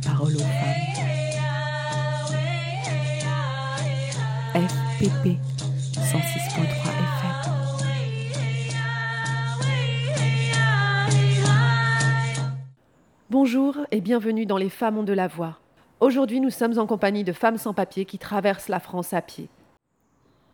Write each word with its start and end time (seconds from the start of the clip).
parole. 0.00 0.36
FPP 4.54 5.38
106.3 5.94 6.58
FM. 6.58 7.38
Bonjour 13.30 13.76
et 13.90 14.00
bienvenue 14.00 14.46
dans 14.46 14.56
Les 14.56 14.68
Femmes 14.68 14.98
ont 14.98 15.02
de 15.02 15.12
la 15.12 15.26
voix. 15.26 15.58
Aujourd'hui, 16.00 16.40
nous 16.40 16.50
sommes 16.50 16.78
en 16.78 16.86
compagnie 16.86 17.24
de 17.24 17.32
femmes 17.32 17.58
sans 17.58 17.74
papier 17.74 18.04
qui 18.04 18.18
traversent 18.18 18.68
la 18.68 18.80
France 18.80 19.12
à 19.12 19.22
pied. 19.22 19.48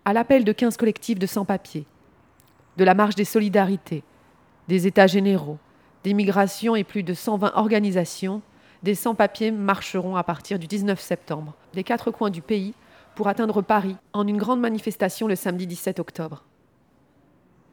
À 0.05 0.12
l'appel 0.12 0.45
de 0.45 0.52
15 0.52 0.77
collectifs 0.77 1.19
de 1.19 1.27
sans-papiers, 1.27 1.86
de 2.77 2.84
la 2.84 2.95
marche 2.95 3.14
des 3.14 3.24
solidarités, 3.24 4.02
des 4.69 4.86
États 4.86 5.06
généraux, 5.06 5.58
des 6.02 6.14
migrations 6.14 6.77
et 6.77 6.84
plus 6.84 7.02
de 7.02 7.14
120 7.14 7.52
organisations, 7.56 8.42
des 8.84 8.95
sans-papiers 8.95 9.51
marcheront 9.51 10.15
à 10.15 10.23
partir 10.23 10.59
du 10.59 10.66
19 10.66 11.01
septembre 11.01 11.55
des 11.73 11.83
quatre 11.83 12.11
coins 12.11 12.29
du 12.29 12.42
pays 12.42 12.75
pour 13.15 13.29
atteindre 13.29 13.62
Paris 13.62 13.97
en 14.12 14.27
une 14.29 14.37
grande 14.37 14.61
manifestation 14.61 15.27
le 15.27 15.37
samedi 15.37 15.66
17 15.66 16.01
octobre. 16.01 16.45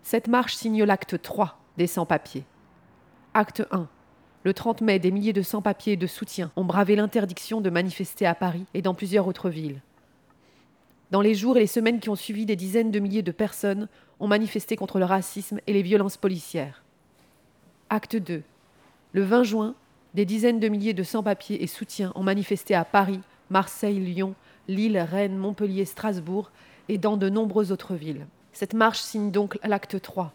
Cette 0.03 0.29
marche 0.29 0.55
signe 0.55 0.85
l'acte 0.85 1.21
3 1.21 1.59
des 1.77 1.87
sans-papiers. 1.87 2.45
Acte 3.33 3.67
1. 3.71 3.89
Le 4.45 4.53
30 4.53 4.79
mai, 4.81 4.99
des 4.99 5.11
milliers 5.11 5.33
de 5.33 5.41
sans-papiers 5.41 5.97
de 5.97 6.07
soutien 6.07 6.49
ont 6.55 6.63
bravé 6.63 6.95
l'interdiction 6.95 7.59
de 7.59 7.69
manifester 7.69 8.25
à 8.25 8.33
Paris 8.33 8.65
et 8.73 8.81
dans 8.81 8.93
plusieurs 8.93 9.27
autres 9.27 9.49
villes. 9.49 9.81
Dans 11.11 11.21
les 11.21 11.35
jours 11.35 11.57
et 11.57 11.59
les 11.59 11.67
semaines 11.67 11.99
qui 11.99 12.09
ont 12.09 12.15
suivi, 12.15 12.45
des 12.45 12.55
dizaines 12.55 12.89
de 12.89 12.99
milliers 12.99 13.21
de 13.21 13.33
personnes 13.33 13.89
ont 14.21 14.27
manifesté 14.29 14.77
contre 14.77 14.97
le 14.97 15.05
racisme 15.05 15.59
et 15.67 15.73
les 15.73 15.81
violences 15.81 16.15
policières. 16.15 16.83
Acte 17.89 18.15
2. 18.15 18.43
Le 19.11 19.23
20 19.23 19.43
juin, 19.43 19.75
des 20.13 20.25
dizaines 20.25 20.59
de 20.59 20.67
milliers 20.67 20.93
de 20.93 21.03
sans-papiers 21.03 21.63
et 21.63 21.67
soutiens 21.67 22.11
ont 22.15 22.23
manifesté 22.23 22.75
à 22.75 22.83
Paris, 22.85 23.21
Marseille, 23.49 23.99
Lyon, 23.99 24.35
Lille, 24.67 24.97
Rennes, 24.97 25.37
Montpellier, 25.37 25.85
Strasbourg 25.85 26.51
et 26.89 26.97
dans 26.97 27.17
de 27.17 27.29
nombreuses 27.29 27.71
autres 27.71 27.95
villes. 27.95 28.27
Cette 28.51 28.73
marche 28.73 28.99
signe 28.99 29.31
donc 29.31 29.57
l'acte 29.63 30.01
3. 30.01 30.33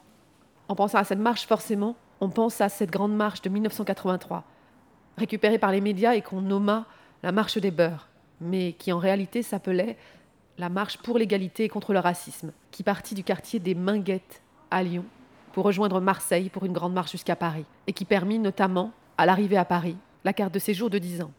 En 0.69 0.75
pensant 0.75 0.99
à 0.99 1.05
cette 1.05 1.19
marche, 1.19 1.47
forcément, 1.47 1.97
on 2.21 2.31
pense 2.31 2.61
à 2.61 2.69
cette 2.69 2.91
grande 2.91 3.15
marche 3.15 3.43
de 3.43 3.51
1983, 3.51 4.45
récupérée 5.19 5.59
par 5.59 5.73
les 5.73 5.81
médias 5.81 6.15
et 6.15 6.23
qu'on 6.23 6.41
nomma 6.41 6.87
la 7.23 7.33
marche 7.33 7.59
des 7.59 7.71
beurs, 7.71 8.09
mais 8.41 8.73
qui 8.73 8.93
en 8.93 8.99
réalité 8.99 9.43
s'appelait 9.43 9.97
la 10.59 10.69
marche 10.69 10.99
pour 10.99 11.19
l'égalité 11.19 11.65
et 11.65 11.69
contre 11.69 11.93
le 11.93 11.99
racisme, 11.99 12.53
qui 12.71 12.83
partit 12.83 13.15
du 13.15 13.23
quartier 13.23 13.61
des 13.61 13.75
Minguettes 13.75 14.43
à 14.71 14.83
Lyon 14.83 15.05
pour 15.53 15.65
rejoindre 15.65 16.01
Marseille 16.01 16.49
pour 16.49 16.65
une 16.65 16.73
grande 16.73 16.95
marche 16.95 17.13
jusqu'à 17.13 17.37
Paris, 17.37 17.65
et 17.87 17.93
qui 17.93 18.05
permit 18.05 18.39
notamment, 18.39 18.93
à 19.19 19.27
l'arrivée 19.27 19.57
à 19.57 19.65
Paris, 19.65 19.97
la 20.25 20.33
carte 20.33 20.53
de 20.53 20.59
séjour 20.59 20.91
de 20.91 20.99
10 20.99 21.23
ans. 21.23 21.33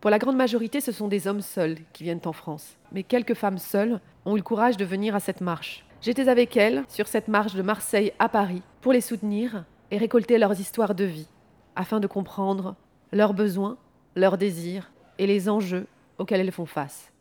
Pour 0.00 0.10
la 0.10 0.18
grande 0.18 0.36
majorité, 0.36 0.80
ce 0.80 0.92
sont 0.92 1.08
des 1.08 1.26
hommes 1.26 1.40
seuls 1.40 1.78
qui 1.92 2.04
viennent 2.04 2.20
en 2.26 2.32
France, 2.32 2.76
mais 2.92 3.02
quelques 3.02 3.34
femmes 3.34 3.58
seules 3.58 4.00
ont 4.24 4.34
eu 4.34 4.38
le 4.38 4.42
courage 4.42 4.76
de 4.76 4.84
venir 4.84 5.14
à 5.14 5.20
cette 5.20 5.40
marche. 5.40 5.84
J'étais 6.00 6.28
avec 6.28 6.56
elles 6.56 6.84
sur 6.88 7.08
cette 7.08 7.28
marche 7.28 7.54
de 7.54 7.62
Marseille 7.62 8.12
à 8.18 8.28
Paris 8.28 8.62
pour 8.82 8.92
les 8.92 9.00
soutenir 9.00 9.64
et 9.90 9.98
récolter 9.98 10.38
leurs 10.38 10.60
histoires 10.60 10.94
de 10.94 11.04
vie, 11.04 11.28
afin 11.74 12.00
de 12.00 12.06
comprendre 12.06 12.76
leurs 13.12 13.34
besoins, 13.34 13.78
leurs 14.14 14.38
désirs 14.38 14.92
et 15.18 15.26
les 15.26 15.48
enjeux 15.48 15.86
auxquels 16.18 16.40
elles 16.40 16.52
font 16.52 16.66
face. 16.66 17.12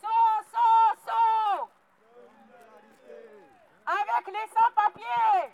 Saut, 0.00 0.08
saut, 0.50 0.98
saut 1.06 1.68
Avec 3.86 4.26
les 4.26 4.48
sans-papiers 4.48 5.52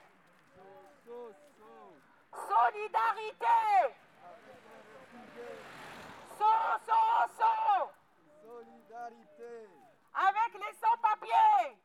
Solidarité. 2.89 3.95
Saut, 6.39 6.79
saut, 6.87 7.29
saut. 7.37 7.91
Avec 10.15 10.55
les 10.55 10.75
sans-papiers 10.81 11.77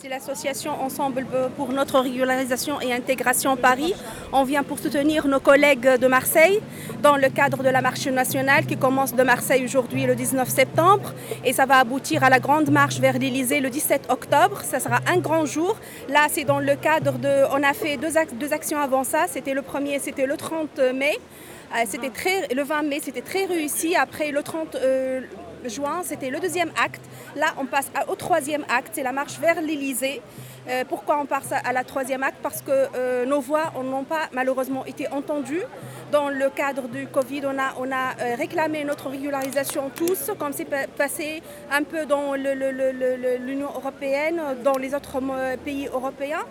C'est 0.00 0.08
l'association 0.08 0.80
Ensemble 0.80 1.26
pour 1.56 1.70
notre 1.72 1.98
régularisation 1.98 2.80
et 2.80 2.92
intégration 2.92 3.56
Paris. 3.56 3.94
On 4.32 4.44
vient 4.44 4.62
pour 4.62 4.78
soutenir 4.78 5.26
nos 5.26 5.40
collègues 5.40 5.96
de 5.98 6.06
Marseille 6.06 6.60
dans 7.02 7.16
le 7.16 7.28
cadre 7.28 7.64
de 7.64 7.68
la 7.68 7.80
marche 7.80 8.06
nationale 8.06 8.64
qui 8.64 8.76
commence 8.76 9.12
de 9.12 9.22
Marseille 9.24 9.64
aujourd'hui 9.64 10.06
le 10.06 10.14
19 10.14 10.48
septembre 10.48 11.12
et 11.44 11.52
ça 11.52 11.66
va 11.66 11.78
aboutir 11.78 12.22
à 12.22 12.30
la 12.30 12.38
grande 12.38 12.70
marche 12.70 13.00
vers 13.00 13.18
l'Elysée 13.18 13.58
le 13.58 13.70
17 13.70 14.06
octobre. 14.08 14.60
Ça 14.62 14.78
sera 14.78 15.00
un 15.12 15.18
grand 15.18 15.46
jour. 15.46 15.76
Là, 16.08 16.28
c'est 16.30 16.44
dans 16.44 16.60
le 16.60 16.76
cadre 16.76 17.18
de... 17.18 17.44
On 17.52 17.62
a 17.64 17.72
fait 17.74 17.96
deux, 17.96 18.12
ac- 18.12 18.38
deux 18.38 18.52
actions 18.52 18.78
avant 18.78 19.02
ça. 19.02 19.24
C'était 19.26 19.52
le 19.54 19.62
premier, 19.62 19.98
c'était 19.98 20.26
le 20.26 20.36
30 20.36 20.78
mai. 20.94 21.18
Euh, 21.74 21.84
C'était 21.86 22.10
très, 22.10 22.46
le 22.54 22.62
20 22.62 22.82
mai, 22.82 23.00
c'était 23.02 23.20
très 23.20 23.46
réussi. 23.46 23.96
Après 23.96 24.30
le 24.30 24.42
30 24.44 24.76
euh, 24.76 25.20
juin, 25.66 26.02
c'était 26.04 26.30
le 26.30 26.40
deuxième 26.40 26.70
acte. 26.82 27.02
Là, 27.36 27.46
on 27.58 27.66
passe 27.66 27.90
au 28.08 28.14
troisième 28.14 28.64
acte, 28.68 28.92
c'est 28.94 29.02
la 29.02 29.12
marche 29.12 29.38
vers 29.38 29.60
l'Elysée. 29.60 30.20
Euh, 30.68 30.84
pourquoi 30.88 31.18
on 31.18 31.26
passe 31.26 31.52
à 31.52 31.72
la 31.72 31.82
troisième 31.84 32.22
acte? 32.22 32.38
Parce 32.42 32.60
que 32.60 32.70
euh, 32.94 33.24
nos 33.24 33.40
voix 33.40 33.72
n'ont 33.82 34.04
pas 34.04 34.28
malheureusement 34.32 34.84
été 34.84 35.08
entendues. 35.08 35.62
Dans 36.12 36.28
le 36.28 36.50
cadre 36.50 36.88
du 36.88 37.06
Covid, 37.06 37.42
on 37.46 37.58
a, 37.58 37.74
on 37.78 37.90
a 37.90 38.14
euh, 38.20 38.34
réclamé 38.36 38.84
notre 38.84 39.08
régularisation 39.08 39.90
tous, 39.94 40.30
comme 40.38 40.52
c'est 40.52 40.64
pa- 40.64 40.86
passé 40.96 41.42
un 41.70 41.82
peu 41.82 42.06
dans 42.06 42.34
l'Union 42.34 43.68
européenne, 43.74 44.40
dans 44.62 44.76
les 44.78 44.94
autres 44.94 45.18
euh, 45.32 45.56
pays 45.56 45.88
européens. 45.92 46.44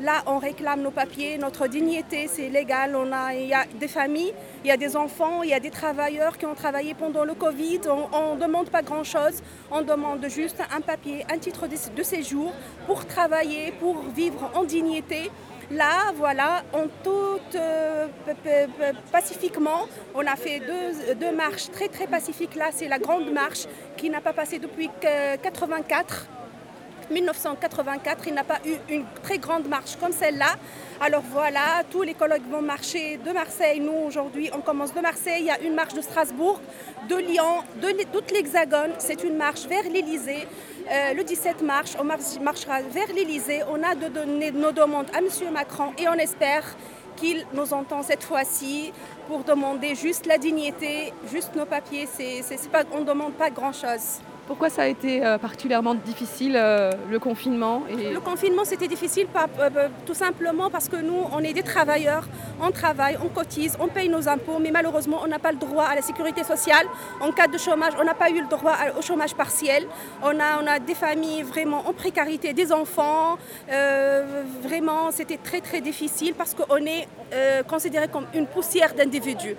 Là, 0.00 0.22
on 0.26 0.38
réclame 0.38 0.80
nos 0.80 0.90
papiers, 0.90 1.36
notre 1.36 1.66
dignité, 1.66 2.26
c'est 2.26 2.48
légal. 2.48 2.96
On 2.96 3.12
a, 3.12 3.34
il 3.34 3.48
y 3.48 3.52
a 3.52 3.66
des 3.78 3.86
familles, 3.86 4.32
il 4.64 4.68
y 4.68 4.70
a 4.70 4.78
des 4.78 4.96
enfants, 4.96 5.42
il 5.42 5.50
y 5.50 5.54
a 5.54 5.60
des 5.60 5.68
travailleurs 5.70 6.38
qui 6.38 6.46
ont 6.46 6.54
travaillé 6.54 6.94
pendant 6.94 7.24
le 7.24 7.34
Covid. 7.34 7.80
On 8.10 8.34
ne 8.34 8.40
demande 8.40 8.70
pas 8.70 8.80
grand-chose. 8.80 9.42
On 9.70 9.82
demande 9.82 10.26
juste 10.28 10.56
un 10.74 10.80
papier, 10.80 11.26
un 11.30 11.36
titre 11.36 11.66
de, 11.66 12.02
séjour 12.02 12.50
pour 12.86 13.06
travailler, 13.06 13.72
pour 13.72 14.00
vivre 14.16 14.50
en 14.54 14.64
dignité. 14.64 15.30
Là, 15.70 16.12
voilà, 16.16 16.62
en 16.72 16.86
tout 17.04 17.38
euh, 17.54 18.06
pacifiquement, 19.12 19.86
on 20.14 20.26
a 20.26 20.34
fait 20.34 20.60
deux, 20.60 21.14
deux 21.14 21.36
marches 21.36 21.70
très 21.70 21.88
très 21.88 22.06
pacifiques. 22.06 22.54
Là, 22.54 22.70
c'est 22.72 22.88
la 22.88 22.98
grande 22.98 23.30
marche 23.30 23.66
qui 23.98 24.08
n'a 24.08 24.22
pas 24.22 24.32
passé 24.32 24.58
depuis 24.58 24.88
que- 24.88 25.36
84. 25.36 26.26
1984, 27.10 28.24
il 28.28 28.34
n'a 28.34 28.44
pas 28.44 28.58
eu 28.64 28.74
une 28.88 29.04
très 29.22 29.38
grande 29.38 29.66
marche 29.68 29.96
comme 29.96 30.12
celle-là. 30.12 30.54
Alors 31.00 31.22
voilà, 31.32 31.82
tous 31.90 32.02
les 32.02 32.14
collègues 32.14 32.48
vont 32.50 32.62
marcher 32.62 33.16
de 33.18 33.30
Marseille. 33.32 33.80
Nous, 33.80 33.92
aujourd'hui, 34.06 34.50
on 34.54 34.60
commence 34.60 34.92
de 34.94 35.00
Marseille. 35.00 35.40
Il 35.40 35.46
y 35.46 35.50
a 35.50 35.60
une 35.60 35.74
marche 35.74 35.94
de 35.94 36.00
Strasbourg, 36.02 36.60
de 37.08 37.16
Lyon, 37.16 37.62
de 37.80 37.90
toute 38.12 38.30
l'Hexagone. 38.30 38.92
C'est 38.98 39.22
une 39.24 39.36
marche 39.36 39.66
vers 39.66 39.84
l'Élysée. 39.84 40.46
Euh, 40.90 41.14
le 41.14 41.24
17 41.24 41.62
mars, 41.62 41.96
on 42.00 42.04
marche- 42.04 42.38
marchera 42.40 42.82
vers 42.82 43.08
l'Élysée. 43.14 43.62
On 43.70 43.82
a 43.82 43.94
de 43.94 44.08
donner 44.08 44.50
nos 44.50 44.72
demandes 44.72 45.06
à 45.14 45.18
M. 45.18 45.26
Macron 45.52 45.92
et 45.98 46.08
on 46.08 46.14
espère 46.14 46.64
qu'il 47.16 47.44
nous 47.54 47.72
entend 47.74 48.02
cette 48.02 48.22
fois-ci 48.24 48.92
pour 49.28 49.44
demander 49.44 49.94
juste 49.94 50.26
la 50.26 50.38
dignité, 50.38 51.12
juste 51.30 51.54
nos 51.54 51.66
papiers. 51.66 52.08
C'est, 52.12 52.42
on 52.92 53.00
ne 53.00 53.04
demande 53.04 53.34
pas 53.34 53.50
grand-chose. 53.50 54.20
Pourquoi 54.50 54.68
ça 54.68 54.82
a 54.82 54.86
été 54.88 55.24
euh, 55.24 55.38
particulièrement 55.38 55.94
difficile, 55.94 56.54
euh, 56.56 56.90
le 57.08 57.20
confinement. 57.20 57.84
Le 57.88 58.18
confinement, 58.18 58.64
c'était 58.64 58.88
difficile 58.88 59.28
euh, 59.60 59.88
tout 60.04 60.12
simplement 60.12 60.70
parce 60.70 60.88
que 60.88 60.96
nous, 60.96 61.22
on 61.32 61.38
est 61.38 61.52
des 61.52 61.62
travailleurs, 61.62 62.24
on 62.60 62.72
travaille, 62.72 63.16
on 63.24 63.28
cotise, 63.28 63.76
on 63.78 63.86
paye 63.86 64.08
nos 64.08 64.28
impôts, 64.28 64.58
mais 64.60 64.72
malheureusement, 64.72 65.20
on 65.22 65.28
n'a 65.28 65.38
pas 65.38 65.52
le 65.52 65.58
droit 65.58 65.84
à 65.84 65.94
la 65.94 66.02
sécurité 66.02 66.42
sociale. 66.42 66.84
En 67.20 67.30
cas 67.30 67.46
de 67.46 67.56
chômage, 67.58 67.92
on 68.00 68.02
n'a 68.02 68.14
pas 68.14 68.28
eu 68.30 68.40
le 68.40 68.48
droit 68.48 68.74
au 68.98 69.02
chômage 69.02 69.36
partiel. 69.36 69.86
On 70.20 70.40
a, 70.40 70.60
on 70.60 70.66
a 70.66 70.80
des 70.80 70.96
familles 70.96 71.42
vraiment 71.44 71.86
en 71.88 71.92
précarité, 71.92 72.52
des 72.52 72.72
enfants. 72.72 73.38
Vraiment, 74.64 75.12
c'était 75.12 75.36
très, 75.36 75.60
très 75.60 75.80
difficile 75.80 76.34
parce 76.34 76.54
qu'on 76.54 76.84
est 76.86 77.06
considéré 77.68 78.08
comme 78.08 78.26
une 78.34 78.48
poussière 78.48 78.94
d'individus. 78.94 79.54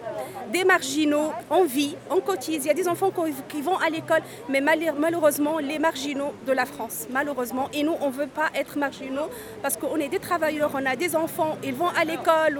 Des 0.52 0.66
marginaux, 0.66 1.32
on 1.50 1.64
vit, 1.64 1.96
on 2.10 2.20
cotise. 2.20 2.66
Il 2.66 2.68
y 2.68 2.72
a 2.72 2.74
des 2.74 2.90
enfants 2.90 3.14
qui 3.48 3.62
vont 3.62 3.78
à 3.78 3.90
l'école, 3.90 4.24
mais 4.50 4.60
mal- 4.60 4.81
malheureusement, 4.98 5.60
les 5.60 5.80
marginaux 5.80 6.34
de 6.48 6.52
la 6.52 6.66
France, 6.66 7.08
malheureusement. 7.12 7.70
Et 7.74 7.84
nous, 7.84 7.96
on 8.02 8.08
ne 8.08 8.14
veut 8.14 8.28
pas 8.28 8.50
être 8.56 8.78
marginaux 8.78 9.30
parce 9.62 9.78
qu'on 9.78 9.98
est 9.98 10.08
des 10.10 10.20
travailleurs, 10.20 10.72
on 10.74 10.86
a 10.86 10.96
des 10.96 11.16
enfants, 11.16 11.58
ils 11.64 11.74
vont 11.74 11.90
à 11.90 12.04
l'école, 12.06 12.60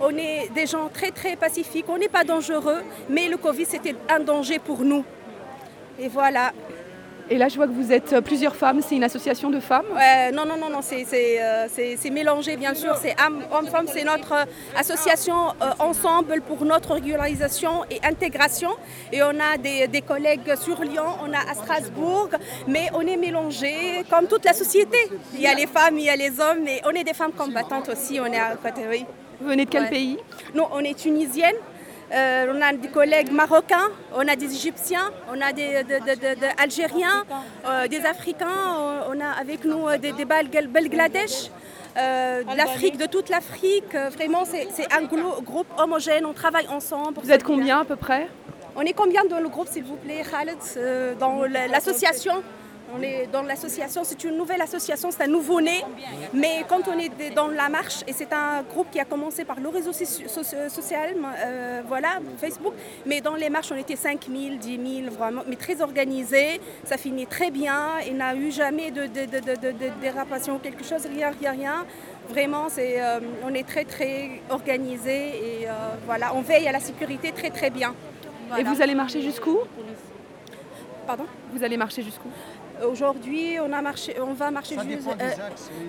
on 0.00 0.10
est 0.16 0.48
des 0.54 0.66
gens 0.66 0.88
très, 0.88 1.10
très 1.10 1.36
pacifiques, 1.36 1.86
on 1.88 1.98
n'est 1.98 2.08
pas 2.08 2.24
dangereux, 2.24 2.82
mais 3.08 3.28
le 3.28 3.36
Covid, 3.36 3.66
c'était 3.66 3.94
un 4.08 4.20
danger 4.20 4.58
pour 4.58 4.80
nous. 4.82 5.04
Et 5.98 6.08
voilà. 6.08 6.52
Et 7.32 7.38
là, 7.38 7.46
je 7.48 7.54
vois 7.54 7.66
que 7.68 7.72
vous 7.72 7.92
êtes 7.92 8.12
euh, 8.12 8.20
plusieurs 8.20 8.56
femmes. 8.56 8.80
C'est 8.82 8.96
une 8.96 9.04
association 9.04 9.50
de 9.50 9.60
femmes 9.60 9.84
Euh, 9.92 10.32
non, 10.32 10.44
non, 10.46 10.56
non, 10.58 10.68
non, 10.68 10.82
c'est- 10.82 11.04
c'est 11.06 11.40
euh, 11.40 11.68
c'est- 11.72 11.96
c'est 11.96 12.10
mélangé, 12.10 12.56
bien 12.56 12.74
sûr. 12.74 12.96
C'est 13.00 13.14
homme- 13.24 13.44
homme-femme, 13.52 13.86
c'est 13.86 14.02
notre 14.02 14.32
euh, 14.32 14.44
association 14.76 15.36
euh, 15.62 15.70
ensemble 15.78 16.40
pour 16.42 16.64
notre 16.64 16.94
régularisation 16.94 17.84
et 17.88 18.00
intégration. 18.04 18.70
Et 19.12 19.22
on 19.22 19.28
a 19.38 19.56
des, 19.58 19.86
des 19.86 20.02
collègues 20.02 20.54
sur 20.56 20.80
Lyon, 20.82 21.04
on 21.24 21.32
a 21.32 21.38
à 21.50 21.54
Strasbourg, 21.54 22.30
mais 22.66 22.88
on 22.94 23.02
est 23.02 23.16
mélangé 23.16 24.04
comme 24.10 24.26
toute 24.26 24.44
la 24.44 24.52
société. 24.52 24.98
Il 25.34 25.40
y 25.40 25.46
a 25.46 25.54
les 25.54 25.68
femmes, 25.68 25.98
il 25.98 26.04
y 26.06 26.10
a 26.10 26.16
les 26.16 26.40
hommes, 26.40 26.60
mais 26.64 26.80
on 26.84 26.90
est 26.90 27.04
des 27.04 27.14
femmes 27.14 27.32
combattantes 27.32 27.88
aussi. 27.90 28.18
On 28.20 28.26
est 28.26 28.40
à 28.40 28.56
côté, 28.56 28.82
oui. 28.90 29.04
Vous 29.40 29.48
venez 29.48 29.64
de 29.66 29.70
quel 29.70 29.84
Ouais. 29.84 29.88
pays? 29.90 30.18
Nous, 30.54 30.64
on 30.72 30.80
est 30.80 30.98
tunisienne. 30.98 31.54
Euh, 32.12 32.52
on 32.54 32.60
a 32.60 32.72
des 32.72 32.88
collègues 32.88 33.30
marocains, 33.30 33.88
on 34.14 34.26
a 34.26 34.34
des 34.34 34.52
Égyptiens, 34.52 35.10
on 35.32 35.40
a 35.40 35.52
des 35.52 35.84
de- 35.84 36.00
de- 36.08 36.18
de- 36.24 36.40
de 36.40 36.46
Algériens, 36.60 37.24
euh, 37.66 37.86
des 37.86 38.04
Africains, 38.04 39.04
on 39.08 39.20
a 39.20 39.30
avec 39.40 39.64
nous 39.64 39.86
euh, 39.86 39.96
des, 39.96 40.12
des 40.12 40.24
Bangladesh, 40.24 41.50
euh, 41.96 42.42
de 42.42 42.56
l'Afrique, 42.56 42.96
de 42.96 43.06
toute 43.06 43.28
l'Afrique. 43.28 43.94
Vraiment, 44.16 44.44
c'est 44.44 44.92
un 44.92 45.02
groupe 45.04 45.68
homogène, 45.78 46.26
on 46.26 46.32
travaille 46.32 46.66
ensemble. 46.68 47.20
Vous 47.22 47.30
êtes 47.30 47.44
combien 47.44 47.80
à 47.80 47.84
peu 47.84 47.96
près? 47.96 48.26
On 48.74 48.82
est 48.82 48.92
combien 48.92 49.24
dans 49.24 49.40
le 49.40 49.48
groupe, 49.48 49.68
s'il 49.68 49.84
vous 49.84 49.96
plaît, 49.96 50.22
Khaled, 50.28 50.58
dans 51.18 51.42
la- 51.44 51.68
l'association? 51.68 52.42
On 52.96 53.02
est 53.02 53.28
dans 53.32 53.42
l'association, 53.42 54.02
c'est 54.04 54.22
une 54.24 54.36
nouvelle 54.36 54.60
association, 54.62 55.10
c'est 55.10 55.22
un 55.22 55.26
nouveau-né. 55.28 55.84
Mais 56.32 56.64
quand 56.68 56.80
on 56.88 56.98
est 56.98 57.34
dans 57.34 57.48
la 57.48 57.68
marche, 57.68 58.02
et 58.06 58.12
c'est 58.12 58.32
un 58.32 58.62
groupe 58.62 58.88
qui 58.90 58.98
a 59.00 59.04
commencé 59.04 59.44
par 59.44 59.58
le 59.60 59.68
réseau 59.68 59.92
soci- 59.92 60.26
soci- 60.26 60.68
social, 60.68 61.14
euh, 61.44 61.82
voilà, 61.86 62.18
Facebook. 62.38 62.74
Mais 63.06 63.20
dans 63.20 63.34
les 63.34 63.50
marches, 63.50 63.70
on 63.72 63.76
était 63.76 63.96
5 63.96 64.26
000, 64.26 64.56
10 64.56 65.02
000, 65.04 65.14
vraiment, 65.14 65.42
mais 65.46 65.56
très 65.56 65.80
organisé. 65.82 66.60
Ça 66.84 66.96
finit 66.96 67.26
très 67.26 67.50
bien. 67.50 68.00
Il 68.06 68.16
n'a 68.16 68.34
eu 68.34 68.50
jamais 68.50 68.90
de, 68.90 69.02
de, 69.06 69.24
de, 69.26 69.38
de, 69.38 69.54
de- 69.54 69.72
de 69.72 69.90
dérapation 70.00 70.56
ou 70.56 70.58
quelque 70.58 70.84
chose, 70.84 71.06
rien, 71.06 71.30
rien, 71.40 71.52
rien. 71.52 71.86
Vraiment, 72.28 72.68
c'est, 72.68 73.00
euh, 73.02 73.18
on 73.44 73.52
est 73.54 73.66
très, 73.66 73.84
très 73.84 74.40
organisé 74.50 75.60
et 75.62 75.68
euh, 75.68 75.72
voilà, 76.06 76.34
on 76.34 76.42
veille 76.42 76.68
à 76.68 76.72
la 76.72 76.80
sécurité 76.80 77.32
très, 77.32 77.50
très 77.50 77.70
bien. 77.70 77.94
Et 78.58 78.62
vous 78.64 78.80
allez 78.82 78.94
marcher 78.94 79.20
jusqu'où? 79.22 79.58
Pardon? 81.06 81.24
Vous 81.52 81.64
allez 81.64 81.76
marcher 81.76 82.02
jusqu'où? 82.02 82.28
Aujourd'hui, 82.88 83.58
on, 83.60 83.72
a 83.72 83.82
marché, 83.82 84.16
on 84.20 84.32
va 84.34 84.50
marcher 84.50 84.76
juste. 84.88 85.08
euh, 85.08 85.30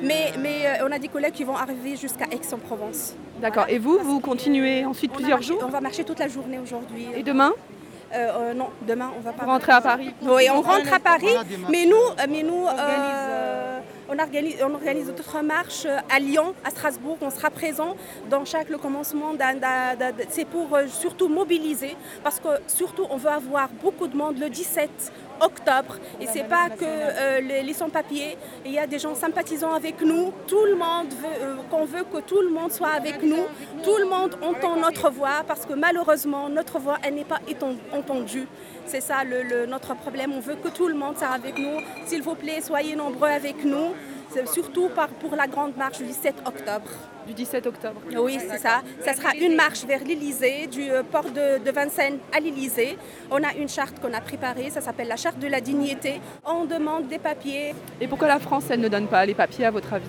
mais 0.02 0.34
mais 0.40 0.66
euh, 0.66 0.88
on 0.88 0.92
a 0.92 1.00
des 1.00 1.08
collègues 1.08 1.34
qui 1.34 1.44
vont 1.44 1.56
arriver 1.56 1.96
jusqu'à 1.96 2.26
Aix-en-Provence. 2.32 3.16
D'accord. 3.42 3.66
Et 3.70 3.78
vous, 3.80 3.98
vous 4.00 4.20
continuez 4.20 4.86
ensuite 4.86 5.12
On, 5.14 5.16
plusieurs 5.16 5.38
marché- 5.40 5.54
jours 5.54 5.64
on 5.66 5.70
va 5.70 5.82
marcher 5.82 6.04
toute 6.04 6.20
la 6.20 6.28
journée 6.28 6.60
aujourd'hui. 6.60 7.08
Et 7.16 7.24
demain 7.24 7.54
Euh, 8.14 8.18
euh, 8.18 8.54
non, 8.54 8.68
demain, 8.86 9.10
on 9.18 9.22
va 9.22 9.32
pas. 9.32 9.46
Vous 9.46 9.50
rentrez 9.52 9.72
à 9.72 9.80
Paris 9.82 10.14
Oui, 10.22 10.48
on 10.54 10.62
rentre 10.62 10.94
à 10.94 11.00
Paris, 11.00 11.34
mais 11.70 11.86
nous, 11.86 11.96
euh, 11.96 12.26
mais 12.30 12.44
nous 12.44 12.66
euh, 12.68 13.80
on, 14.10 14.20
organise, 14.20 14.58
on 14.62 14.74
organise 14.74 15.08
d'autres 15.08 15.42
marches 15.42 15.86
euh, 15.86 15.98
à 16.14 16.20
Lyon, 16.20 16.54
à 16.66 16.72
Strasbourg. 16.72 17.18
On 17.22 17.30
sera 17.30 17.50
présent 17.50 17.96
dans 18.30 18.44
chaque 18.44 18.68
le 18.70 18.78
commencement. 18.78 19.34
d'un- 19.34 19.54
d'un- 19.56 19.96
d'un- 19.98 20.12
C'est 20.30 20.44
pour 20.46 20.68
euh, 20.76 20.88
surtout 20.88 21.30
mobiliser, 21.30 21.96
parce 22.22 22.40
que 22.42 22.50
surtout 22.68 23.06
on 23.10 23.16
veut 23.16 23.30
avoir 23.30 23.70
beaucoup 23.82 24.08
de 24.08 24.18
monde 24.18 24.38
le 24.40 24.50
17 24.50 24.90
octobre. 25.42 25.98
Et 26.20 26.28
c'est 26.28 26.48
pas 26.48 26.70
que 26.70 26.86
euh, 26.86 27.42
les, 27.42 27.64
les 27.64 27.74
sans-papiers. 27.74 28.38
Il 28.66 28.72
y 28.72 28.80
a 28.80 28.88
des 28.88 29.00
gens 29.00 29.16
sympathisants 29.16 29.74
avec 29.74 30.02
nous. 30.02 30.34
Tout 30.48 30.66
le 30.66 30.76
monde 30.76 31.10
veut, 31.10 31.42
euh, 31.42 31.56
qu'on 31.70 31.86
veut 31.86 32.04
que 32.04 32.20
tout 32.22 32.42
le 32.42 32.50
monde 32.50 32.72
soit 32.72 32.90
avec 32.90 33.22
nous. 33.24 33.46
Tout 33.84 33.98
le 33.98 34.06
monde 34.06 34.38
entend 34.42 34.76
notre 34.76 35.10
voix, 35.10 35.44
parce 35.48 35.66
que 35.66 35.74
malheureusement 35.74 36.50
notre 36.50 36.80
voix 36.80 36.98
elle 37.04 37.16
n'est 37.16 37.24
pas 37.24 37.42
entendue. 37.94 38.48
C'est 38.86 39.02
ça 39.02 39.24
notre 39.68 39.96
problème. 39.96 40.34
On 40.34 40.40
veut 40.40 40.56
que 40.56 40.70
tout 40.70 40.88
le 40.88 40.96
monde 40.96 41.18
soit 41.18 41.28
avec 41.28 41.58
nous. 41.58 41.78
S'il 42.06 42.22
vous 42.22 42.36
plaît, 42.36 42.62
soyez 42.62 42.96
nombreux 42.96 43.30
avec 43.30 43.64
nous. 43.64 43.94
C'est 44.34 44.48
surtout 44.48 44.88
par, 44.90 45.10
pour 45.10 45.36
la 45.36 45.46
grande 45.46 45.76
marche 45.76 45.98
du 45.98 46.06
17 46.06 46.36
octobre. 46.46 46.90
Du 47.28 47.34
17 47.34 47.68
octobre. 47.68 48.02
Oui, 48.18 48.38
c'est 48.40 48.58
ça. 48.58 48.82
Ça 49.04 49.14
sera 49.14 49.36
une 49.36 49.56
marche 49.56 49.84
vers 49.84 50.04
l'Elysée, 50.04 50.68
du 50.68 50.90
euh, 50.90 51.04
port 51.04 51.26
de, 51.26 51.64
de 51.64 51.72
Vincennes 51.72 52.18
à 52.36 52.40
l'Elysée. 52.40 52.98
On 53.30 53.44
a 53.44 53.54
une 53.54 53.68
charte 53.68 54.00
qu'on 54.00 54.14
a 54.14 54.22
préparée, 54.22 54.70
ça 54.70 54.80
s'appelle 54.80 55.10
la 55.10 55.18
charte 55.18 55.38
de 55.38 55.48
la 55.48 55.60
dignité. 55.60 56.22
On 56.46 56.66
demande 56.66 57.08
des 57.08 57.20
papiers. 57.20 57.76
Et 58.00 58.08
pourquoi 58.08 58.30
la 58.30 58.40
France, 58.40 58.64
elle 58.70 58.80
ne 58.80 58.88
donne 58.88 59.08
pas 59.08 59.26
les 59.26 59.36
papiers 59.36 59.66
à 59.66 59.72
votre 59.72 59.92
avis? 59.94 60.08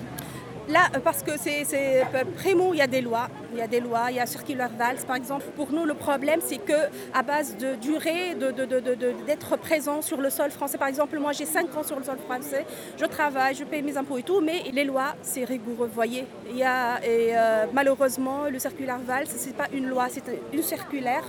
Là, 0.69 0.89
euh, 0.95 0.99
parce 0.99 1.23
que 1.23 1.31
c'est 1.37 1.65
euh, 1.73 2.23
Prémo, 2.37 2.73
il 2.73 2.77
y 2.77 2.81
a 2.81 2.87
des 2.87 3.01
lois. 3.01 3.27
Il 3.53 3.59
y 3.59 3.61
a 3.61 3.67
des 3.67 3.79
lois, 3.79 4.05
il 4.09 4.15
y 4.15 4.19
a 4.19 4.25
Circular 4.25 4.69
Valls, 4.69 5.05
par 5.05 5.15
exemple. 5.15 5.45
Pour 5.55 5.71
nous, 5.71 5.85
le 5.85 5.93
problème, 5.93 6.39
c'est 6.43 6.57
que 6.57 6.89
à 7.13 7.21
base 7.21 7.55
de 7.57 7.75
durée, 7.75 8.33
d'être 8.33 9.51
de, 9.51 9.55
présent 9.57 10.01
sur 10.01 10.19
le 10.19 10.29
sol 10.29 10.49
français. 10.49 10.77
Par 10.77 10.87
exemple, 10.87 11.19
moi, 11.19 11.33
j'ai 11.33 11.45
5 11.45 11.75
ans 11.77 11.83
sur 11.83 11.97
le 11.97 12.03
sol 12.03 12.17
français. 12.17 12.65
Je 12.97 13.05
travaille, 13.05 13.53
je 13.55 13.63
paye 13.63 13.83
mes 13.83 13.95
impôts 13.95 14.17
et 14.17 14.23
tout, 14.23 14.41
mais 14.41 14.63
les 14.71 14.85
lois, 14.85 15.15
c'est 15.21 15.43
rigoureux, 15.43 15.87
vous 15.87 15.93
voyez. 15.93 16.25
Il 16.49 16.57
y 16.57 16.63
a, 16.63 17.03
et 17.03 17.33
euh, 17.35 17.65
malheureusement, 17.73 18.45
le 18.49 18.57
Circular 18.57 18.99
Valls, 18.99 19.27
c'est 19.27 19.55
pas 19.55 19.67
une 19.71 19.87
loi, 19.87 20.07
c'est 20.09 20.23
une 20.51 20.63
circulaire. 20.63 21.23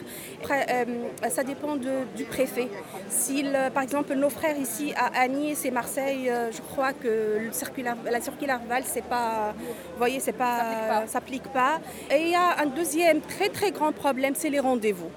Ça 1.28 1.42
dépend 1.42 1.76
du 1.76 2.24
préfet. 2.24 2.68
Euh, 3.30 3.70
par 3.70 3.82
exemple, 3.82 4.14
nos 4.14 4.30
frères 4.30 4.56
ici 4.56 4.94
à 4.96 5.28
Nice 5.28 5.64
et 5.64 5.70
Marseille, 5.70 6.30
je 6.52 6.60
crois 6.60 6.92
que 6.92 7.38
le 7.44 7.52
circulaire, 7.52 7.96
la 8.10 8.20
circulaire 8.20 8.60
Valls, 8.68 8.84
c'est 8.86 9.04
pas, 9.04 9.23
vous 9.56 9.98
voyez, 9.98 10.20
c'est 10.20 10.32
pas, 10.32 11.06
s'applique 11.06 11.48
pas. 11.52 11.80
Et 12.10 12.22
il 12.22 12.28
y 12.30 12.34
a 12.34 12.60
un 12.60 12.66
deuxième 12.66 13.20
très 13.20 13.48
très 13.48 13.70
grand 13.70 13.92
problème, 13.92 14.34
c'est 14.36 14.50
les 14.50 14.60
rendez-vous. 14.60 15.10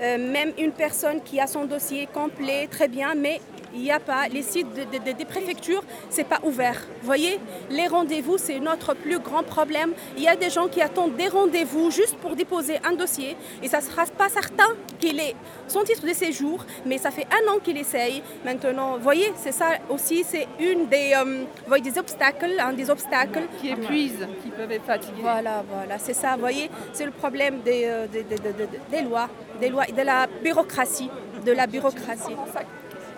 Euh, 0.00 0.16
même 0.16 0.52
une 0.58 0.72
personne 0.72 1.20
qui 1.22 1.40
a 1.40 1.46
son 1.46 1.64
dossier 1.64 2.08
complet, 2.12 2.68
très 2.70 2.86
bien, 2.86 3.14
mais 3.16 3.40
il 3.74 3.80
n'y 3.80 3.90
a 3.92 4.00
pas, 4.00 4.28
les 4.28 4.42
sites 4.42 4.72
de- 4.74 4.84
de- 4.84 5.04
de- 5.04 5.12
des 5.16 5.24
préfectures, 5.24 5.82
c'est 6.10 6.24
pas 6.24 6.38
ouvert. 6.42 6.80
Vous 7.00 7.06
voyez, 7.06 7.38
les 7.70 7.86
rendez-vous, 7.86 8.38
c'est 8.38 8.58
notre 8.60 8.94
plus 8.94 9.18
grand 9.18 9.42
problème. 9.42 9.92
Il 10.16 10.22
y 10.22 10.28
a 10.28 10.36
des 10.36 10.50
gens 10.50 10.68
qui 10.68 10.80
attendent 10.80 11.16
des 11.16 11.28
rendez-vous 11.28 11.90
juste 11.90 12.16
pour 12.16 12.34
déposer 12.36 12.78
un 12.84 12.92
dossier 12.94 13.36
et 13.62 13.68
ça 13.68 13.78
ne 13.78 13.82
sera 13.84 14.04
pas 14.06 14.28
certain 14.28 14.68
qu'il 14.98 15.18
ait 15.20 15.34
son 15.66 15.82
titre 15.82 16.06
de 16.06 16.12
séjour, 16.14 16.64
mais 16.86 16.98
ça 16.98 17.10
fait 17.10 17.26
un 17.32 17.52
an 17.52 17.58
qu'il 17.62 17.76
essaye. 17.76 18.22
Maintenant, 18.44 18.96
vous 18.96 19.02
voyez, 19.02 19.32
c'est 19.36 19.52
ça 19.52 19.70
aussi, 19.88 20.24
c'est 20.24 20.46
une 20.58 20.86
des, 20.88 21.12
euh, 21.14 21.44
voyez, 21.66 21.82
des 21.90 21.98
obstacles, 21.98 22.54
un 22.58 22.72
des 22.72 22.88
obstacles 22.90 23.42
Qui 23.60 23.70
épuisent, 23.70 24.26
qui 24.42 24.50
peuvent 24.50 24.72
être 24.72 24.84
fatigués. 24.84 25.20
voilà, 25.22 25.62
voilà, 25.70 25.98
c'est 25.98 26.14
ça, 26.14 26.34
vous 26.34 26.40
voyez, 26.40 26.70
c'est 26.92 27.04
le 27.04 27.10
problème 27.10 27.60
des, 27.60 27.82
euh, 27.84 28.06
des, 28.06 28.22
des- 28.22 28.36
des- 28.38 28.52
des- 28.52 28.80
des 28.90 29.02
lois, 29.02 29.28
des 29.60 29.68
lois 29.68 29.88
et 29.88 29.92
de 29.92 30.02
la 30.02 30.26
bureaucratie, 30.42 31.10
de 31.44 31.52
la 31.52 31.66
bureaucratie. 31.66 32.34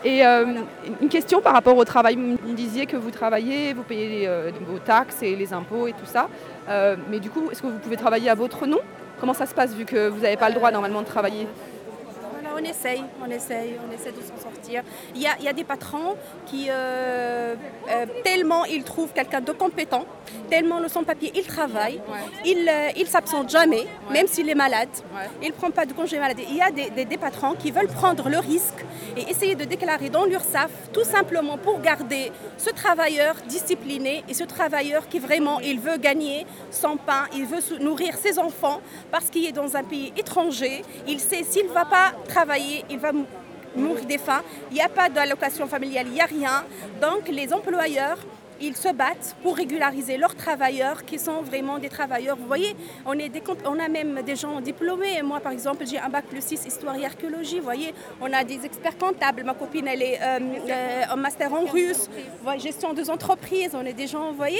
Et 0.02 0.24
euh, 0.24 0.46
une 1.02 1.08
question 1.08 1.42
par 1.42 1.52
rapport 1.52 1.76
au 1.76 1.84
travail. 1.84 2.16
Vous 2.16 2.54
disiez 2.54 2.86
que 2.86 2.96
vous 2.96 3.10
travaillez, 3.10 3.74
vous 3.74 3.82
payez 3.82 4.26
euh, 4.26 4.50
vos 4.66 4.78
taxes 4.78 5.22
et 5.22 5.36
les 5.36 5.52
impôts 5.52 5.86
et 5.86 5.92
tout 5.92 6.06
ça. 6.06 6.28
Euh, 6.68 6.96
mais 7.10 7.20
du 7.20 7.28
coup, 7.28 7.50
est-ce 7.50 7.60
que 7.60 7.66
vous 7.66 7.78
pouvez 7.78 7.96
travailler 7.96 8.30
à 8.30 8.34
votre 8.34 8.66
nom? 8.66 8.80
Comment 9.20 9.34
ça 9.34 9.44
se 9.44 9.54
passe 9.54 9.74
vu 9.74 9.84
que 9.84 10.08
vous 10.08 10.20
n'avez 10.20 10.38
pas 10.38 10.48
le 10.48 10.54
droit 10.54 10.70
normalement 10.70 11.02
de 11.02 11.06
travailler? 11.06 11.46
On 12.54 12.58
essaye, 12.58 13.02
on 13.24 13.30
essaye, 13.30 13.74
on 13.88 13.92
essaie 13.92 14.12
de 14.12 14.20
s'en 14.20 14.40
sortir. 14.42 14.82
Il 15.14 15.22
y 15.22 15.26
a, 15.26 15.32
il 15.38 15.44
y 15.44 15.48
a 15.48 15.52
des 15.52 15.64
patrons 15.64 16.16
qui, 16.46 16.66
euh, 16.68 17.54
euh, 17.90 18.06
tellement 18.24 18.64
ils 18.64 18.82
trouvent 18.84 19.12
quelqu'un 19.12 19.40
de 19.40 19.52
compétent, 19.52 20.04
tellement 20.48 20.78
le 20.80 20.88
sans-papier, 20.88 21.32
il 21.34 21.44
travaille, 21.46 22.00
il 22.44 22.64
ne 23.02 23.04
s'absente 23.06 23.50
jamais, 23.50 23.86
même 24.10 24.26
s'il 24.26 24.48
est 24.48 24.54
malade, 24.54 24.88
il 25.42 25.48
ne 25.48 25.52
prend 25.52 25.70
pas 25.70 25.86
de 25.86 25.92
congé 25.92 26.18
maladie. 26.18 26.44
Il 26.48 26.56
y 26.56 26.62
a 26.62 26.70
des, 26.70 26.90
des- 26.90 27.04
des 27.04 27.18
patrons 27.18 27.54
qui 27.54 27.70
veulent 27.70 27.88
prendre 27.88 28.28
le 28.28 28.38
risque 28.38 28.84
et 29.16 29.28
essayer 29.30 29.54
de 29.54 29.64
déclarer 29.64 30.08
dans 30.08 30.24
l'URSSAF, 30.24 30.70
tout 30.92 31.04
simplement 31.04 31.58
pour 31.58 31.80
garder 31.80 32.30
ce 32.58 32.70
travailleur 32.70 33.34
discipliné 33.46 34.22
et 34.28 34.34
ce 34.34 34.44
travailleur 34.44 35.08
qui 35.08 35.18
vraiment, 35.18 35.60
il 35.60 35.80
veut 35.80 35.96
gagner 35.98 36.46
son 36.70 36.96
pain, 36.96 37.24
il 37.34 37.44
veut 37.46 37.60
nourrir 37.80 38.16
ses 38.16 38.38
enfants 38.38 38.80
parce 39.10 39.30
qu'il 39.30 39.44
est 39.46 39.52
dans 39.52 39.76
un 39.76 39.82
pays 39.82 40.12
étranger, 40.16 40.82
il 41.08 41.18
sait 41.20 41.42
s'il 41.42 41.66
ne 41.66 41.72
va 41.72 41.84
pas 41.84 42.12
travailler, 42.28 42.49
il 42.58 42.98
va 42.98 43.12
mou- 43.12 43.26
mourir 43.76 44.04
des 44.04 44.18
faim, 44.18 44.42
il 44.70 44.74
n'y 44.74 44.80
a 44.80 44.88
pas 44.88 45.08
d'allocation 45.08 45.66
familiale, 45.66 46.06
il 46.08 46.12
n'y 46.14 46.20
a 46.20 46.26
rien. 46.26 46.64
Donc 47.00 47.28
les 47.28 47.52
employeurs, 47.52 48.18
ils 48.60 48.76
se 48.76 48.92
battent 48.92 49.36
pour 49.42 49.56
régulariser 49.56 50.16
leurs 50.16 50.34
travailleurs 50.34 51.04
qui 51.04 51.18
sont 51.18 51.42
vraiment 51.42 51.78
des 51.78 51.88
travailleurs. 51.88 52.36
Vous 52.36 52.46
voyez, 52.46 52.74
on, 53.06 53.14
est 53.18 53.28
des 53.28 53.42
on 53.66 53.78
a 53.78 53.88
même 53.88 54.22
des 54.22 54.36
gens 54.36 54.60
diplômés. 54.60 55.22
Moi, 55.22 55.40
par 55.40 55.52
exemple, 55.52 55.84
j'ai 55.86 55.98
un 55.98 56.08
bac 56.08 56.26
plus 56.26 56.44
6 56.44 56.66
histoire 56.66 56.96
et 56.96 57.04
archéologie. 57.04 57.58
Vous 57.58 57.64
voyez, 57.64 57.94
on 58.20 58.32
a 58.32 58.44
des 58.44 58.64
experts 58.64 58.98
comptables. 58.98 59.44
Ma 59.44 59.54
copine, 59.54 59.88
elle 59.88 60.02
est 60.02 60.18
euh, 60.20 60.38
euh, 60.68 61.02
en 61.12 61.16
master 61.16 61.52
en 61.52 61.64
russe, 61.64 62.08
gestion 62.58 62.92
des 62.92 63.10
entreprises. 63.10 63.72
On 63.74 63.84
est 63.84 63.92
des 63.92 64.06
gens, 64.06 64.30
vous 64.30 64.36
voyez, 64.36 64.58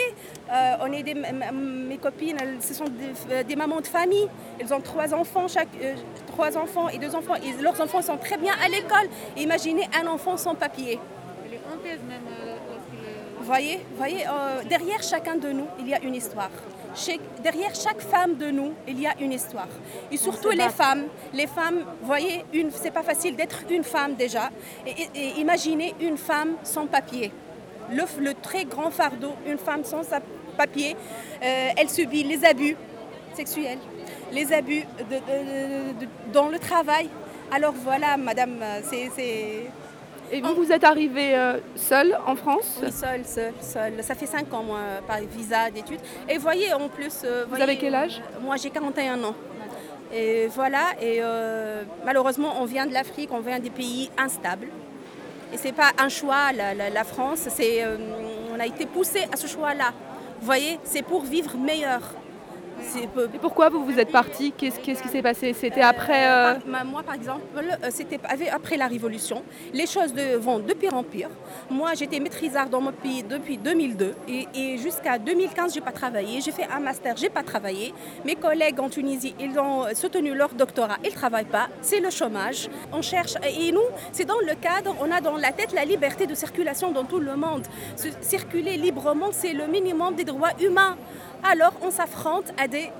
euh, 0.53 0.75
on 0.81 0.93
est 0.93 1.05
mes 1.53 1.99
copines, 1.99 2.37
ce 2.61 2.75
sont 2.75 2.85
des, 2.85 3.53
euh, 3.53 3.57
mamans 3.57 3.81
de 3.81 3.87
famille. 3.87 4.29
Elles 4.59 4.73
ont 4.73 4.81
trois 4.81 5.15
enfants, 5.15 5.47
chaque, 5.49 5.69
euh, 5.83 5.95
trois 6.27 6.57
enfants 6.57 6.89
et 6.89 6.99
deux 6.99 7.15
enfants. 7.15 7.35
Et 7.37 7.63
leurs 7.63 7.81
enfants 7.81 8.03
sont 8.03 8.17
très 8.17 8.37
bien 8.37 8.55
à 8.65 8.69
l'école. 8.69 9.09
Imaginez 9.37 9.89
un 10.01 10.07
enfant 10.07 10.37
sans 10.37 10.55
papier. 10.55 10.99
Vous 11.53 11.81
voyez, 11.81 11.97
vous 11.97 12.50
voyez 13.55 14.27
euh, 14.27 14.63
derrière 14.69 15.03
chacun 15.03 15.37
de 15.37 15.51
nous, 15.51 15.67
il 15.79 15.89
y 15.89 15.95
a 15.95 16.01
une 16.03 16.15
histoire. 16.15 16.51
Chez- 16.95 17.21
derrière 17.43 17.75
chaque 17.75 18.01
femme 18.01 18.37
de 18.37 18.51
nous, 18.51 18.73
il 18.89 19.01
y 19.01 19.07
a 19.07 19.15
une 19.21 19.33
histoire. 19.33 19.69
Et 20.11 20.17
surtout 20.17 20.51
les 20.51 20.69
femmes. 20.71 21.05
Les 21.33 21.47
femmes, 21.47 21.85
vous 22.01 22.07
voyez, 22.07 22.45
une, 22.53 22.71
c'est 22.71 22.91
pas 22.91 23.03
facile 23.03 23.37
d'être 23.37 23.61
une 23.71 23.85
femme 23.85 24.15
déjà. 24.15 24.51
Et, 24.87 24.91
et- 24.91 25.09
et 25.15 25.41
imaginez 25.41 25.95
une 26.01 26.17
femme 26.19 26.53
sans 26.63 26.87
papier. 26.87 27.33
Le, 27.93 28.05
le 28.21 28.35
très 28.35 28.65
grand 28.65 28.91
fardeau, 28.91 29.33
une 29.47 29.59
femme 29.59 29.85
sans 29.85 30.03
sa- 30.03 30.21
papier, 30.57 30.95
euh, 31.43 31.71
elle 31.77 31.89
subit 31.89 32.23
les 32.25 32.45
abus 32.45 32.77
sexuels, 33.35 33.79
les 34.33 34.53
abus 34.53 34.83
de- 34.99 35.15
de- 35.15 35.93
de- 35.95 36.01
de- 36.05 36.09
dans 36.33 36.49
le 36.49 36.59
travail. 36.59 37.09
Alors 37.53 37.73
voilà, 37.73 38.17
madame, 38.17 38.59
euh, 38.63 38.81
c'est 38.89 39.11
Et 40.33 40.41
vous, 40.41 40.55
vous 40.55 40.71
êtes 40.71 40.85
arrivé 40.85 41.35
euh, 41.37 41.59
seul 41.75 42.17
en 42.27 42.37
France 42.37 42.79
Oui, 42.83 42.93
seul, 42.93 43.25
seul, 43.25 43.53
seul. 43.61 43.93
Ça 44.03 44.15
fait 44.15 44.27
5 44.27 44.53
ans, 44.55 44.63
moi, 44.63 44.79
par 45.07 45.19
visa 45.21 45.71
d'études. 45.71 45.99
Et 46.29 46.39
voyez, 46.39 46.73
en 46.73 46.89
plus... 46.89 47.23
euh, 47.25 47.43
Vous 47.45 47.49
voyez, 47.51 47.65
avez 47.65 47.77
quel 47.79 47.95
âge 47.95 48.21
Moi, 48.41 48.57
j'ai 48.57 48.71
41 48.71 49.23
ans. 49.25 49.35
Et 50.15 50.47
voilà, 50.49 50.87
et 51.01 51.19
euh, 51.21 51.83
malheureusement, 52.05 52.55
on 52.61 52.65
vient 52.65 52.87
de 52.87 52.93
l'Afrique, 52.93 53.31
on 53.33 53.41
vient 53.41 53.59
des 53.59 53.71
pays 53.71 54.11
instables. 54.19 54.69
Et 55.53 55.57
c'est 55.57 55.73
pas 55.73 55.91
un 55.99 56.09
choix, 56.09 56.53
la, 56.53 56.75
la- 56.75 56.91
la 56.91 57.05
France, 57.05 57.49
c'est, 57.49 57.83
euh, 57.85 57.97
on 58.55 58.59
a 58.61 58.67
été 58.67 58.87
poussé 58.87 59.27
à 59.33 59.37
ce 59.37 59.47
choix-là. 59.49 59.93
Vous 60.41 60.47
voyez, 60.47 60.79
c'est 60.85 61.03
pour 61.03 61.23
vivre 61.23 61.57
meilleur. 61.57 62.01
Pourquoi 63.41 63.69
vous 63.69 63.85
vous 63.85 63.99
êtes 63.99 64.11
parti? 64.11 64.53
Qu'est-ce 64.57 64.79
qui 64.81 64.95
s'est 65.09 65.23
passé? 65.23 65.53
C'était 65.53 65.81
après... 65.83 66.27
euh, 66.29 66.55
Par- 66.55 66.67
ma- 66.67 66.85
Moi, 66.85 67.03
par 67.03 67.15
exemple, 67.15 67.43
euh, 67.57 67.89
c'était 67.91 68.19
après 68.53 68.77
la 68.77 68.87
Révolution. 68.87 69.43
Les 69.73 69.87
choses 69.87 70.13
de- 70.13 70.37
vont 70.37 70.59
de 70.59 70.73
pire 70.75 70.95
en 70.95 71.03
pire. 71.03 71.29
Moi, 71.71 71.91
j'étais 71.95 72.21
maîtrisard 72.21 72.69
dans 72.69 72.81
mon 72.81 72.93
pays 72.93 73.23
depuis 73.23 73.57
2002 73.59 74.15
et, 74.29 74.47
et 74.55 74.79
jusqu'à 74.79 75.19
2015, 75.19 75.75
j'ai 75.75 75.81
pas 75.81 75.93
travaillé. 75.93 76.41
J'ai 76.41 76.53
fait 76.53 76.67
un 76.75 76.81
master, 76.81 77.17
j'ai 77.17 77.29
pas 77.29 77.43
travaillé. 77.43 77.93
Mes 78.25 78.35
collègues 78.35 78.81
en 78.81 78.89
Tunisie, 78.89 79.35
ils 79.41 79.59
ont 79.59 79.85
soutenu 79.95 80.35
leur 80.35 80.51
doctorat, 80.51 80.97
ils 81.05 81.15
travaillent 81.15 81.45
pas. 81.45 81.69
C'est 81.83 82.01
le 82.01 82.11
chômage. 82.11 82.69
On 82.93 83.03
cherche 83.03 83.35
et 83.47 83.73
nous, 83.73 83.81
c'est 84.13 84.25
dans 84.25 84.41
le 84.41 84.55
cadre, 84.55 84.95
on 85.01 85.11
a 85.11 85.21
dans 85.21 85.37
la 85.37 85.53
tête 85.53 85.73
la 85.73 85.85
liberté 85.85 86.27
de 86.27 86.35
circulation 86.35 86.91
dans 86.93 87.05
tout 87.05 87.21
le 87.21 87.37
monde. 87.37 87.63
Se- 87.97 88.09
circuler 88.21 88.77
librement, 88.77 89.29
c'est 89.33 89.53
le 89.53 89.67
minimum 89.67 90.15
des 90.15 90.25
droits 90.25 90.53
humains. 90.61 90.97
Alors, 91.43 91.73
on 91.83 91.91
s'affronte 91.91 92.53
à 92.59 92.69
des 92.69 92.91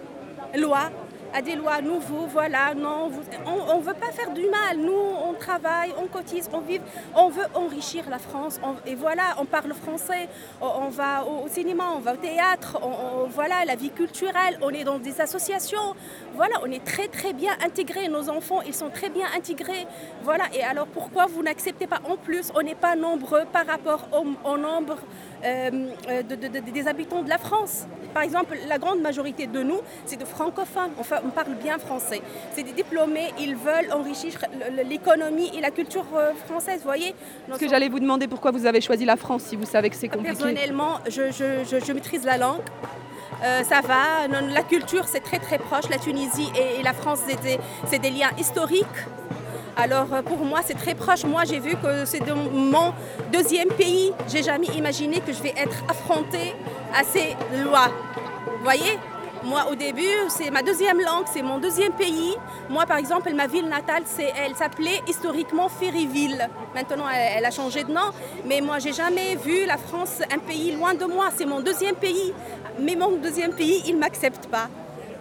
lois, 0.57 0.91
à 1.33 1.43
des 1.43 1.55
lois 1.55 1.81
nouveaux, 1.81 2.27
voilà, 2.27 2.75
non, 2.75 3.11
on 3.47 3.77
ne 3.79 3.83
veut 3.83 3.95
pas 3.95 4.11
faire 4.11 4.31
du 4.33 4.47
mal, 4.49 4.79
nous 4.79 4.93
on 4.93 5.35
travaille, 5.35 5.93
on 6.03 6.07
cotise, 6.07 6.49
on 6.53 6.59
vit, 6.61 6.81
on 7.15 7.29
veut 7.29 7.45
enrichir 7.55 8.05
la 8.11 8.19
France, 8.19 8.59
et 8.87 8.95
voilà, 8.97 9.37
on 9.39 9.45
parle 9.45 9.73
français, 9.75 10.29
on, 10.61 10.89
va 10.89 11.25
au, 11.25 11.47
cinéma, 11.49 11.85
on 11.95 12.01
va 12.01 12.15
au 12.15 12.17
théâtre, 12.17 12.81
on- 12.83 13.29
voilà, 13.29 13.65
la 13.65 13.77
vie 13.77 13.91
culturelle, 13.91 14.59
on 14.63 14.71
est 14.71 14.83
dans 14.85 14.99
des 14.99 15.21
associations, 15.21 15.95
voilà, 16.41 16.57
on 16.67 16.71
est 16.71 16.83
très 16.83 17.07
très 17.09 17.35
bien 17.35 17.53
intégrés, 17.69 18.09
nos 18.09 18.31
enfants, 18.31 18.61
ils 18.67 18.73
sont 18.75 18.89
très 18.89 19.11
bien 19.11 19.27
intégrés, 19.37 19.85
voilà, 20.23 20.45
et 20.55 20.63
alors 20.63 20.87
pourquoi 20.87 21.27
vous 21.27 21.43
n'acceptez 21.43 21.87
pas 21.87 22.01
en 22.09 22.17
plus, 22.17 22.47
on 22.55 22.63
n'est 22.63 22.75
pas 22.87 22.97
nombreux 22.97 23.45
par 23.53 23.67
rapport 23.67 24.03
au, 24.19 24.25
au 24.53 24.57
nombre 24.57 24.97
euh, 25.45 25.71
euh, 26.09 26.23
de- 26.23 26.35
de- 26.37 26.49
de- 26.49 26.71
des 26.79 26.89
habitants 26.89 27.23
de 27.23 27.29
la 27.29 27.37
France. 27.37 27.75
Par 28.15 28.23
exemple, 28.23 28.57
la 28.69 28.79
grande 28.79 29.01
majorité 29.03 29.47
de 29.47 29.63
nous, 29.63 29.81
c'est 30.07 30.17
de 30.19 30.25
francophones, 30.25 30.93
on, 30.99 31.29
parle 31.31 31.55
bien 31.63 31.79
français. 31.79 32.23
C'est 32.55 32.63
des 32.63 32.73
diplômés, 32.73 33.29
ils 33.39 33.55
veulent 33.55 33.93
enrichir 33.93 34.33
l'économie 34.89 35.51
et 35.57 35.61
la 35.61 35.71
culture 35.71 36.07
euh, 36.17 36.33
française, 36.47 36.81
voyez 36.85 37.15
Parce 37.49 37.61
que 37.61 37.69
j'allais 37.69 37.89
vous 37.91 38.01
demander 38.01 38.27
pourquoi 38.29 38.51
vous 38.51 38.65
avez 38.65 38.81
choisi 38.81 39.05
la 39.05 39.17
France 39.17 39.43
si 39.43 39.57
vous 39.57 39.67
savez 39.67 39.91
que 39.91 39.97
c'est 39.97 40.09
compliqué? 40.09 40.37
Personnellement, 40.39 40.95
je, 41.07 41.31
je- 41.31 41.65
je- 41.71 41.85
je 41.85 41.93
maîtrise 41.93 42.25
la 42.25 42.39
langue. 42.39 42.63
Euh, 43.43 43.65
ça 43.65 43.81
va, 43.81 44.29
la 44.29 44.63
culture 44.63 45.05
c'est 45.07 45.21
très 45.21 45.39
très 45.39 45.59
proche, 45.59 45.89
la 45.89 45.99
Tunisie 45.99 46.51
et, 46.55 46.83
la 46.83 46.93
France 46.93 47.21
c'est 47.87 47.99
des, 47.99 48.11
liens 48.11 48.31
historiques. 48.39 48.87
Alors 49.77 50.13
euh, 50.13 50.21
pour 50.21 50.45
moi 50.45 50.61
c'est 50.65 50.75
très 50.75 50.95
proche, 50.95 51.25
moi 51.25 51.45
j'ai 51.47 51.59
vu 51.59 51.75
que 51.77 52.05
c'est 52.05 52.21
mon 52.35 52.93
deuxième 53.33 53.69
pays, 53.69 54.13
j'ai 54.29 54.43
jamais 54.43 54.67
imaginé 54.77 55.21
que 55.21 55.33
je 55.33 55.43
vais 55.43 55.55
être 55.57 55.83
affrontée 55.89 56.55
à 56.95 57.03
ces 57.03 57.35
lois. 57.65 57.89
Vous 58.45 58.63
voyez? 58.63 58.99
Moi, 59.43 59.67
au 59.71 59.75
début, 59.75 60.03
c'est 60.29 60.51
ma 60.51 60.63
deuxième 60.63 61.01
langue, 61.01 61.25
c'est 61.33 61.43
mon 61.43 61.59
deuxième 61.59 61.93
pays. 61.93 62.35
Moi, 62.69 62.85
par 62.85 62.99
exemple, 62.99 63.33
ma 63.33 63.47
ville 63.47 63.67
natale, 63.69 64.03
c'est, 64.05 64.33
elle 64.37 64.55
s'appelait 64.55 65.01
historiquement 65.09 65.69
Ferryville. 65.69 66.49
Maintenant, 66.75 67.07
elle, 67.09 67.45
a 67.45 67.51
changé 67.51 67.85
de 67.85 67.91
nom. 67.91 68.11
Mais 68.47 68.61
moi, 68.61 68.79
j'ai 68.79 68.93
jamais 68.93 69.37
vu 69.37 69.65
la 69.67 69.79
France, 69.79 70.21
un 70.31 70.39
pays 70.39 70.73
loin 70.73 70.95
de 70.95 71.07
moi. 71.07 71.31
C'est 71.35 71.47
mon 71.47 71.61
deuxième 71.61 71.95
pays. 71.95 72.35
Mais 72.79 72.97
mon 72.97 73.13
deuxième 73.17 73.55
pays, 73.55 73.83
il 73.87 73.95
ne 73.95 74.01
m'accepte 74.01 74.47
pas. 74.49 74.69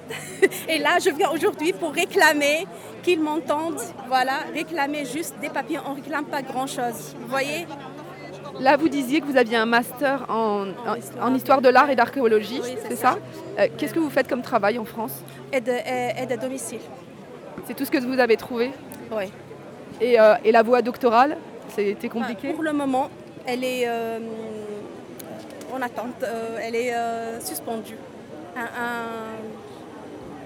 Et 0.67 0.79
là, 0.79 0.97
je 1.03 1.11
viens 1.11 1.29
aujourd'hui 1.29 1.71
pour 1.71 1.93
réclamer 1.93 2.67
qu'ils 3.03 3.21
m'entendent. 3.21 3.81
Voilà, 4.07 4.39
réclamer 4.53 5.05
juste 5.05 5.35
des 5.39 5.49
papiers. 5.49 5.79
On 5.85 5.91
ne 5.91 5.95
réclame 5.95 6.25
pas 6.25 6.41
grand-chose. 6.41 7.15
Vous 7.19 7.27
voyez? 7.27 7.65
Là, 8.59 8.75
vous 8.77 8.89
disiez 8.89 9.21
que 9.21 9.25
vous 9.25 9.37
aviez 9.37 9.57
un 9.57 9.65
master 9.65 10.25
en, 10.29 10.65
en- 10.69 11.25
en 11.27 11.33
histoire 11.35 11.61
de 11.61 11.69
l'art 11.69 11.89
et 11.89 11.95
d'archéologie, 11.95 12.59
Oui, 12.63 12.75
c'est 12.89 12.95
ça, 12.95 13.17
Euh, 13.59 13.67
Qu'est-ce 13.77 13.93
que 13.93 13.99
vous 13.99 14.09
faites 14.09 14.27
comme 14.27 14.41
travail 14.41 14.77
en 14.79 14.85
France 14.85 15.23
aide, 15.51 15.69
aide- 15.69 16.31
à 16.31 16.37
domicile. 16.37 16.79
C'est 17.65 17.73
tout 17.73 17.85
ce 17.85 17.91
que 17.91 17.97
vous 17.97 18.19
avez 18.19 18.37
trouvé 18.37 18.71
Oui. 19.11 19.25
et, 20.01 20.19
euh, 20.19 20.35
et 20.43 20.51
la 20.51 20.63
voie 20.63 20.81
doctorale, 20.81 21.37
c'était 21.75 22.09
compliqué 22.09 22.53
Pour 22.53 22.63
le 22.63 22.73
moment, 22.73 23.09
elle 23.45 23.63
est 23.63 23.83
euh, 23.87 24.19
en 25.73 25.81
attente. 25.81 26.23
Euh, 26.23 26.57
elle 26.61 26.75
est 26.75 26.93
euh, 26.93 27.39
suspendue. 27.39 27.95
Un- 28.57 29.68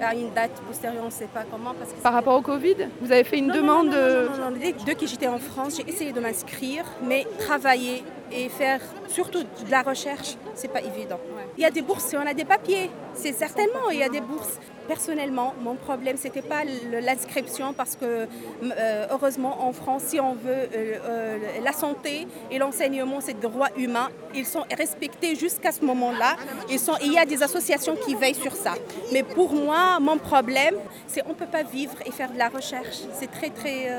à 0.04 0.14
une 0.14 0.32
date 0.34 0.52
postérieure, 0.68 1.04
on 1.04 1.08
ne 1.08 1.12
sait 1.12 1.28
pas 1.34 1.44
comment. 1.50 1.74
Parce 1.78 1.92
que 1.94 2.02
Par 2.02 2.14
rapport 2.14 2.36
au 2.36 2.42
Covid 2.42 2.76
Vous 3.02 3.12
avez 3.12 3.24
fait 3.24 3.38
une 3.38 3.48
Non, 3.48 3.56
demande 3.56 3.88
non, 3.90 4.52
dès 4.86 4.96
que 4.96 5.08
j'étais 5.08 5.28
en 5.28 5.40
France, 5.40 5.78
j'ai 5.78 5.90
essayé 5.90 6.12
de 6.12 6.20
m'inscrire, 6.20 6.86
mais 7.04 7.26
travailler 7.40 8.04
et 8.34 8.50
faire 8.50 8.82
surtout 9.08 9.44
de 9.44 9.72
la 9.72 9.82
recherche, 9.82 10.36
c'est 10.56 10.68
pas 10.68 10.82
évident. 10.82 11.20
Il 11.58 11.62
y 11.62 11.66
a 11.66 11.72
des 11.72 11.82
bourses, 11.82 12.06
si 12.06 12.18
on 12.18 12.26
a 12.26 12.34
des 12.34 12.46
papiers, 12.46 12.90
c'est 13.14 13.34
certainement, 13.34 13.90
il 13.92 14.00
y 14.00 14.04
a 14.04 14.10
des 14.10 14.22
bourses. 14.22 14.60
Personnellement, 14.88 15.54
mon 15.62 15.76
problème, 15.76 16.18
c'était 16.18 16.42
pas 16.42 16.64
l'inscription 16.92 17.72
parce 17.74 17.96
que 17.96 18.28
euh, 18.64 19.08
heureusement 19.12 19.66
en 19.66 19.72
France, 19.72 20.04
si 20.08 20.20
on 20.20 20.34
veut 20.34 20.52
euh, 20.52 20.68
euh, 20.76 21.38
la 21.64 21.72
santé 21.72 22.28
et 22.52 22.58
l'enseignement, 22.58 23.22
c'est 23.22 23.40
des 23.40 23.48
droits 23.48 23.70
humains, 23.78 24.10
ils 24.36 24.46
sont 24.46 24.66
respectés 24.78 25.36
jusqu'à 25.36 25.72
ce 25.72 25.86
moment-là. 25.86 26.36
Ils 26.70 26.80
sont, 26.80 26.96
il 27.02 27.14
y 27.14 27.18
a 27.18 27.26
des 27.26 27.42
associations 27.44 27.96
qui 27.96 28.16
veillent 28.16 28.36
sur 28.36 28.56
ça. 28.56 28.74
Mais 29.14 29.24
pour 29.24 29.54
moi, 29.54 30.00
mon 30.02 30.18
problème, 30.18 30.76
c'est 31.08 31.24
on 31.30 31.34
peut 31.34 31.46
pas 31.46 31.64
vivre 31.64 31.96
et 32.06 32.12
faire 32.12 32.32
de 32.32 32.38
la 32.38 32.50
recherche. 32.50 33.04
C'est 33.14 33.32
très 33.32 33.52
très, 33.52 33.90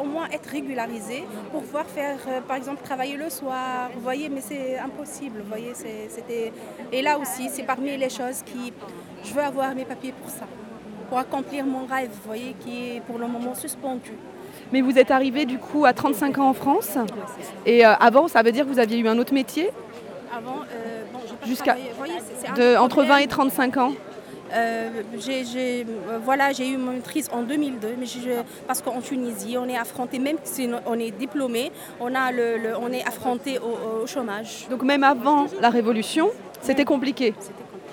au 0.00 0.04
moins 0.04 0.28
être 0.30 0.48
régularisé 0.48 1.24
pour 1.50 1.62
pouvoir 1.62 1.86
faire, 1.86 2.18
par 2.46 2.56
exemple, 2.56 2.82
travailler 2.84 3.16
le 3.16 3.30
soir. 3.30 3.69
Vous 3.94 4.00
voyez, 4.00 4.28
mais 4.28 4.40
c'est 4.40 4.78
impossible. 4.78 5.40
Vous 5.42 5.48
voyez, 5.48 5.72
c'était. 5.74 6.52
Et 6.92 7.02
là 7.02 7.18
aussi, 7.18 7.48
c'est 7.50 7.62
parmi 7.64 7.96
les 7.96 8.08
choses 8.10 8.42
qui, 8.44 8.72
je 9.24 9.32
veux 9.34 9.42
avoir 9.42 9.74
mes 9.74 9.84
papiers 9.84 10.12
pour 10.20 10.30
ça, 10.30 10.46
pour 11.08 11.18
accomplir 11.18 11.64
mon 11.64 11.86
rêve. 11.86 12.10
Vous 12.12 12.26
voyez, 12.26 12.54
qui 12.60 12.96
est 12.96 13.00
pour 13.02 13.18
le 13.18 13.26
moment 13.26 13.54
suspendu. 13.54 14.12
Mais 14.72 14.80
vous 14.80 14.98
êtes 14.98 15.10
arrivé 15.10 15.46
du 15.46 15.58
coup 15.58 15.84
à 15.84 15.92
35 15.92 16.38
ans 16.38 16.48
en 16.50 16.54
France. 16.54 16.96
Et 17.66 17.84
euh, 17.86 17.92
avant, 17.94 18.28
ça 18.28 18.42
veut 18.42 18.52
dire 18.52 18.64
que 18.64 18.70
vous 18.70 18.78
aviez 18.78 18.98
eu 18.98 19.08
un 19.08 19.18
autre 19.18 19.34
métier 19.34 19.70
Avant, 20.36 20.60
euh, 20.72 21.02
bon, 21.12 21.18
Jusqu'à- 21.46 21.76
entre 22.80 22.96
20 23.02 23.04
problèmes. 23.06 23.18
et 23.24 23.26
35 23.28 23.76
ans 23.78 23.92
j'ai, 25.18 25.82
euh, 25.82 26.18
voilà, 26.24 26.52
j'ai 26.52 26.68
eu 26.68 26.76
mon 26.76 26.92
maîtrise 26.92 27.28
en 27.32 27.42
2002, 27.42 27.94
mais 27.98 28.06
je- 28.06 28.42
parce 28.66 28.80
qu'en 28.82 29.00
Tunisie, 29.00 29.56
on 29.58 29.68
est 29.68 29.76
affronté, 29.78 30.18
même 30.18 30.36
si 30.44 30.68
on 30.86 30.98
est 30.98 31.10
diplômé, 31.10 31.70
on, 32.00 32.14
a 32.14 32.32
le, 32.32 32.58
le- 32.58 32.76
on 32.80 32.90
est 32.92 33.06
affronté 33.06 33.58
au, 33.58 34.02
au 34.02 34.06
chômage. 34.06 34.66
Donc 34.70 34.82
même 34.82 35.04
avant 35.04 35.46
la 35.60 35.70
Révolution, 35.70 36.30
c'était 36.60 36.84
compliqué. 36.84 37.34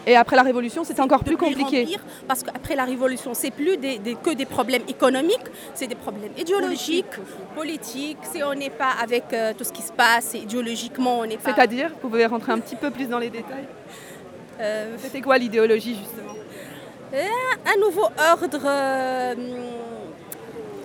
Et 0.09 0.15
après 0.15 0.37
la 0.37 0.43
Révolution, 0.43 0.85
c'était 0.85 1.01
encore 1.01 1.21
plus 1.23 1.35
compliqué. 1.35 1.85
parce 2.29 2.41
qu'après 2.41 2.75
la 2.77 2.85
Révolution, 2.85 3.33
c'est 3.33 3.51
plus 3.51 3.75
des- 3.75 3.99
des- 3.99 4.15
que 4.15 4.29
des 4.29 4.45
problèmes 4.45 4.83
économiques, 4.87 5.47
c'est 5.73 5.87
des 5.87 5.95
problèmes 5.95 6.31
idéologiques, 6.37 7.15
politiques. 7.55 8.17
Si 8.31 8.41
on 8.41 8.53
n'est 8.53 8.69
pas 8.69 8.91
avec 9.03 9.25
euh, 9.33 9.51
tout 9.57 9.65
ce 9.65 9.73
qui 9.73 9.81
se 9.81 9.91
passe, 9.91 10.33
idéologiquement, 10.33 11.19
on 11.19 11.25
n'est 11.25 11.35
pas. 11.37 11.53
C'est-à-dire, 11.53 11.89
vous 12.01 12.07
pouvez 12.09 12.25
rentrer 12.25 12.53
un 12.53 12.59
petit 12.59 12.77
peu 12.77 12.89
plus 12.89 13.07
dans 13.09 13.19
les 13.19 13.29
détails. 13.29 13.67
euh, 14.61 14.95
C'était 14.99 15.19
quoi 15.21 15.37
l'idéologie 15.37 15.95
justement? 15.95 16.33
Un 17.13 17.79
nouveau 17.79 18.03
ordre. 18.03 18.59
euh, 18.65 19.35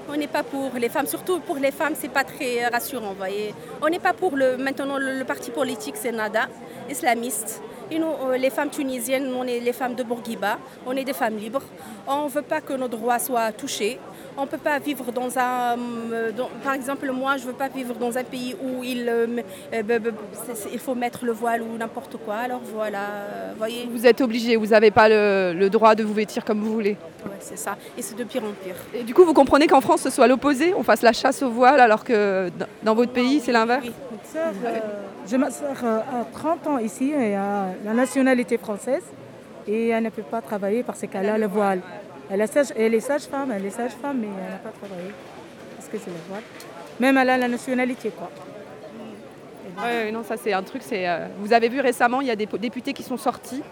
on 0.09 0.17
n'est 0.17 0.27
pas 0.27 0.43
pour 0.43 0.71
les 0.79 0.89
femmes, 0.89 1.07
surtout 1.07 1.41
pour 1.41 1.57
les 1.57 1.71
femmes, 1.71 1.95
c'est 1.99 2.11
pas 2.11 2.25
très 2.25 2.67
rassurant, 2.67 3.15
voyez. 3.17 3.55
On 3.81 3.89
n'est 3.89 3.99
pas 3.99 4.13
pour 4.13 4.37
le. 4.37 4.57
Maintenant, 4.57 4.99
le, 4.99 5.19
le 5.19 5.25
parti 5.25 5.51
politique, 5.51 5.95
c'est 5.97 6.13
nada, 6.13 6.49
islamiste. 6.91 7.63
Et 7.91 7.99
nous, 7.99 8.07
euh, 8.07 8.37
les 8.37 8.51
femmes 8.51 8.71
tunisiennes, 8.71 9.33
on 9.35 9.45
est 9.45 9.61
les 9.61 9.73
femmes 9.73 9.95
de 9.95 10.03
Bourguiba, 10.03 10.59
on 10.87 10.97
est 10.97 11.05
des 11.05 11.13
femmes 11.13 11.37
libres. 11.37 11.63
On 12.07 12.25
ne 12.25 12.29
veut 12.31 12.43
pas 12.43 12.61
que 12.61 12.73
nos 12.75 12.89
droits 12.89 13.19
soient 13.19 13.53
touchés. 13.53 13.99
On 14.37 14.43
ne 14.43 14.47
peut 14.47 14.57
pas 14.59 14.79
vivre 14.79 15.13
dans 15.13 15.39
un. 15.39 15.77
euh, 16.13 16.33
dans- 16.33 16.49
par 16.65 16.73
exemple, 16.73 17.11
moi, 17.13 17.37
je 17.37 17.43
ne 17.43 17.49
veux 17.49 17.53
pas 17.57 17.69
vivre 17.69 17.95
dans 17.95 18.17
un 18.17 18.25
pays 18.25 18.57
où 18.63 18.83
il, 18.83 19.07
euh, 19.09 19.27
euh, 19.75 19.83
il 20.73 20.79
faut 20.79 20.95
mettre 20.95 21.25
le 21.27 21.33
voile 21.33 21.61
ou 21.63 21.77
n'importe 21.77 22.17
quoi. 22.25 22.37
Alors 22.37 22.63
voilà, 22.75 23.01
vous 23.53 23.59
voyez. 23.59 23.89
Vous 23.91 24.07
êtes 24.07 24.21
obligé, 24.23 24.57
vous 24.57 24.67
n'avez 24.69 24.91
pas 24.91 25.09
le, 25.09 25.53
le 25.55 25.69
droit 25.69 25.95
de 25.95 26.03
vous 26.03 26.15
vêtir 26.15 26.45
comme 26.47 26.61
vous 26.61 26.73
voulez. 26.73 26.97
Ouais, 27.27 27.31
c'est 27.41 27.59
ça. 27.59 27.77
Et 27.99 28.01
c'est 28.03 28.17
de 28.17 28.25
pire 28.25 28.43
en 28.43 28.53
pire. 28.65 28.75
Et 28.95 29.03
du 29.03 29.13
coup, 29.13 29.25
vous 29.25 29.35
comprenez 29.35 29.67
qu'en 29.67 29.83
France, 29.83 30.01
ce 30.01 30.11
soit 30.11 30.27
l'opposé, 30.27 30.73
on 30.75 30.83
fasse 30.83 31.03
la 31.03 31.13
chasse 31.13 31.43
au 31.43 31.51
voile, 31.51 31.79
alors 31.81 32.03
que 32.03 32.51
dans- 32.83 32.95
votre 32.95 33.13
pays, 33.13 33.41
c'est 33.41 33.53
l'inverse? 33.53 33.85
Oui. 33.85 33.93
euh, 34.37 34.79
J'ai 35.29 35.37
ma 35.39 35.51
soeur 35.51 35.77
a 35.85 36.25
30 36.33 36.67
ans 36.67 36.79
ici 36.79 37.13
et 37.13 37.37
a 37.37 37.67
la 37.85 37.93
nationalité 37.93 38.57
française 38.59 39.03
et 39.69 39.89
elle 39.89 40.03
ne 40.05 40.11
peut 40.11 40.23
pas 40.23 40.41
travailler 40.41 40.83
parce 40.83 41.01
qu'elle 41.03 41.29
a 41.29 41.39
le 41.39 41.47
voile. 41.47 41.81
Elle 42.33 42.41
est 42.41 42.47
sage- 42.47 42.73
elle 42.77 42.95
est 42.95 43.01
sage-femme, 43.01 43.53
elle 43.53 43.67
est 43.67 43.71
sage-femme, 43.71 44.19
mais 44.21 44.27
elle 44.29 44.53
n'a 44.53 44.59
pas 44.59 44.71
travaillé 44.71 45.11
parce 45.77 45.89
que 45.89 45.99
c'est 45.99 46.11
voile. 46.29 46.41
même 46.99 47.17
à 47.19 47.25
la, 47.25 47.37
la 47.37 47.47
nationalité. 47.49 48.11
Quoi. 48.11 48.31
Ouais, 49.79 50.05
ouais, 50.07 50.13
non, 50.13 50.23
ça 50.25 50.37
c'est 50.37 50.53
un 50.53 50.63
truc. 50.63 50.83
C'est, 50.85 51.07
euh, 51.09 51.27
vous 51.39 51.53
avez 51.53 51.69
vu 51.69 51.81
récemment, 51.81 52.21
il 52.23 52.27
y 52.29 52.31
a 52.31 52.37
des 52.37 52.47
députés 52.47 52.93
qui 52.95 53.03
sont 53.03 53.17
sortis 53.19 53.63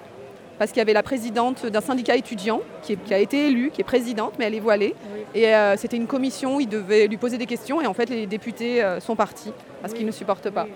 parce 0.59 0.73
qu'il 0.73 0.79
y 0.79 0.83
avait 0.83 0.93
la 0.93 1.03
présidente 1.03 1.65
d'un 1.65 1.81
syndicat 1.81 2.17
étudiant 2.17 2.61
qui, 2.83 2.93
est- 2.93 2.97
qui 2.97 3.15
a 3.15 3.19
été 3.19 3.49
élue, 3.49 3.71
qui 3.71 3.81
est 3.81 3.85
présidente, 3.85 4.35
mais 4.39 4.45
elle 4.45 4.55
est 4.55 4.61
voilée. 4.61 4.95
Et 5.35 5.55
euh, 5.55 5.77
c'était 5.79 5.97
une 5.97 6.07
commission, 6.07 6.61
ils 6.61 6.69
devaient 6.69 7.07
lui 7.07 7.17
poser 7.17 7.39
des 7.39 7.47
questions 7.47 7.81
et 7.81 7.87
en 7.87 7.95
fait 7.95 8.11
les 8.11 8.27
députés 8.27 8.83
euh, 8.85 9.01
sont 9.01 9.17
partis 9.17 9.53
parce 9.81 9.95
qu'ils 9.95 10.05
ne 10.07 10.11
supportent 10.13 10.51
pas. 10.51 10.67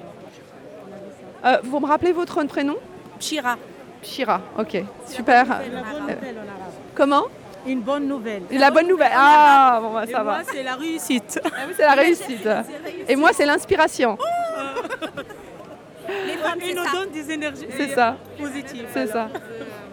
Euh, 1.44 1.58
vous 1.62 1.80
me 1.80 1.86
rappelez 1.86 2.12
votre 2.12 2.42
prénom? 2.44 2.76
Chira. 3.20 3.56
Shira, 4.02 4.40
ok, 4.58 4.82
super. 5.06 5.46
La 5.48 5.54
bonne 5.58 6.00
nouvelle 6.02 6.36
en 6.36 6.48
arabe. 6.48 6.72
Comment? 6.94 7.24
Une 7.66 7.80
bonne 7.80 8.06
nouvelle. 8.06 8.42
La 8.50 8.70
bonne 8.70 8.88
nouvelle. 8.88 9.12
Ah, 9.14 9.78
bon, 9.82 9.92
bah, 9.94 10.04
Et 10.06 10.12
ça 10.12 10.22
moi, 10.22 10.32
va. 10.38 10.42
c'est 10.44 10.62
la 10.62 10.74
réussite. 10.74 11.40
Ah 11.44 11.48
oui, 11.66 11.74
c'est 11.76 11.82
la 11.86 11.92
réussite. 12.02 12.48
Et 13.08 13.16
moi, 13.16 13.30
c'est 13.32 13.46
l'inspiration. 13.46 14.18
Les 16.26 16.34
femmes, 16.36 16.58
Et 16.62 16.74
nous 16.74 16.84
ça. 16.84 16.92
donne 16.92 17.10
des 17.10 17.30
énergies 17.32 17.66
C'est 17.76 17.88
ça, 17.94 18.16
positives. 18.38 18.86
c'est 18.92 19.06
ça. 19.06 19.28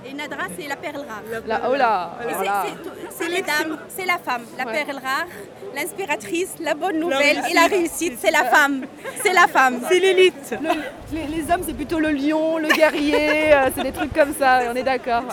Et 0.05 0.13
Nadra, 0.13 0.43
c'est 0.59 0.67
la 0.67 0.75
perle 0.75 0.97
rare. 0.97 1.21
Là, 1.47 1.61
oh 1.69 1.75
là, 1.75 2.11
c'est- 2.27 2.33
voilà. 2.35 2.65
c'est 2.65 2.83
tout- 2.83 2.95
C'est 3.17 3.29
les 3.29 3.41
dames, 3.41 3.77
c'est 3.87 4.05
la 4.05 4.17
femme, 4.17 4.41
la 4.57 4.65
Ouais. 4.65 4.71
perle 4.83 4.97
rare, 4.97 5.25
l'inspiratrice, 5.73 6.55
la 6.59 6.73
bonne 6.73 6.99
nouvelle 6.99 7.41
et 7.49 7.53
la 7.53 7.67
réussite. 7.67 8.17
c'est 8.19 8.31
la 8.31 8.43
femme. 8.43 8.85
C'est 9.23 9.31
la 9.33 9.47
femme. 9.47 9.79
C'est 9.87 9.99
l'élite. 9.99 10.55
Le- 10.61 11.15
les, 11.17 11.27
les 11.37 11.51
hommes, 11.51 11.61
c'est 11.65 11.73
plutôt 11.75 11.99
le 11.99 12.09
lion, 12.09 12.57
le 12.57 12.67
guerrier, 12.69 13.53
euh, 13.53 13.69
c'est 13.75 13.83
des 13.83 13.91
trucs 13.93 14.13
comme 14.13 14.33
ça, 14.33 14.61
on 14.69 14.75
est 14.75 14.83
d'accord. 14.83 15.23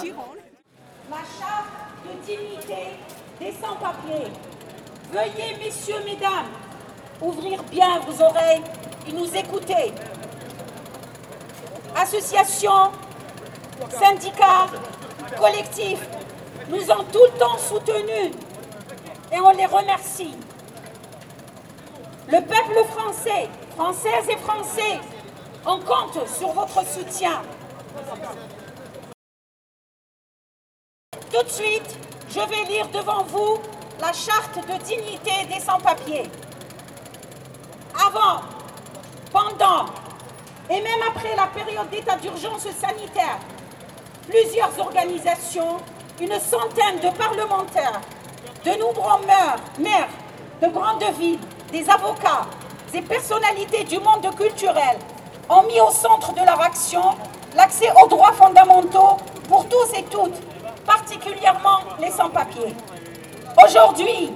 Des 2.68 3.52
sans-papiers. 3.52 4.30
Veuillez, 5.10 5.56
messieurs, 5.58 6.02
mesdames, 6.04 6.48
ouvrir 7.22 7.62
bien 7.62 7.98
vos 8.00 8.22
oreilles 8.22 8.60
et 9.08 9.12
nous 9.12 9.34
écouter. 9.34 9.94
Associations, 11.96 12.90
syndicats, 13.88 14.66
collectifs 15.40 16.06
nous 16.68 16.90
ont 16.90 17.04
tout 17.10 17.24
le 17.32 17.38
temps 17.38 17.56
soutenus 17.56 18.32
et 19.32 19.40
on 19.40 19.50
les 19.50 19.64
remercie. 19.64 20.34
Le 22.26 22.40
peuple 22.42 22.84
français, 22.90 23.48
françaises 23.76 24.28
et 24.28 24.36
français, 24.36 25.00
on 25.64 25.78
compte 25.78 26.28
sur 26.28 26.52
votre 26.52 26.86
soutien. 26.86 27.40
Tout 31.32 31.42
de 31.42 31.48
suite, 31.48 32.07
je 32.30 32.40
vais 32.40 32.64
lire 32.70 32.88
devant 32.88 33.24
vous 33.24 33.58
la 34.00 34.12
charte 34.12 34.56
de 34.56 34.84
dignité 34.84 35.46
des 35.52 35.60
sans-papiers. 35.60 36.30
Avant, 37.94 38.42
pendant 39.32 39.86
et 40.70 40.80
même 40.80 41.00
après 41.08 41.34
la 41.34 41.46
période 41.46 41.88
d'état 41.90 42.16
d'urgence 42.16 42.62
sanitaire, 42.62 43.38
plusieurs 44.28 44.78
organisations, 44.78 45.78
une 46.20 46.38
centaine 46.38 47.00
de 47.02 47.16
parlementaires, 47.16 48.00
de 48.64 48.70
nombreux 48.72 49.24
maires, 49.26 49.56
maires 49.78 50.08
de 50.60 50.68
grandes 50.68 51.04
villes, 51.18 51.40
des 51.72 51.88
avocats, 51.88 52.46
des 52.92 53.02
personnalités 53.02 53.84
du 53.84 53.98
monde 53.98 54.34
culturel 54.36 54.98
ont 55.48 55.62
mis 55.62 55.80
au 55.80 55.90
centre 55.90 56.32
de 56.34 56.40
leur 56.40 56.60
action 56.60 57.02
l'accès 57.56 57.90
aux 58.02 58.08
droits 58.08 58.32
fondamentaux 58.32 59.16
pour 59.48 59.66
tous 59.68 59.96
et 59.96 60.02
toutes, 60.04 60.36
particulièrement 60.88 61.80
les 62.00 62.10
sans-papiers. 62.10 62.74
Aujourd'hui, 63.64 64.32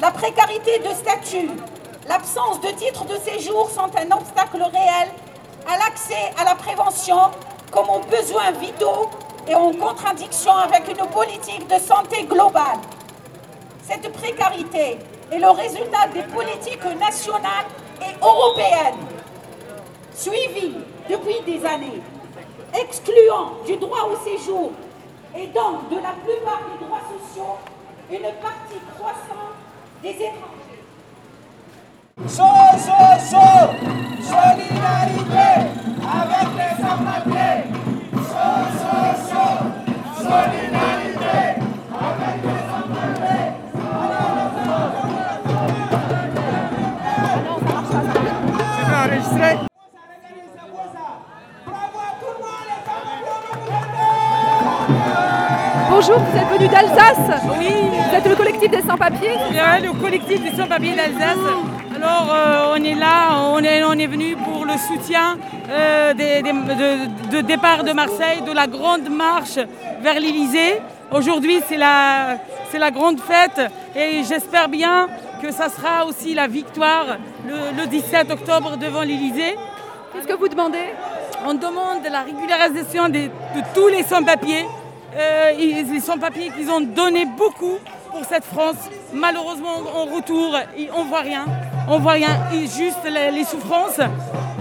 la 0.00 0.10
précarité 0.10 0.78
de 0.78 0.88
statut, 0.94 1.50
l'absence 2.08 2.60
de 2.62 2.68
titre 2.68 3.04
de 3.04 3.16
séjour 3.16 3.70
sont 3.70 3.90
un 3.96 4.16
obstacle 4.16 4.62
réel 4.62 5.08
à 5.68 5.76
l'accès 5.78 6.32
à 6.40 6.44
la 6.44 6.54
prévention 6.54 7.30
comme 7.70 7.88
aux 7.90 8.00
besoins 8.00 8.50
vitaux 8.52 9.10
et 9.46 9.54
en 9.54 9.72
contradiction 9.72 10.52
avec 10.52 10.88
une 10.88 11.06
politique 11.08 11.68
de 11.68 11.78
santé 11.78 12.24
globale. 12.24 12.80
Cette 13.82 14.10
précarité 14.12 14.98
est 15.30 15.38
le 15.38 15.50
résultat 15.50 16.06
des 16.14 16.22
politiques 16.22 16.84
nationales 16.98 17.66
et 18.00 18.24
européennes 18.24 19.06
suivies 20.14 20.76
depuis 21.10 21.40
des 21.46 21.64
années, 21.66 22.00
excluant 22.80 23.52
du 23.66 23.76
droit 23.76 24.08
au 24.10 24.24
séjour 24.24 24.72
et 25.36 25.46
donc 25.48 25.88
de 25.90 25.96
la 25.96 26.12
plupart 26.24 26.60
des 26.68 26.84
droits 26.84 27.00
sociaux 27.08 27.58
une 28.10 28.32
partie 28.40 28.80
croissante 28.94 29.56
des 30.02 30.10
étrangers. 30.10 30.82
Bonjour, 56.04 56.18
vous 56.18 56.36
êtes 56.36 56.48
venu 56.58 56.66
d'Alsace 56.68 57.42
Oui, 57.60 57.68
Vous 58.10 58.16
êtes 58.16 58.26
le 58.26 58.34
collectif 58.34 58.68
des 58.72 58.82
sans-papiers 58.82 59.36
euh, 59.38 59.78
le 59.80 59.92
collectif 60.00 60.42
des 60.42 60.50
sans-papiers 60.60 60.96
d'Alsace. 60.96 61.38
Alors, 61.94 62.28
euh, 62.34 62.74
on 62.76 62.82
est 62.82 62.94
là, 62.96 63.36
on 63.52 63.58
est, 63.62 63.84
on 63.84 63.92
est 63.92 64.08
venu 64.08 64.34
pour 64.34 64.64
le 64.64 64.72
soutien 64.78 65.36
euh, 65.70 66.12
des- 66.14 66.42
des- 66.42 66.50
de, 66.52 67.36
de 67.36 67.40
départ 67.42 67.84
de 67.84 67.92
Marseille, 67.92 68.42
de 68.44 68.50
la 68.52 68.66
grande 68.66 69.08
marche 69.10 69.58
vers 70.00 70.14
l'Elysée. 70.18 70.80
Aujourd'hui, 71.12 71.60
c'est 71.68 71.76
la, 71.76 72.36
c'est 72.72 72.80
la 72.80 72.90
grande 72.90 73.20
fête 73.20 73.60
et 73.94 74.24
j'espère 74.24 74.68
bien 74.68 75.06
que 75.40 75.52
ça 75.52 75.68
sera 75.68 76.04
aussi 76.06 76.34
la 76.34 76.48
victoire 76.48 77.16
le, 77.46 77.80
le 77.80 77.86
17 77.86 78.28
octobre 78.32 78.76
devant 78.76 79.02
l'Elysée. 79.02 79.56
Qu'est-ce 80.12 80.26
que 80.26 80.34
vous 80.36 80.48
demandez? 80.48 80.94
On 81.46 81.54
demande 81.54 82.02
la 82.10 82.22
régularisation 82.22 83.08
de 83.08 83.28
tous 83.72 83.86
les 83.86 84.02
sans-papiers. 84.02 84.66
Euh, 85.16 85.52
ils- 85.58 85.92
les 85.92 86.00
sans-papiers 86.00 86.50
qu'ils 86.56 86.70
ont 86.70 86.80
donné 86.80 87.26
beaucoup 87.26 87.78
pour 88.10 88.24
cette 88.24 88.44
France. 88.44 88.76
Malheureusement, 89.12 89.76
en 89.94 90.04
retour, 90.14 90.56
ils- 90.76 90.90
on 90.96 91.04
voit 91.04 91.20
rien. 91.20 91.44
On 91.88 91.98
voit 91.98 92.12
rien. 92.12 92.30
Et 92.54 92.60
juste 92.66 93.04
les, 93.04 93.30
les 93.30 93.44
souffrances. 93.44 94.00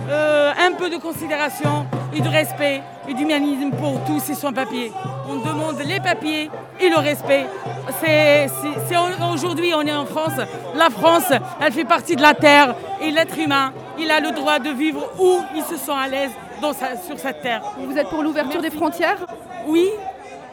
Euh, 0.10 0.52
un 0.68 0.74
peu 0.74 0.90
de 0.90 0.98
considération 0.98 1.86
et 2.14 2.20
de 2.20 2.28
respect 2.28 2.82
et 3.08 3.14
d'humanisme 3.14 3.72
pour 3.72 4.04
tous 4.06 4.20
ces 4.20 4.34
sans-papiers. 4.34 4.92
On 5.30 5.36
demande 5.36 5.80
les 5.86 6.02
papiers 6.02 6.50
et 6.82 6.90
le 6.90 6.98
respect. 6.98 7.46
C'est, 8.02 8.48
c'est- 8.48 8.80
c'est 8.90 8.98
au- 8.98 9.34
aujourd'hui, 9.34 9.72
on 9.74 9.82
est 9.84 9.94
en 9.94 10.06
France. 10.06 10.34
La 10.76 10.90
France, 10.90 11.32
elle 11.62 11.72
fait 11.72 11.86
partie 11.86 12.18
de 12.18 12.22
la 12.22 12.34
terre 12.34 12.76
et 13.02 13.12
l'être 13.12 13.38
humain, 13.40 13.72
il 13.98 14.12
a 14.12 14.20
le 14.20 14.32
droit 14.32 14.60
de 14.60 14.72
vivre 14.72 15.10
où 15.18 15.40
il 15.56 15.64
se 15.64 15.78
sent 15.78 15.92
à 15.98 16.10
l'aise 16.10 16.32
dans 16.62 16.74
sa- 16.74 16.98
sur 16.98 17.18
cette 17.18 17.42
terre. 17.42 17.62
Vous 17.78 17.98
êtes 17.98 18.10
pour 18.10 18.22
l'ouverture 18.24 18.62
des 18.62 18.72
frontières? 18.72 19.18
Oui, 19.66 19.88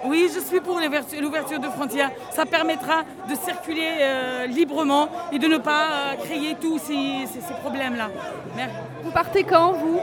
oui, 0.05 0.31
je 0.35 0.41
suis 0.41 0.61
pour 0.61 0.79
l'ouverture 0.81 1.59
de 1.61 1.69
frontières. 1.69 2.11
Ça 2.33 2.47
permettra 2.47 3.03
de 3.29 3.35
circuler 3.35 3.89
euh, 4.01 4.47
librement 4.47 5.09
et 5.33 5.39
de 5.39 5.47
ne 5.47 5.59
pas 5.59 5.87
euh, 5.91 6.15
créer 6.25 6.57
tous 6.61 6.79
ces, 6.79 7.27
ces- 7.33 7.41
ces 7.41 7.55
problèmes-là. 7.63 8.09
Vous 9.03 9.11
partez 9.11 9.45
quand, 9.45 9.73
vous 9.73 10.01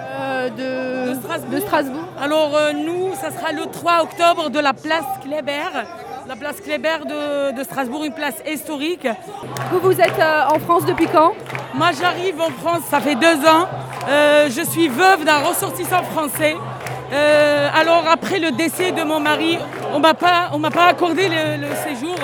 Euh, 0.00 0.48
de... 0.50 1.10
De 1.10 1.14
Strasbourg. 1.20 1.50
de 1.50 1.60
Strasbourg 1.60 2.04
Alors 2.22 2.50
nous, 2.74 3.14
ça 3.20 3.30
sera 3.32 3.50
le 3.52 3.66
3 3.66 4.02
octobre 4.02 4.48
de 4.48 4.60
la 4.60 4.72
place 4.72 5.04
Kléber. 5.24 5.70
La 6.28 6.36
place 6.36 6.60
Kléber 6.60 6.98
de, 7.04 7.50
de 7.58 7.62
Strasbourg, 7.64 8.04
une 8.04 8.12
place 8.14 8.36
historique. 8.46 9.08
Vous, 9.72 9.80
vous 9.80 10.00
êtes 10.00 10.20
en 10.54 10.58
France 10.60 10.84
depuis 10.84 11.08
quand? 11.08 11.32
Moi, 11.74 11.88
j'arrive 12.00 12.40
en 12.40 12.50
France, 12.62 12.82
ça 12.88 13.00
fait 13.00 13.16
deux 13.16 13.38
ans. 13.54 13.66
Je 14.56 14.62
suis 14.70 14.88
veuve 14.88 15.24
d'un 15.24 15.38
ressortissant 15.38 16.02
français. 16.14 16.54
Euh, 17.12 17.68
alors, 17.74 18.04
après 18.10 18.38
le 18.38 18.50
décès 18.50 18.92
de 18.92 19.02
mon 19.02 19.20
mari, 19.20 19.58
on 19.94 19.98
m'a 19.98 20.14
pas, 20.14 20.50
on 20.52 20.58
m'a 20.58 20.70
pas 20.70 20.86
accordé 20.86 21.28
le, 21.28 21.66
le 21.66 21.74
séjour. 21.76 22.16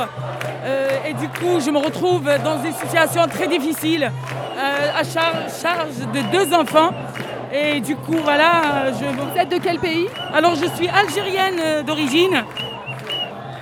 Euh, 0.65 0.89
et 1.09 1.15
du 1.15 1.29
coup, 1.29 1.61
je 1.65 1.71
me 1.71 1.79
retrouve 1.79 2.25
dans 2.45 2.63
une 2.63 2.75
situation 2.75 3.27
très 3.27 3.47
difficile, 3.47 4.05
euh, 4.05 5.01
à 5.01 5.05
charge, 5.05 5.61
charge 5.63 5.99
de 6.13 6.21
deux 6.37 6.55
enfants. 6.55 6.91
Et 7.53 7.81
du 7.81 7.97
coup, 7.97 8.17
voilà, 8.23 8.93
je, 8.93 9.05
Vous 9.05 9.39
êtes 9.39 9.49
de 9.49 9.59
quel 9.59 9.79
pays? 9.79 10.09
Alors 10.35 10.55
je 10.57 10.67
suis 10.75 10.89
algérienne 10.89 11.85
d'origine 11.87 12.43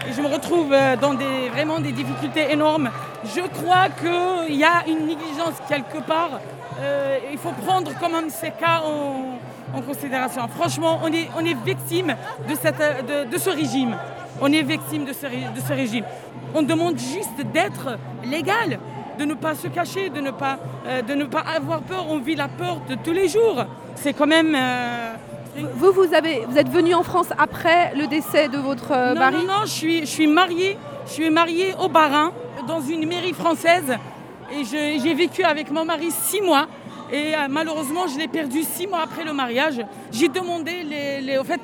et 0.09 0.13
je 0.13 0.23
me 0.23 0.29
retrouve 0.29 0.75
dans 1.01 1.13
des, 1.13 1.51
vraiment 1.53 1.79
des 1.79 1.93
difficultés 1.93 2.51
énormes. 2.53 2.91
Je 3.25 3.43
crois 3.43 3.89
qu'il 4.01 4.57
y 4.57 4.65
a 4.65 4.83
une 4.89 5.07
négligence 5.07 5.55
quelque 5.69 5.99
part. 6.07 6.41
Il 7.31 7.37
faut 7.39 7.53
prendre 7.67 7.91
quand 8.01 8.09
même 8.09 8.31
ces 8.31 8.51
cas 8.51 8.81
en, 8.87 9.39
en 9.75 9.81
considération. 9.83 10.43
Franchement, 10.49 11.01
on 11.03 11.13
est, 11.13 11.29
on 11.39 11.45
est 11.45 11.57
victime 11.65 12.15
de, 12.49 12.55
cette, 12.61 12.79
de, 12.79 13.31
de 13.31 13.39
ce 13.39 13.51
régime. 13.51 13.97
On 14.41 14.51
est 14.53 14.63
victime 14.63 15.05
de 15.05 15.13
ce, 15.13 15.27
de 15.27 15.61
ce 15.67 15.73
régime. 15.73 16.05
On 16.55 16.63
demande 16.63 16.99
juste 16.99 17.41
d'être 17.53 17.99
légal, 18.25 18.79
de 19.19 19.25
ne 19.25 19.35
pas 19.35 19.55
se 19.55 19.69
cacher, 19.69 20.09
de 20.11 20.21
ne 20.21 20.31
pas, 20.31 20.59
euh, 20.87 21.03
de 21.03 21.15
ne 21.15 21.25
pas 21.25 21.41
avoir 21.57 21.81
peur. 21.81 22.07
On 22.09 22.19
vit 22.19 22.35
la 22.35 22.49
peur 22.49 22.81
de 22.89 22.95
tous 22.97 23.13
les 23.13 23.29
jours. 23.29 23.65
C'est 23.95 24.13
quand 24.13 24.27
même. 24.27 24.55
euh, 24.55 25.13
Vous, 25.75 25.93
vous, 25.93 26.15
avez, 26.15 26.45
vous 26.49 26.57
êtes 26.59 26.71
venu 26.71 26.95
en 26.95 27.03
France 27.03 27.29
après 27.39 27.93
le 27.95 28.07
décès 28.07 28.49
de 28.49 28.57
votre 28.59 28.91
euh, 28.93 29.13
non, 29.15 29.21
mari 29.21 29.37
non, 29.47 29.53
non, 29.61 29.61
je 29.65 29.71
suis, 29.71 30.01
je 30.01 30.07
suis 30.07 30.27
mariée. 30.27 30.77
Je 31.07 31.13
suis 31.13 31.31
mariée 31.31 31.75
au 31.83 31.89
Barin, 31.89 32.33
dans 32.67 32.81
une 32.81 33.07
mairie 33.07 33.35
française. 33.35 33.97
Et 34.55 34.65
j'ai 34.65 35.15
vécu 35.15 35.43
avec 35.45 35.71
mon 35.71 35.85
mari 35.85 36.11
six 36.11 36.41
mois. 36.41 36.67
Et 37.13 37.35
euh, 37.35 37.47
malheureusement, 37.51 38.07
je 38.07 38.19
l'ai 38.19 38.27
perdu 38.27 38.63
six 38.63 38.87
mois 38.87 39.01
après 39.03 39.23
le 39.23 39.35
mariage. 39.35 39.85
J'ai 40.11 40.29
demandé 40.29 40.83
fait, 41.45 41.61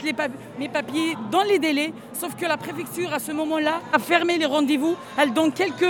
mes 0.59 0.69
papiers 0.69 1.17
dans 1.31 1.43
les 1.43 1.59
délais. 1.59 1.95
Sauf 2.13 2.35
que 2.37 2.45
la 2.45 2.59
préfecture, 2.59 3.13
à 3.15 3.19
ce 3.19 3.33
moment-là, 3.33 3.81
a 3.93 3.99
fermé 3.99 4.37
les 4.37 4.45
rendez-vous. 4.45 4.95
Elle 5.17 5.33
donne 5.33 5.51
quelques, 5.53 5.87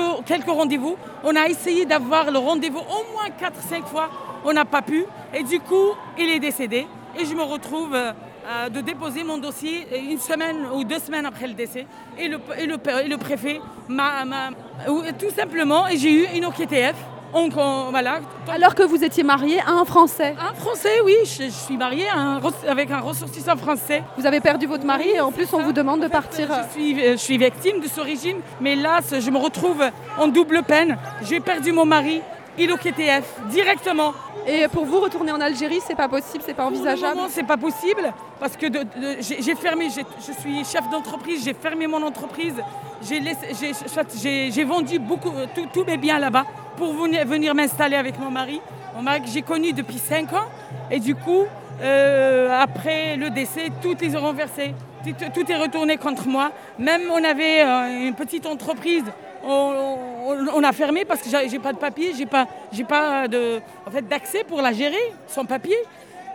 rendez-vous. 0.48 0.96
On 1.24 1.34
a 1.34 1.48
essayé 1.48 1.84
d'avoir 1.86 2.30
le 2.30 2.38
rendez-vous 2.38 2.78
au 2.78 3.12
moins 3.12 3.28
4-5 3.28 3.84
fois. 3.84 4.08
On 4.44 4.52
n'a 4.52 4.64
pas 4.64 4.82
pu. 4.82 5.04
Et 5.34 5.42
du 5.42 5.58
coup, 5.58 5.88
il 6.16 6.30
est 6.30 6.38
décédé. 6.38 6.86
Et 7.18 7.24
je 7.24 7.34
me 7.34 7.42
retrouve 7.42 7.92
euh, 7.96 8.12
euh, 8.46 8.68
de 8.68 8.80
déposer 8.80 9.24
mon 9.24 9.38
dossier 9.38 9.88
une 10.08 10.20
semaine 10.20 10.68
ou 10.72 10.84
deux 10.84 11.00
semaines 11.00 11.26
après 11.26 11.48
le 11.48 11.54
décès. 11.54 11.84
Et 12.16 12.28
le, 12.28 12.38
et 12.56 12.66
le, 12.66 12.76
et 13.04 13.08
le 13.08 13.16
préfet 13.18 13.60
m'a... 13.88 14.24
m'a- 14.24 14.50
ou- 14.88 15.02
tout 15.18 15.34
simplement, 15.34 15.86
j'ai 15.96 16.12
eu 16.12 16.26
une 16.36 16.44
OQTF. 16.46 16.94
Donc, 17.32 17.52
on- 17.56 17.90
voilà. 17.90 18.20
Alors 18.50 18.74
que 18.74 18.82
vous 18.82 19.04
étiez 19.04 19.22
marié 19.22 19.60
à 19.60 19.70
un 19.72 19.84
Français. 19.84 20.34
Un 20.40 20.54
Français, 20.54 21.00
oui, 21.04 21.14
je, 21.24 21.44
je 21.44 21.50
suis 21.50 21.76
mariée 21.76 22.08
à 22.08 22.16
un 22.18 22.40
res- 22.40 22.66
avec 22.68 22.90
un 22.90 23.00
ressortissant 23.00 23.56
français. 23.56 24.02
Vous 24.16 24.26
avez 24.26 24.40
perdu 24.40 24.66
votre 24.66 24.84
mari 24.84 25.08
et 25.14 25.20
en 25.20 25.30
plus 25.30 25.46
on 25.52 25.62
vous 25.62 25.72
demande 25.72 26.00
de 26.00 26.08
partir. 26.08 26.50
euh, 26.50 26.62
Je 26.68 26.72
suis, 26.80 27.00
euh, 27.06 27.12
je 27.12 27.16
suis 27.16 27.38
victime 27.38 27.80
de 27.80 27.88
ce 27.88 28.00
régime, 28.00 28.38
mais 28.60 28.74
là, 28.76 29.00
je 29.10 29.30
me 29.30 29.38
retrouve 29.38 29.82
en 30.18 30.28
double 30.28 30.62
peine. 30.62 30.96
J'ai 31.22 31.40
perdu 31.40 31.72
mon 31.72 31.84
mari, 31.84 32.20
il 32.58 32.70
au 32.72 32.76
KTF, 32.76 33.24
directement. 33.50 34.12
Et 34.46 34.66
pour 34.68 34.84
vous 34.86 35.00
retourner 35.00 35.30
en 35.32 35.40
Algérie, 35.40 35.80
c'est 35.86 35.94
pas 35.96 36.08
possible, 36.08 36.42
c'est 36.46 36.54
pas 36.54 36.64
envisageable. 36.66 37.16
moment, 37.16 37.28
c'est 37.30 37.42
pas 37.46 37.56
possible 37.58 38.12
parce 38.40 38.56
que 38.56 38.66
de- 38.66 38.82
de- 38.82 39.16
j'ai 39.20 39.54
fermé, 39.54 39.88
je 39.90 40.32
suis 40.32 40.64
chef 40.64 40.88
d'entreprise, 40.90 41.44
j'ai 41.44 41.54
fermé 41.54 41.86
mon 41.86 42.02
entreprise, 42.02 42.54
j'ai 43.02 44.64
vendu 44.64 44.98
beaucoup, 44.98 45.30
euh, 45.36 45.46
tous- 45.72 45.84
mes 45.84 45.96
biens 45.96 46.18
là-bas 46.18 46.44
pour 46.76 46.92
venir, 46.94 47.26
venir 47.26 47.54
m'installer 47.54 47.96
avec 47.96 48.18
mon 48.18 48.30
mari. 48.30 48.60
Mon 48.96 49.02
mari 49.02 49.22
que 49.22 49.28
j'ai 49.28 49.42
connu 49.42 49.72
depuis 49.72 49.98
5 49.98 50.32
ans 50.32 50.46
et 50.90 50.98
du 51.00 51.14
coup, 51.14 51.44
euh, 51.82 52.50
après 52.60 53.16
le 53.16 53.30
décès, 53.30 53.68
tout 53.82 53.96
est 54.02 54.16
renversé, 54.16 54.74
tout, 55.04 55.24
tout 55.34 55.50
est 55.52 55.56
retourné 55.56 55.96
contre 55.96 56.26
moi. 56.26 56.50
Même 56.78 57.02
on 57.12 57.22
avait 57.22 57.62
euh, 57.62 58.06
une 58.08 58.14
petite 58.14 58.46
entreprise 58.46 59.04
on, 59.48 60.62
a 60.62 60.72
fermé 60.72 61.04
parce 61.04 61.22
que 61.22 61.28
j'ai 61.48 61.58
pas 61.58 61.72
de 61.72 61.78
papier, 61.78 62.12
j'ai 62.16 62.26
pas, 62.26 62.46
j'ai 62.72 62.84
pas 62.84 63.28
de, 63.28 63.60
en 63.86 63.90
fait, 63.90 64.06
d'accès 64.06 64.44
pour 64.44 64.60
la 64.60 64.72
gérer 64.72 65.12
sans 65.26 65.44
papier. 65.44 65.76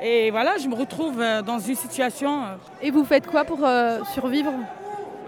Et 0.02 0.32
voilà, 0.32 0.58
je 0.58 0.68
me 0.68 0.76
retrouve 0.76 1.22
euh, 1.22 1.42
dans 1.42 1.60
une 1.60 1.76
situation. 1.76 2.44
euh, 2.44 2.56
Et 2.82 2.92
vous 2.92 3.06
faites 3.06 3.28
quoi 3.28 3.46
pour 3.46 3.60
euh, 3.64 4.00
survivre? 4.14 4.52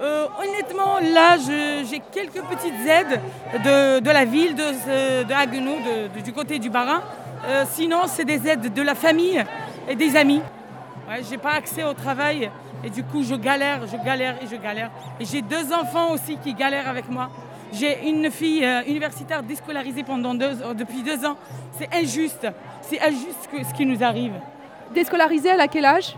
Euh, 0.02 0.26
honnêtement, 0.42 1.00
là, 1.14 1.38
j'ai 1.38 2.02
quelques 2.12 2.42
petites 2.42 2.86
aides 2.86 3.22
de, 3.64 4.00
de 4.02 4.12
la 4.12 4.26
ville, 4.26 4.54
de, 4.56 5.34
Haguenau, 5.34 5.76
de- 6.16 6.22
du 6.22 6.34
côté 6.34 6.60
du 6.60 6.70
Barin. 6.70 7.02
Euh, 7.48 7.64
sinon, 7.72 8.00
c'est 8.08 8.26
des 8.26 8.46
aides 8.48 8.74
de 8.74 8.82
la 8.82 8.96
famille 8.96 9.42
et 9.88 9.96
des 9.96 10.18
amis. 10.18 10.42
Ouais, 11.08 11.22
j'ai 11.30 11.38
pas 11.38 11.52
accès 11.52 11.84
au 11.84 11.94
travail 11.94 12.50
et 12.84 12.90
du 12.90 13.04
coup, 13.04 13.24
je 13.24 13.36
galère, 13.36 13.82
je 13.88 13.96
galère 14.04 14.36
et 14.42 14.48
je 14.48 14.56
galère. 14.56 14.90
Et 15.20 15.26
j'ai 15.26 15.42
deux 15.42 15.72
enfants 15.72 16.12
aussi 16.12 16.38
qui 16.44 16.54
galèrent 16.54 16.90
avec 16.90 17.08
moi. 17.10 17.30
J'ai 17.74 18.08
une 18.08 18.32
fille 18.32 18.64
euh, 18.64 18.82
universitaire 18.88 19.44
déscolarisée 19.44 20.04
pendant 20.04 20.34
deux, 20.34 20.62
euh, 20.64 20.74
depuis 20.74 21.02
deux 21.04 21.26
ans. 21.26 21.36
C'est 21.78 21.94
injuste. 21.94 22.48
C'est 22.82 23.02
injuste 23.02 23.50
ce 23.52 23.74
qui 23.74 23.86
nous 23.86 24.04
arrive. 24.04 24.34
Déscolarisé, 24.94 25.50
elle 25.50 25.62
a 25.62 25.68
quel 25.68 25.86
âge? 25.86 26.16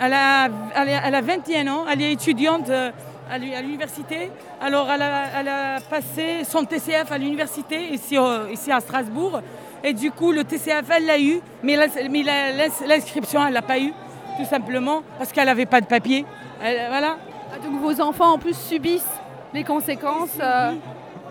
Elle 0.00 0.12
a, 0.12 0.46
elle, 0.74 0.88
a, 0.88 1.06
elle 1.06 1.14
a 1.14 1.20
21 1.20 1.68
ans, 1.68 1.84
elle 1.90 2.00
est 2.02 2.12
étudiante 2.12 2.68
euh, 2.70 2.90
à 3.30 3.38
l'u- 3.38 3.52
à 3.52 3.60
l'université. 3.60 4.30
Alors 4.60 4.90
elle 4.90 5.02
a, 5.02 5.22
elle 5.40 5.48
a 5.48 5.80
passé 5.80 6.44
son 6.48 6.64
TCF 6.64 7.10
à 7.12 7.18
l'université 7.18 7.92
ici, 7.92 8.16
ici 8.52 8.72
à 8.72 8.80
Strasbourg. 8.80 9.40
Et 9.82 9.92
du 9.92 10.10
coup, 10.10 10.32
le 10.32 10.44
TCF, 10.44 10.84
elle 10.96 11.06
l'a 11.06 11.18
eu, 11.20 11.40
mais 11.62 11.76
l'inscription, 11.76 13.40
elle 13.42 13.50
ne 13.50 13.54
l'a 13.54 13.62
pas 13.62 13.78
eu, 13.78 13.92
tout 14.38 14.44
simplement 14.46 15.02
parce 15.18 15.32
qu'elle 15.32 15.46
n'avait 15.46 15.66
pas 15.66 15.80
de 15.80 15.86
papier. 15.86 16.24
Elle- 16.62 16.86
voilà. 16.88 17.16
Ah, 17.52 17.58
Donc 17.58 17.80
vos 17.80 18.00
enfants 18.00 18.32
en 18.32 18.38
plus 18.38 18.56
subissent 18.56 19.13
les 19.54 19.64
conséquences 19.64 20.36
euh, 20.40 20.72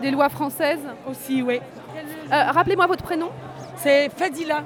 des 0.00 0.10
lois 0.10 0.30
françaises. 0.30 0.80
Aussi, 1.08 1.42
oui. 1.42 1.60
Euh, 2.32 2.50
Rappelez-moi 2.50 2.86
votre 2.86 3.04
prénom. 3.04 3.28
C'est 3.76 4.08
Fadila. 4.16 4.62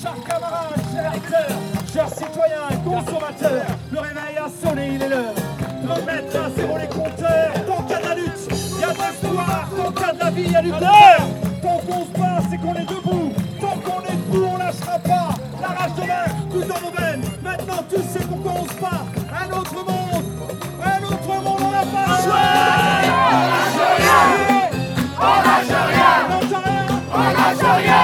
Chers 0.00 0.14
camarades, 0.24 0.74
chers 0.94 1.12
acteurs, 1.12 1.56
chers 1.92 2.08
citoyens, 2.10 2.68
consommateurs, 2.84 3.66
le 3.90 3.98
réveil 3.98 4.38
a 4.38 4.48
sonné, 4.48 4.90
il 4.94 5.02
est 5.02 5.08
l'heure 5.08 5.34
de 5.82 5.88
remettre 5.88 6.36
à 6.36 6.50
zéro 6.50 6.78
les 6.78 6.86
compteurs. 6.86 7.52
Tant 7.66 7.82
qu'il 7.82 7.90
y 7.90 7.94
a 7.94 8.00
de 8.00 8.08
la 8.08 8.14
lutte, 8.14 8.48
il 8.50 8.80
y 8.80 8.84
a 8.84 8.92
de 8.92 8.98
l'espoir. 8.98 9.68
Tant 9.76 9.90
qu'il 9.90 10.06
y 10.06 10.10
a 10.10 10.12
de 10.12 10.18
la 10.18 10.30
vie, 10.30 10.42
il 10.46 10.52
y 10.52 10.56
a 10.56 10.62
du 10.62 10.70
bonheur. 10.70 11.18
Tant 11.62 11.78
qu'on 11.78 12.04
se 12.04 12.20
bat, 12.20 12.38
c'est 12.50 12.58
qu'on 12.58 12.74
est 12.74 12.84
debout. 12.84 13.32
Tant 13.60 13.78
qu'on 13.80 14.00
est 14.02 14.16
debout, 14.16 14.44
on 14.54 14.56
lâchera 14.58 14.98
pas. 14.98 15.28
La 15.60 15.68
rage 15.68 15.94
de 15.94 16.02
l'air, 16.06 16.26
tout 16.52 16.60
dans 16.60 16.80
nos 16.86 16.96
veines. 16.96 17.24
Maintenant, 17.42 17.82
tu 17.90 17.96
sais 18.02 18.27
on 27.14 27.18
n'a 27.18 27.54
pas 27.54 27.78
le 27.80 27.97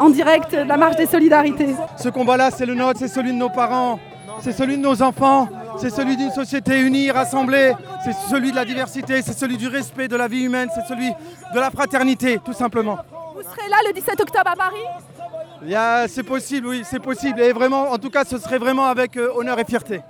En 0.00 0.10
direct 0.10 0.52
de 0.52 0.58
la 0.68 0.76
marche 0.76 0.96
des 0.96 1.06
solidarités. 1.06 1.74
Ce 1.96 2.08
combat-là, 2.08 2.50
c'est 2.50 2.66
le 2.66 2.74
nôtre, 2.74 3.00
c'est 3.00 3.08
celui 3.08 3.32
de 3.32 3.36
nos 3.36 3.50
parents, 3.50 3.98
c'est 4.40 4.52
celui 4.52 4.76
de 4.76 4.82
nos 4.82 5.02
enfants, 5.02 5.48
c'est 5.78 5.90
celui 5.90 6.16
d'une 6.16 6.30
société 6.30 6.80
unie, 6.80 7.10
rassemblée, 7.10 7.72
c'est 8.04 8.14
celui 8.30 8.52
de 8.52 8.56
la 8.56 8.64
diversité, 8.64 9.22
c'est 9.22 9.36
celui 9.36 9.56
du 9.56 9.68
respect 9.68 10.08
de 10.08 10.16
la 10.16 10.28
vie 10.28 10.44
humaine, 10.44 10.68
c'est 10.74 10.86
celui 10.86 11.10
de 11.10 11.60
la 11.60 11.70
fraternité, 11.70 12.38
tout 12.44 12.52
simplement. 12.52 12.98
Vous 13.34 13.42
serez 13.42 13.68
là 13.68 13.76
le 13.86 13.92
17 13.92 14.20
octobre 14.20 14.50
à 14.50 14.56
Paris? 14.56 16.08
C'est 16.08 16.22
possible, 16.22 16.66
oui, 16.68 16.82
c'est 16.84 17.00
possible. 17.00 17.40
Et 17.40 17.52
vraiment, 17.52 17.90
en 17.90 17.98
tout 17.98 18.10
cas, 18.10 18.24
ce 18.24 18.38
serait 18.38 18.58
vraiment 18.58 18.86
avec 18.86 19.16
euh, 19.16 19.32
honneur 19.34 19.58
et 19.58 19.64
fierté. 19.64 20.00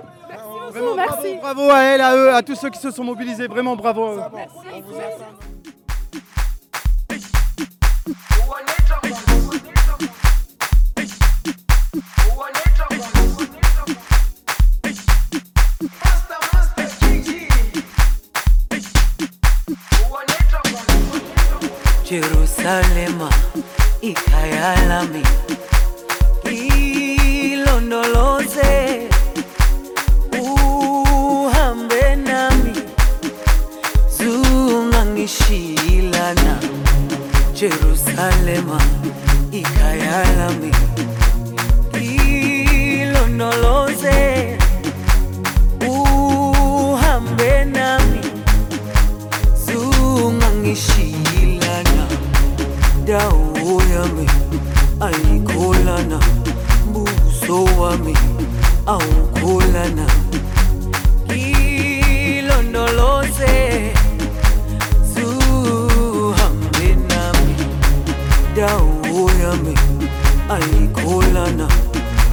Vraiment, 0.71 0.95
merci. 0.95 1.37
Bravo, 1.41 1.55
bravo 1.67 1.71
à 1.71 1.83
elle, 1.83 2.01
à 2.01 2.17
eux, 2.17 2.35
à 2.35 2.43
tous 2.43 2.55
ceux 2.55 2.71
qui 2.71 2.79
se 2.79 2.91
sont 2.91 3.05
mobilisés. 3.05 3.47
Vraiment 3.47 3.77
bravo 3.77 4.19
à 4.19 4.31
eux. 22.65 23.33
Jerusalema 25.03 25.52
wami 57.83 58.15
awukholana 58.87 60.07
ilondoloze 62.29 63.55
zuhambe 65.15 66.89
nami. 67.11 67.55
Dawo 68.57 69.31
yami 69.43 69.75
ayikholana 70.55 71.67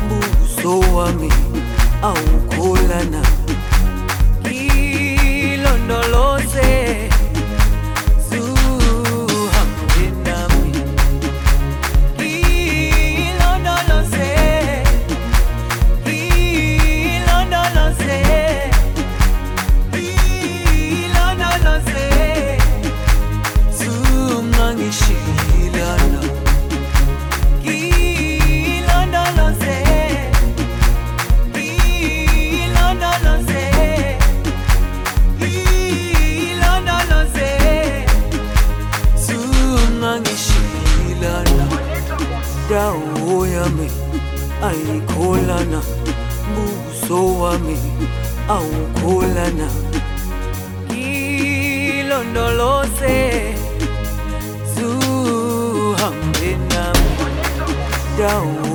buso 0.09 0.73
wami 0.95 1.31
awukholana 2.01 2.28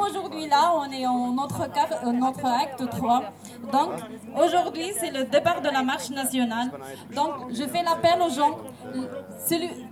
Aujourd'hui 0.00 0.46
là, 0.48 0.72
on 0.76 0.90
est 0.90 1.06
en 1.06 1.32
notre, 1.32 1.60
euh, 1.62 2.62
acte 2.62 2.88
3. 2.90 3.22
Donc 3.72 3.90
aujourd'hui, 4.34 4.92
c'est 4.98 5.10
le 5.10 5.24
départ 5.24 5.60
de 5.60 5.68
la 5.68 5.82
marche 5.82 6.10
nationale. 6.10 6.70
Donc 7.14 7.50
je 7.50 7.64
fais 7.64 7.82
l'appel 7.82 8.20
aux 8.22 8.30
gens, 8.30 8.56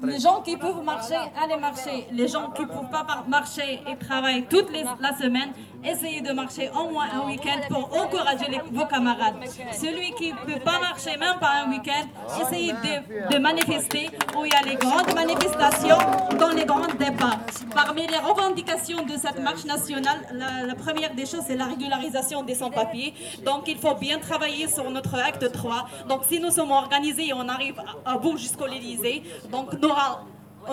les 0.02 0.18
gens 0.18 0.40
qui 0.40 0.56
peuvent 0.56 0.82
marcher, 0.82 1.18
allez 1.42 1.60
marcher. 1.60 2.06
Les 2.12 2.26
gens 2.28 2.50
qui 2.50 2.62
ne 2.62 2.68
peuvent 2.68 2.90
pas 2.90 3.24
marcher 3.28 3.80
et 3.86 3.96
travaillent 3.96 4.46
toute 4.46 4.70
la 5.00 5.16
semaine, 5.16 5.50
essayez 5.84 6.20
de 6.20 6.32
marcher 6.32 6.70
au 6.70 6.90
moins 6.90 7.06
un 7.12 7.26
week-end 7.26 7.60
pour 7.68 7.84
encourager 7.96 8.60
vos 8.70 8.86
camarades. 8.86 9.36
Celui 9.72 10.12
qui 10.12 10.32
ne 10.32 10.38
peut 10.38 10.60
pas 10.60 10.78
marcher 10.80 11.16
même 11.16 11.38
pas 11.40 11.52
un 11.64 11.70
week-end, 11.70 12.06
essayez 12.40 12.72
de, 12.72 13.34
de 13.34 13.38
manifester 13.38 14.10
où 14.36 14.44
il 14.44 14.52
y 14.52 14.56
a 14.56 14.62
les 14.68 14.76
grandes 14.76 15.14
manifestations 15.14 15.98
dans 16.38 16.50
les 16.50 16.64
grands 16.64 16.86
débats. 16.98 17.38
Parmi 17.74 18.06
les 18.06 18.18
revendications 18.18 19.02
de 19.04 19.16
cette 19.16 19.40
marche 19.40 19.64
nationale, 19.64 20.18
la, 20.32 20.66
la 20.66 20.74
première 20.74 21.14
des 21.14 21.26
choses, 21.26 21.42
c'est 21.46 21.56
la 21.56 21.66
régularisation 21.66 22.42
des 22.42 22.54
sans-papiers. 22.54 23.14
Donc 23.44 23.68
il 23.68 23.78
faut 23.78 23.94
bien 23.94 24.18
travailler 24.18 24.68
sur 24.68 24.90
notre 24.90 25.14
acte 25.16 25.50
3. 25.52 25.86
Donc 26.08 26.22
si 26.28 26.40
nous 26.40 26.50
sommes 26.50 26.70
organisés 26.72 27.28
et 27.28 27.32
on 27.32 27.48
arrive 27.48 27.78
à, 28.04 28.12
à 28.12 28.18
bout 28.18 28.36
jusqu'au 28.36 28.66
l'Élysée, 28.66 29.22
donc 29.50 29.72
nous 29.80 29.88
aura 29.88 30.22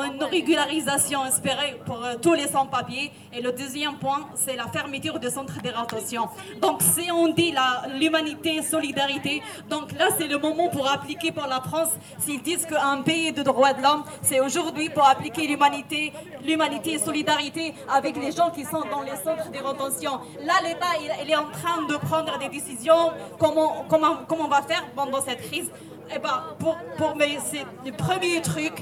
une 0.04 0.24
régularisation 0.24 1.26
espérée 1.26 1.80
pour 1.86 2.04
euh, 2.04 2.16
tous 2.22 2.34
les 2.34 2.48
sans-papiers. 2.48 3.12
Et 3.34 3.42
le 3.42 3.52
deuxième 3.52 3.96
point, 3.96 4.28
c'est 4.36 4.56
la 4.56 4.68
fermeture 4.68 5.20
des 5.20 5.30
centres 5.30 5.62
de 5.62 5.70
rétention. 5.70 6.28
Donc, 6.62 6.82
si 6.82 7.12
on 7.12 7.30
dit 7.30 7.54
l'humanité, 8.00 8.62
solidarité, 8.62 9.42
donc 9.70 9.92
là, 9.94 10.10
c'est 10.18 10.28
le 10.28 10.38
moment 10.38 10.70
pour 10.70 10.90
appliquer 10.90 11.32
pour 11.32 11.48
la 11.48 11.62
France. 11.62 11.90
S'ils 12.20 12.42
disent 12.42 12.66
qu'un 12.66 13.02
pays 13.02 13.32
de 13.32 13.44
droits 13.44 13.74
de 13.74 13.82
l'homme, 13.82 14.04
c'est 14.22 14.40
aujourd'hui 14.40 14.90
pour 14.90 15.08
appliquer 15.08 15.48
l'humanité, 15.48 16.14
l'humanité 16.44 16.94
et 16.94 17.00
solidarité 17.00 17.74
avec 17.94 18.16
les 18.18 18.32
gens 18.32 18.50
qui 18.52 18.64
sont 18.64 18.84
dans 18.92 19.02
les 19.02 19.16
centres 19.16 19.52
de 19.52 19.58
rétention. 19.58 20.20
Là, 20.44 20.54
l'État, 20.64 20.94
il, 21.24 21.30
est 21.30 21.36
en 21.36 21.50
train 21.50 21.84
de 21.84 21.96
prendre 21.98 22.38
des 22.38 22.50
décisions. 22.50 23.12
Comment, 23.40 23.86
comment, 23.90 24.18
comment 24.28 24.46
on 24.46 24.50
va 24.50 24.62
faire 24.62 24.86
pendant 24.96 25.22
cette 25.22 25.42
crise? 25.42 25.70
Eh 26.14 26.20
ben, 26.20 26.44
pour, 26.60 26.78
pour 26.98 27.16
mais 27.16 27.38
c'est 27.44 27.66
le 27.84 27.92
premier 27.92 28.42
truc. 28.42 28.74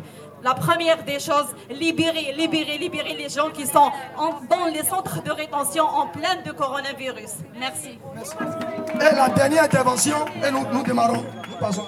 La 0.43 0.53
première 0.53 1.03
des 1.03 1.19
choses, 1.19 1.55
libérer, 1.69 2.33
libérer, 2.37 2.77
libérer 2.77 3.13
les 3.15 3.29
gens 3.29 3.49
qui 3.49 3.65
sont 3.65 3.89
en- 4.17 4.41
dans 4.49 4.65
les 4.65 4.83
centres 4.83 5.21
de 5.23 5.31
rétention 5.31 5.85
en 5.85 6.07
plein 6.07 6.35
de 6.45 6.51
coronavirus. 6.51 7.31
Merci. 7.55 7.97
Et 8.95 9.15
la 9.15 9.29
dernière 9.29 9.63
intervention, 9.63 10.17
et 10.45 10.51
nous, 10.51 10.65
nous 10.73 10.83
démarrons. 10.83 11.23
Nous 11.49 11.57
passons. 11.59 11.85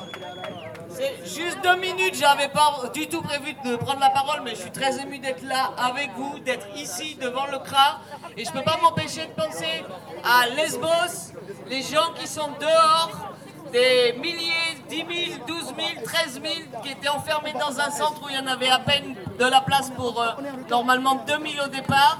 C'est 0.97 1.15
juste 1.25 1.57
deux 1.61 1.75
minutes, 1.75 2.15
j'avais 2.15 2.47
pas 2.47 2.69
du 2.93 3.07
tout 3.09 3.21
prévu 3.21 3.53
de 3.65 3.75
prendre 3.75 3.99
la 3.99 4.09
parole, 4.11 4.39
mais 4.45 4.51
je 4.51 4.61
suis 4.61 4.71
très 4.71 4.97
ému 5.01 5.19
d'être 5.19 5.43
là 5.43 5.71
avec 5.77 6.11
vous, 6.15 6.39
d'être 6.39 6.67
ici 6.77 7.17
devant 7.21 7.47
le 7.51 7.59
CRA. 7.59 7.99
Et 8.37 8.45
je 8.45 8.51
peux 8.51 8.61
pas 8.61 8.77
m'empêcher 8.81 9.25
de 9.25 9.31
penser 9.43 9.83
à 10.23 10.47
Lesbos, 10.55 11.33
les 11.67 11.81
gens 11.81 12.13
qui 12.17 12.25
sont 12.27 12.47
dehors, 12.61 13.33
des 13.75 14.13
milliers, 14.13 14.77
10 14.87 14.95
000, 14.95 15.45
12 15.45 15.65
000, 15.65 15.77
13 16.05 16.41
000 16.41 16.43
qui 16.81 16.91
étaient 16.91 17.09
enfermés 17.09 17.51
dans 17.51 17.77
un 17.77 17.91
centre 17.91 18.21
où 18.23 18.29
il 18.29 18.35
y 18.35 18.39
en 18.39 18.47
avait 18.47 18.69
à 18.69 18.79
peine 18.79 19.15
de 19.37 19.45
la 19.45 19.59
place 19.59 19.89
pour 19.89 20.21
euh, 20.21 20.29
normalement 20.69 21.15
2 21.27 21.33
000 21.33 21.65
au 21.65 21.67
départ. 21.67 22.19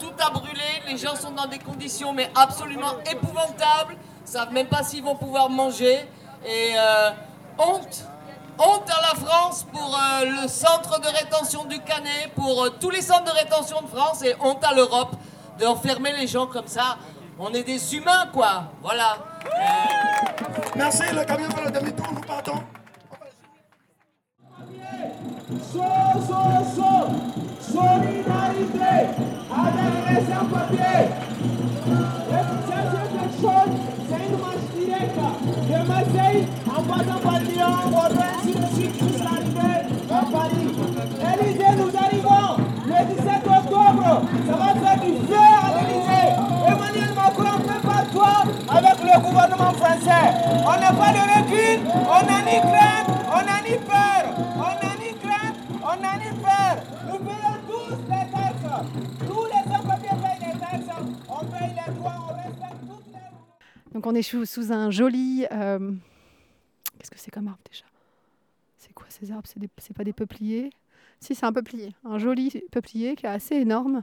Tout 0.00 0.10
a 0.18 0.30
brûlé, 0.30 0.82
les 0.88 0.96
gens 0.98 1.14
sont 1.14 1.30
dans 1.30 1.46
des 1.46 1.60
conditions 1.60 2.12
mais 2.12 2.28
absolument 2.34 2.94
épouvantables, 3.08 3.96
savent 4.24 4.52
même 4.52 4.66
pas 4.66 4.82
s'ils 4.82 5.04
vont 5.04 5.14
pouvoir 5.14 5.48
manger. 5.48 6.08
Et 6.44 6.72
euh, 6.76 7.10
honte, 7.58 8.04
honte 8.58 8.90
à 8.90 9.00
la 9.02 9.26
France 9.26 9.64
pour 9.72 9.96
euh, 9.96 10.42
le 10.42 10.48
centre 10.48 11.00
de 11.00 11.06
rétention 11.06 11.66
du 11.66 11.78
Canet, 11.82 12.32
pour 12.34 12.68
tous 12.80 12.90
les 12.90 13.02
centres 13.02 13.32
de 13.32 13.38
rétention 13.38 13.80
de 13.80 13.86
France 13.86 14.24
et 14.24 14.34
honte 14.40 14.64
à 14.64 14.74
l'Europe 14.74 15.14
d'enfermer 15.60 16.14
les 16.14 16.26
gens 16.26 16.48
comme 16.48 16.66
ça. 16.66 16.98
On 17.38 17.52
est 17.52 17.62
des 17.62 17.94
humains 17.94 18.26
quoi, 18.32 18.64
voilà. 18.82 19.35
Merci, 20.76 21.02
le 21.14 21.24
camion 21.24 21.50
fait 21.50 21.64
le 21.64 21.70
demi-tour, 21.70 22.06
nous 22.14 22.20
partons. 22.20 22.62
Chaud, 25.72 26.20
chaud, 26.26 26.64
chaud, 26.76 27.06
solidarité 27.60 28.92
avec 29.50 30.02
les 30.08 30.34
sans-papiers. 30.34 31.25
On 50.76 50.80
n'a 50.80 50.92
pas 50.92 51.12
de 51.12 51.22
recul, 51.36 51.86
on 51.88 52.26
n'a 52.26 52.42
ni 52.42 52.60
crainte, 52.60 53.08
on 53.32 53.44
n'a 53.44 53.62
ni 53.62 53.76
peur. 53.78 54.22
On 54.56 54.74
n'a 54.84 54.92
ni 55.00 55.14
crainte, 55.18 55.56
on 55.82 56.00
n'a 56.02 56.16
ni 56.18 56.30
peur. 56.40 56.74
Nous 57.06 57.18
payons 57.18 57.56
tous 57.66 57.96
les 58.02 58.30
taxes. 58.30 58.86
Tous 59.26 59.44
les 59.46 59.72
sans-papiers 59.72 60.08
payent 60.10 60.52
les 60.52 60.60
taxes. 60.60 60.96
On 61.28 61.44
paye 61.46 61.70
les 61.74 61.94
droits, 61.94 62.14
on 62.28 62.34
respecte 62.34 62.80
toutes 62.88 63.06
les 63.12 63.92
Donc 63.94 64.06
on 64.06 64.14
est 64.14 64.22
sous, 64.22 64.72
un 64.72 64.90
joli... 64.90 65.46
euh, 65.50 65.92
Qu'est-ce 66.98 67.10
que 67.10 67.18
c'est 67.18 67.30
comme 67.30 67.48
arbre 67.48 67.60
déjà? 67.70 67.84
C'est 68.76 68.92
quoi 68.92 69.06
ces 69.08 69.30
arbres? 69.32 69.46
C'est 69.46 69.58
des- 69.58 69.70
pas 69.94 70.04
des 70.04 70.12
peupliers? 70.12 70.70
Si, 71.20 71.34
c'est 71.34 71.46
un 71.46 71.52
peuplier. 71.52 71.94
Un 72.04 72.18
joli 72.18 72.62
peuplier 72.70 73.16
qui 73.16 73.24
est 73.26 73.30
assez 73.30 73.54
énorme 73.56 74.02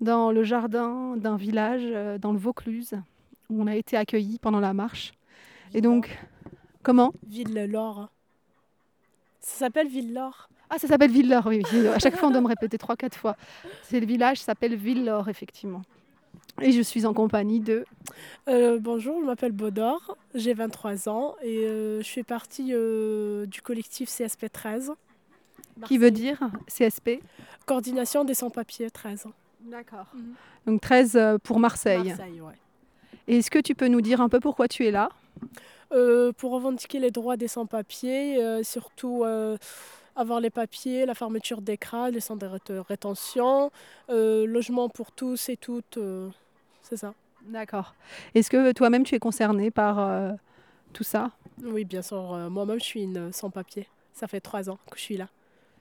dans 0.00 0.30
le 0.30 0.44
jardin 0.44 1.16
d'un 1.16 1.36
village 1.36 1.82
euh, 1.84 2.18
dans 2.18 2.32
le 2.32 2.38
Vaucluse 2.38 2.94
où 3.50 3.60
on 3.62 3.66
a 3.66 3.74
été 3.74 3.96
accueillis 3.96 4.38
pendant 4.38 4.60
la 4.60 4.72
marche. 4.74 5.12
Et 5.74 5.80
donc, 5.80 6.18
comment 6.82 7.12
Ville-Laure. 7.26 8.08
Ça 9.40 9.58
s'appelle 9.66 9.88
Ville-Laure. 9.88 10.48
Ah, 10.70 10.78
ça 10.78 10.86
s'appelle 10.86 11.10
Villelaure, 11.10 11.46
oui. 11.46 11.62
oui. 11.72 11.86
À 11.88 11.98
chaque 11.98 12.16
fois, 12.16 12.28
on 12.28 12.30
doit 12.30 12.40
me 12.40 12.48
répéter 12.48 12.76
trois, 12.76 12.96
quatre 12.96 13.16
fois. 13.16 13.36
C'est 13.84 14.00
le 14.00 14.06
village 14.06 14.38
s'appelle 14.40 14.74
Villelaure, 14.74 15.28
effectivement. 15.28 15.82
Et 16.60 16.72
je 16.72 16.82
suis 16.82 17.06
en 17.06 17.14
compagnie 17.14 17.60
de... 17.60 17.84
Euh, 18.48 18.78
bonjour, 18.80 19.20
je 19.20 19.26
m'appelle 19.26 19.52
Baudor, 19.52 20.16
j'ai 20.34 20.54
23 20.54 21.08
ans 21.08 21.36
et 21.40 21.64
euh, 21.64 22.02
je 22.02 22.08
fais 22.08 22.24
partie 22.24 22.70
euh, 22.72 23.46
du 23.46 23.62
collectif 23.62 24.10
CSP 24.10 24.52
13. 24.52 24.92
Qui 25.86 25.98
veut 25.98 26.10
dire 26.10 26.40
CSP 26.66 27.20
Coordination 27.64 28.24
des 28.24 28.34
sans-papiers 28.34 28.90
13. 28.90 29.26
D'accord. 29.60 30.06
Donc 30.66 30.80
13 30.80 31.16
euh, 31.16 31.38
pour 31.38 31.60
Marseille. 31.60 32.08
Marseille, 32.08 32.40
ouais. 32.40 32.54
Et 33.28 33.38
Est-ce 33.38 33.50
que 33.50 33.60
tu 33.60 33.74
peux 33.74 33.88
nous 33.88 34.00
dire 34.00 34.20
un 34.20 34.28
peu 34.28 34.40
pourquoi 34.40 34.66
tu 34.66 34.84
es 34.84 34.90
là? 34.90 35.10
Pour 36.36 36.52
revendiquer 36.52 36.98
les 36.98 37.10
droits 37.10 37.36
des 37.36 37.48
sans-papiers, 37.48 38.42
euh, 38.42 38.62
surtout 38.62 39.24
euh, 39.24 39.56
avoir 40.16 40.40
les 40.40 40.50
papiers, 40.50 41.06
la 41.06 41.14
fermeture 41.14 41.60
des 41.62 41.76
CRA, 41.78 42.10
les 42.10 42.20
centres 42.20 42.46
de 42.46 42.52
rét- 42.52 42.80
rétention, 42.88 43.70
euh, 44.10 44.46
logement 44.46 44.88
pour 44.88 45.12
tous 45.12 45.48
et 45.48 45.56
toutes, 45.56 45.98
euh, 45.98 46.28
c'est 46.82 46.96
ça. 46.96 47.14
D'accord. 47.46 47.94
Est-ce 48.34 48.50
que 48.50 48.72
toi-même 48.72 49.04
tu 49.04 49.14
es 49.14 49.18
concerné 49.18 49.70
par 49.70 49.98
euh, 49.98 50.32
tout 50.92 51.04
ça? 51.04 51.30
Oui, 51.62 51.84
bien 51.84 52.02
sûr, 52.02 52.34
euh, 52.34 52.48
moi-même 52.50 52.78
je 52.78 52.84
suis 52.84 53.02
une 53.02 53.32
sans-papier. 53.32 53.88
Ça 54.12 54.26
fait 54.26 54.40
trois 54.40 54.68
ans 54.70 54.78
que 54.90 54.96
je 54.98 55.02
suis 55.02 55.16
là. 55.16 55.28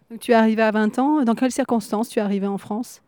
Donc, 0.10 0.20
Tu 0.20 0.32
es 0.32 0.36
arrivé 0.36 0.62
à 0.62 0.72
20 0.72 0.98
ans. 1.00 1.24
Dans 1.24 1.36
quelles 1.36 1.52
circonstances 1.52 2.10
tu 2.10 2.20
es 2.20 2.22
arrivé 2.22 2.48
en 2.48 2.58
France? 2.58 3.02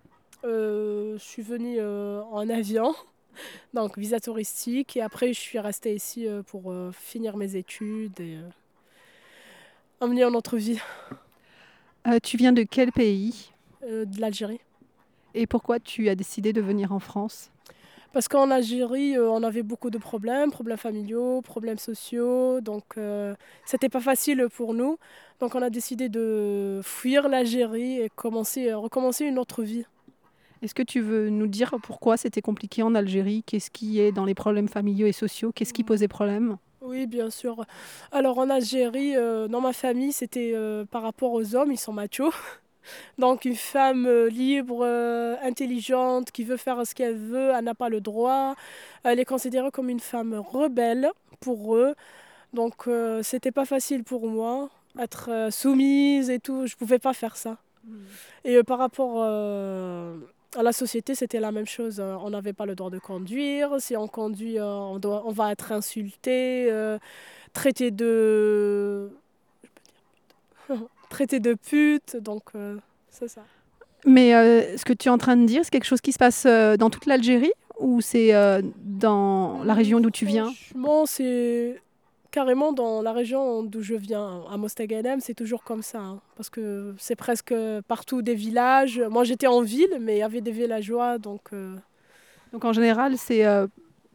Euh, 0.45 1.17
je 1.17 1.23
suis 1.23 1.41
venue 1.41 1.77
euh, 1.79 2.21
en 2.31 2.47
avion, 2.49 2.95
donc 3.73 3.97
visa 3.97 4.19
touristique, 4.19 4.97
et 4.97 5.01
après 5.01 5.33
je 5.33 5.39
suis 5.39 5.59
restée 5.59 5.95
ici 5.95 6.27
euh, 6.27 6.43
pour 6.43 6.71
euh, 6.71 6.91
finir 6.91 7.37
mes 7.37 7.55
études 7.55 8.19
et 8.19 8.35
euh, 8.37 8.49
emmener 9.99 10.25
en 10.25 10.33
autre 10.33 10.57
vie 10.57 10.79
Euh, 12.07 12.19
Tu 12.21 12.37
viens 12.37 12.53
de 12.53 12.63
quel 12.63 12.91
pays? 12.91 13.51
Euh, 13.83 14.05
de 14.05 14.19
l'Algérie. 14.19 14.61
Et 15.33 15.47
pourquoi 15.47 15.79
tu 15.79 16.09
as 16.09 16.15
décidé 16.15 16.53
de 16.53 16.61
venir 16.61 16.91
en 16.91 16.99
France? 16.99 17.51
Parce 18.11 18.27
qu'en 18.27 18.49
Algérie, 18.49 19.15
euh, 19.17 19.29
on 19.29 19.43
avait 19.43 19.61
beaucoup 19.61 19.91
de 19.91 19.99
problèmes, 19.99 20.49
problèmes 20.51 20.77
familiaux, 20.77 21.41
problèmes 21.41 21.77
sociaux, 21.77 22.59
donc 22.61 22.97
c'était 23.65 23.89
pas 23.89 24.01
facile 24.01 24.47
pour 24.53 24.73
nous. 24.73 24.97
Donc 25.39 25.55
on 25.55 25.61
a 25.61 25.69
décidé 25.69 26.09
de 26.09 26.81
fuir 26.83 27.29
l'Algérie 27.29 27.99
et 28.01 28.09
commencer, 28.09 28.73
recommencer 28.73 29.25
une 29.25 29.37
autre 29.39 29.63
vie. 29.63 29.85
Est-ce 30.61 30.75
que 30.75 30.83
tu 30.83 30.99
veux 30.99 31.29
nous 31.29 31.47
dire 31.47 31.75
pourquoi 31.81 32.17
c'était 32.17 32.41
compliqué 32.41 32.83
en 32.83 32.93
Algérie? 32.95 33.43
Qu'est-ce 33.45 33.71
qui 33.71 33.99
est 33.99 34.11
dans 34.11 34.25
les 34.25 34.35
problèmes 34.35 34.67
familiaux 34.67 35.07
et 35.07 35.13
sociaux? 35.13 35.51
Qu'est-ce 35.53 35.73
qui 35.73 35.83
posait 35.83 36.07
problème? 36.07 36.57
Oui, 36.81 37.07
bien 37.07 37.29
sûr. 37.29 37.65
Alors 38.11 38.37
en 38.39 38.49
Algérie, 38.49 39.15
euh, 39.15 39.47
dans 39.47 39.61
ma 39.61 39.73
famille, 39.73 40.11
c'était 40.11 40.51
euh, 40.53 40.85
par 40.85 41.01
rapport 41.01 41.33
aux 41.33 41.55
hommes, 41.55 41.71
ils 41.71 41.79
sont 41.79 41.93
machos. 41.93 42.33
Donc 43.17 43.45
une 43.45 43.55
femme 43.55 44.05
euh, 44.05 44.29
libre, 44.29 44.81
euh, 44.83 45.35
intelligente, 45.43 46.31
qui 46.31 46.43
veut 46.43 46.57
faire 46.57 46.85
ce 46.85 46.95
qu'elle 46.95 47.17
veut, 47.17 47.51
elle 47.55 47.63
n'a 47.63 47.75
pas 47.75 47.89
le 47.89 48.01
droit. 48.01 48.55
Elle 49.03 49.19
est 49.19 49.25
considérée 49.25 49.71
comme 49.71 49.89
une 49.89 49.99
femme 49.99 50.33
rebelle 50.33 51.09
pour 51.39 51.75
eux. 51.75 51.95
Donc 52.53 52.87
euh, 52.87 53.21
c'était 53.23 53.51
pas 53.51 53.65
facile 53.65 54.03
pour 54.03 54.27
moi, 54.27 54.69
être 54.97 55.49
soumise 55.51 56.29
et 56.29 56.39
tout, 56.39 56.65
je 56.65 56.75
pouvais 56.75 56.99
pas 56.99 57.13
faire 57.13 57.37
ça. 57.37 57.57
Et 58.43 58.55
euh, 58.55 58.63
par 58.63 58.79
rapport 58.79 59.23
à 60.57 60.63
la 60.63 60.73
société, 60.73 61.15
c'était 61.15 61.39
la 61.39 61.51
même 61.51 61.67
chose. 61.67 61.99
Euh, 61.99 62.15
On 62.21 62.29
n'avait 62.31 62.53
pas 62.53 62.65
le 62.65 62.75
droit 62.75 62.89
de 62.89 62.99
conduire. 62.99 63.79
Si 63.79 63.95
on 63.95 64.07
conduit, 64.07 64.59
euh, 64.59 64.65
on, 64.65 64.99
doit, 64.99 65.23
on 65.25 65.31
va 65.31 65.51
être 65.51 65.71
insulté, 65.71 66.67
euh, 66.71 66.97
traité 67.53 67.91
de. 67.91 69.09
je 69.63 69.69
peux 69.69 69.81
dire 70.77 70.87
pute. 70.87 71.09
traité 71.09 71.39
de 71.39 71.53
pute. 71.53 72.17
Donc, 72.17 72.43
euh, 72.55 72.77
c'est 73.09 73.27
ça. 73.27 73.41
Mais 74.05 74.33
euh, 74.33 74.77
ce 74.77 74.85
que 74.85 74.93
tu 74.93 75.09
es 75.09 75.11
en 75.11 75.17
train 75.17 75.35
de 75.35 75.45
dire, 75.45 75.61
c'est 75.63 75.71
quelque 75.71 75.83
chose 75.83 76.01
qui 76.01 76.13
se 76.13 76.17
passe 76.17 76.45
dans 76.45 76.89
toute 76.89 77.05
l'Algérie 77.05 77.51
ou 77.79 78.01
c'est 78.01 78.31
dans 78.83 79.63
la 79.63 79.73
région 79.73 79.99
d'où 79.99 80.09
tu 80.09 80.25
viens? 80.25 80.45
Franchement, 80.45 81.05
c'est 81.05 81.81
carrément 82.31 82.71
dans 82.73 83.01
la 83.01 83.11
région 83.11 83.63
d'où 83.63 83.81
je 83.81 83.95
viens, 83.95 84.43
à 84.51 84.57
Mostaganem, 84.57 85.19
c'est 85.19 85.33
toujours 85.33 85.63
comme 85.63 85.81
ça. 85.81 85.99
hein, 85.99 86.21
parce 86.35 86.49
que 86.49 86.93
c'est 86.97 87.15
presque 87.15 87.53
partout 87.87 88.21
des 88.21 88.35
villages. 88.35 88.99
Moi, 89.09 89.23
j'étais 89.23 89.47
en 89.47 89.61
ville, 89.61 89.97
mais 89.99 90.15
il 90.17 90.19
y 90.19 90.23
avait 90.23 90.41
des 90.41 90.51
villageois, 90.51 91.17
donc. 91.17 91.41
euh, 91.53 91.75
Donc 92.53 92.65
en 92.65 92.73
général, 92.73 93.17
c'est 93.17 93.45
euh, 93.45 93.67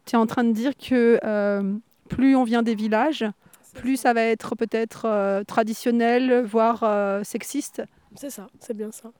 tu 0.05 0.15
es 0.15 0.17
en 0.19 0.25
train 0.27 0.43
de 0.43 0.51
dire 0.51 0.75
que 0.77 1.19
euh, 1.23 1.73
plus 2.09 2.35
on 2.35 2.43
vient 2.43 2.63
des 2.63 2.75
villages, 2.75 3.25
plus 3.73 3.97
ça 3.97 4.13
va 4.13 4.21
être 4.21 4.55
peut-être 4.55 5.43
traditionnel, 5.47 6.43
voire 6.45 7.25
sexiste. 7.25 7.81
C'est 8.15 8.29
ça, 8.29 8.47
c'est 8.59 8.75
bien 8.75 8.91
ça. 8.91 9.11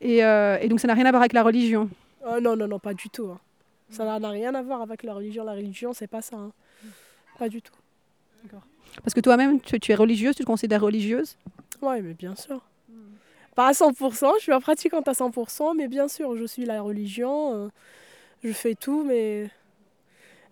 Et, 0.00 0.18
et 0.18 0.68
donc 0.68 0.80
ça 0.80 0.88
n'a 0.88 0.94
rien 0.94 1.06
à 1.06 1.10
voir 1.10 1.22
avec 1.22 1.32
la 1.32 1.42
religion. 1.44 1.88
Oh, 2.26 2.40
non, 2.40 2.56
non, 2.56 2.66
non, 2.66 2.78
pas 2.80 2.94
du 2.94 3.08
tout. 3.10 3.26
hein. 3.32 3.38
Ça 3.90 4.04
n'a- 4.04 4.18
n'a 4.18 4.30
rien 4.30 4.54
à 4.54 4.62
voir 4.62 4.82
avec 4.82 5.02
la 5.04 5.14
religion. 5.14 5.44
La 5.44 5.52
religion, 5.52 5.92
c'est 5.92 6.08
pas 6.08 6.20
ça. 6.22 6.36
hein. 6.36 6.50
Pas 7.38 7.48
du 7.48 7.62
tout. 7.62 7.72
Parce 9.02 9.14
que 9.14 9.20
toi-même, 9.20 9.60
tu, 9.60 9.78
tu 9.80 9.92
es 9.92 9.94
religieuse, 9.94 10.34
tu 10.34 10.42
te 10.42 10.46
considères 10.46 10.80
religieuse? 10.82 11.36
Oui, 11.82 12.00
mais 12.02 12.14
bien 12.14 12.34
sûr. 12.34 12.60
Pas 13.54 13.68
à 13.68 13.72
100%, 13.72 14.34
je 14.36 14.42
suis 14.42 14.52
pas 14.52 14.60
pratiquante 14.60 15.08
à 15.08 15.12
100%, 15.12 15.74
mais 15.76 15.88
bien 15.88 16.06
sûr, 16.08 16.36
je 16.36 16.44
suis 16.44 16.64
la 16.64 16.80
religion. 16.80 17.54
euh, 17.54 17.68
je 18.44 18.52
fais 18.52 18.74
tout, 18.76 19.02
mais 19.04 19.50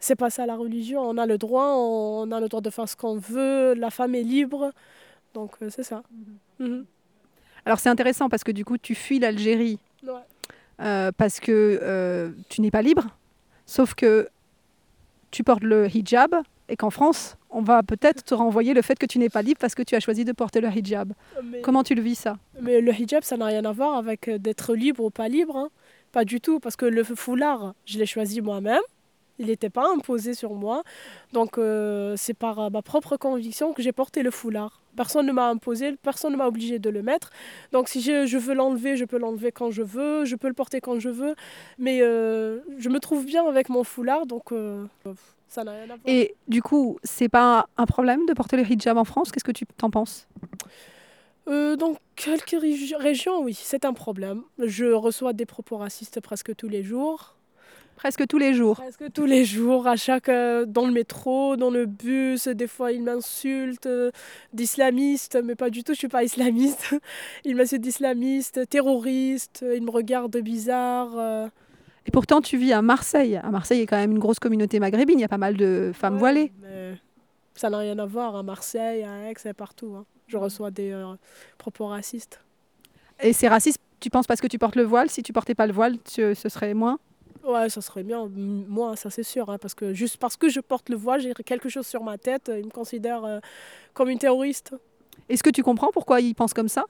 c'est 0.01 0.16
pas 0.16 0.28
ça 0.30 0.44
la 0.47 0.57
religion. 0.57 1.01
On 1.03 1.16
a 1.18 1.26
le 1.26 1.38
droit, 1.38 1.74
on 1.76 2.30
a 2.32 2.40
le 2.40 2.49
droit 2.49 2.61
de 2.61 2.70
faire 2.70 2.88
ce 2.88 2.97
qu'on 2.97 3.16
veut. 3.16 3.74
La 3.74 3.90
femme 3.90 4.14
est 4.16 4.22
libre. 4.24 4.72
Donc, 5.34 5.53
euh, 5.62 5.68
c'est 5.70 5.82
ça. 5.84 6.03
Mhm. 6.59 6.84
Alors 7.64 7.78
c'est 7.80 7.88
intéressant 7.88 8.28
parce 8.28 8.44
que 8.44 8.53
du 8.53 8.64
coup, 8.64 8.78
tu 8.78 8.94
fuis 8.94 9.18
l'Algérie 9.18 9.78
Ouais. 10.05 10.12
euh, 10.80 11.11
parce 11.16 11.40
que 11.40 12.32
tu 12.49 12.61
n'es 12.61 12.70
pas 12.70 12.82
libre, 12.82 13.07
sauf 13.66 13.94
que 13.94 14.28
tu 15.32 15.42
portes 15.42 15.64
le 15.64 15.88
hijab 15.88 16.34
et 16.68 16.76
qu'en 16.76 16.90
France, 16.90 17.36
on 17.59 17.63
va 17.63 17.83
peut-être 17.83 18.23
te 18.23 18.35
renvoyer 18.35 18.73
le 18.75 18.83
fait 18.83 18.97
que 18.99 19.07
tu 19.07 19.19
n'es 19.19 19.29
pas 19.31 19.43
libre 19.43 19.59
parce 19.61 19.75
que 19.75 19.83
tu 19.83 19.95
as 19.97 20.01
choisi 20.01 20.25
de 20.25 20.33
porter 20.33 20.61
le 20.61 20.69
hijab. 20.69 21.13
Mais- 21.43 21.63
Comment 21.63 21.83
tu 21.83 21.95
le 21.95 22.03
vis 22.03 22.15
ça? 22.27 22.37
Mais 22.61 22.81
le 22.81 22.93
hijab, 22.93 23.23
ça 23.23 23.37
n'a 23.37 23.47
rien 23.47 23.65
à 23.65 23.73
voir 23.73 23.97
avec 23.97 24.29
euh, 24.29 24.39
d'être 24.39 24.75
libre 24.75 25.03
ou 25.05 25.11
pas 25.11 25.29
libre. 25.29 25.57
hein. 25.57 25.71
Pas 26.13 26.25
du 26.25 26.41
tout, 26.41 26.61
parce 26.61 26.77
que 26.77 26.87
le 26.87 27.03
foulard, 27.05 27.75
je 27.87 27.99
l'ai 27.99 28.07
choisi 28.07 28.41
moi-même. 28.41 28.81
Il 29.39 29.47
n'était 29.47 29.69
pas 29.71 29.87
imposé 29.95 30.33
sur 30.33 30.55
moi. 30.55 30.83
Donc 31.35 31.59
euh, 31.59 32.15
c'est 32.17 32.33
par 32.35 32.59
euh, 32.59 32.71
ma 32.71 32.81
propre 32.83 33.17
conviction 33.19 33.73
que 33.75 33.83
j'ai 33.83 33.93
porté 33.93 34.23
le 34.23 34.31
foulard. 34.31 34.81
Personne 34.97 35.27
ne 35.27 35.33
m'a 35.33 35.49
imposé, 35.51 35.95
personne 36.03 36.33
ne 36.33 36.39
m'a 36.39 36.47
obligé 36.47 36.79
de 36.79 36.89
le 36.89 37.03
mettre. 37.03 37.29
Donc 37.73 37.89
si 37.91 38.01
je, 38.01 38.25
je 38.25 38.39
veux 38.39 38.55
l'enlever, 38.55 38.97
je 38.97 39.05
peux 39.05 39.19
l'enlever 39.19 39.53
quand 39.53 39.71
je 39.71 39.83
veux, 39.83 40.25
je 40.25 40.37
peux 40.37 40.49
le 40.49 40.55
porter 40.55 40.81
quand 40.81 40.99
je 41.01 41.11
veux. 41.11 41.35
Mais 41.79 41.99
euh, 42.01 42.61
je 42.79 42.89
me 42.89 42.99
trouve 42.99 43.27
bien 43.27 43.47
avec 43.47 43.69
mon 43.69 43.85
foulard, 43.85 44.25
donc 44.25 44.53
euh, 44.53 44.87
ça 45.49 45.64
n'a 45.64 45.72
rien 45.72 45.84
à 45.84 45.86
voir. 45.86 45.99
Et 46.07 46.34
du 46.49 46.62
coup, 46.62 46.99
c'est 47.05 47.28
pas 47.28 47.68
un 47.76 47.86
problème 47.86 48.26
de 48.26 48.32
porter 48.34 48.57
le 48.57 48.64
hijab 48.64 48.97
en 48.99 49.05
France? 49.05 49.32
Qu'est-ce 49.32 49.44
que 49.44 49.53
tu 49.53 49.64
t'en 49.76 49.90
penses? 49.90 50.26
Euh, 51.49 51.76
dans 51.76 51.94
quelques 52.16 52.51
régi- 52.61 52.97
régions, 52.97 53.40
oui, 53.42 53.55
c'est 53.55 53.84
un 53.84 53.92
problème. 53.92 54.42
Je 54.59 54.86
reçois 54.86 55.32
des 55.32 55.47
propos 55.47 55.76
racistes 55.76 56.20
presque 56.20 56.55
tous 56.57 56.68
les 56.68 56.82
jours. 56.82 57.36
Presque 57.94 58.26
tous 58.26 58.36
les 58.36 58.53
jours. 58.53 58.76
Presque 58.76 59.11
tous 59.12 59.24
les 59.24 59.44
jours, 59.47 59.86
à 59.86 59.97
chaque, 59.97 60.28
euh, 60.28 60.66
dans 60.66 60.86
le 60.86 60.92
métro, 60.92 61.57
dans 61.57 61.70
le 61.70 61.86
bus, 61.86 62.47
des 62.47 62.66
fois 62.66 62.92
ils 62.92 63.03
m'insultent 63.03 63.86
euh, 63.86 64.11
d'islamistes, 64.53 65.38
mais 65.42 65.55
pas 65.55 65.70
du 65.70 65.82
tout, 65.82 65.94
je 65.94 65.99
suis 66.01 66.09
pas 66.09 66.22
islamiste. 66.22 66.94
Ils 67.44 67.57
m'insultent 67.57 67.80
d'islamistes, 67.80 68.68
terroristes, 68.68 69.64
ils 69.74 69.82
me 69.82 69.90
regardent 69.90 70.36
bizarre. 70.36 71.49
Euh. 72.07 72.09
Et 72.09 72.11
pourtant, 72.11 72.41
tu 72.41 72.57
vis 72.57 72.73
à 72.73 72.83
Marseille. 72.83 73.37
À 73.37 73.51
Marseille, 73.51 73.79
il 73.79 73.81
y 73.81 73.85
a 73.85 73.87
quand 73.87 73.97
même 73.97 74.13
une 74.13 74.19
grosse 74.19 74.39
communauté 74.39 74.81
maghrébine. 74.81 75.19
Il 75.19 75.23
y 75.23 75.25
a 75.25 75.29
pas 75.29 75.39
mal 75.39 75.57
de 75.57 75.93
femmes 75.95 76.19
voilées. 76.19 76.53
Mais 76.61 76.95
ça 77.55 77.71
n'a 77.71 77.79
rien 77.79 77.99
à 77.99 78.07
voir 78.07 78.37
à 78.37 78.43
Marseille, 78.43 79.03
à 79.05 79.31
Aix 79.31 79.35
et 79.45 79.53
partout. 79.53 79.95
hein. 79.97 80.05
Je 80.29 80.37
reçois 80.37 80.71
des 80.71 80.91
euh, 80.91 81.15
propos 81.59 81.87
racistes. 81.87 82.41
Et 83.21 83.33
c'est 83.33 83.49
raciste, 83.49 83.79
tu 84.01 84.11
penses 84.11 84.27
parce 84.27 84.41
que 84.41 84.47
tu 84.47 84.59
portes 84.59 84.77
le 84.77 84.83
voile? 84.83 85.09
Si 85.09 85.23
tu 85.23 85.33
portais 85.33 85.55
pas 85.55 85.67
le 85.67 85.73
voile, 85.73 85.97
tu- 86.03 86.35
ce 86.35 86.49
serait 86.49 86.75
moins? 86.75 86.99
Ouais, 87.45 87.69
ça 87.71 87.81
serait 87.81 88.03
bien. 88.03 88.29
Moi, 88.35 88.97
ça 88.97 89.09
c'est 89.09 89.23
sûr. 89.23 89.49
hein, 89.51 89.59
parce 89.59 89.75
que 89.75 89.95
juste 89.95 90.17
parce 90.19 90.37
que 90.37 90.49
je 90.49 90.59
porte 90.61 90.89
le 90.89 90.97
voile, 90.97 91.21
j'ai 91.21 91.33
quelque 91.33 91.69
chose 91.69 91.87
sur 91.87 92.03
ma 92.03 92.19
tête, 92.19 92.51
ils 92.55 92.67
me 92.67 92.71
considèrent 92.71 93.25
euh, 93.25 93.39
comme 93.95 94.09
une 94.11 94.19
terroriste. 94.19 94.75
Est-ce 95.29 95.43
que 95.45 95.51
tu 95.51 95.63
comprends 95.63 95.91
pourquoi 95.93 96.21
ils 96.21 96.35
pensent 96.35 96.55
comme 96.55 96.69
ça? 96.69 96.85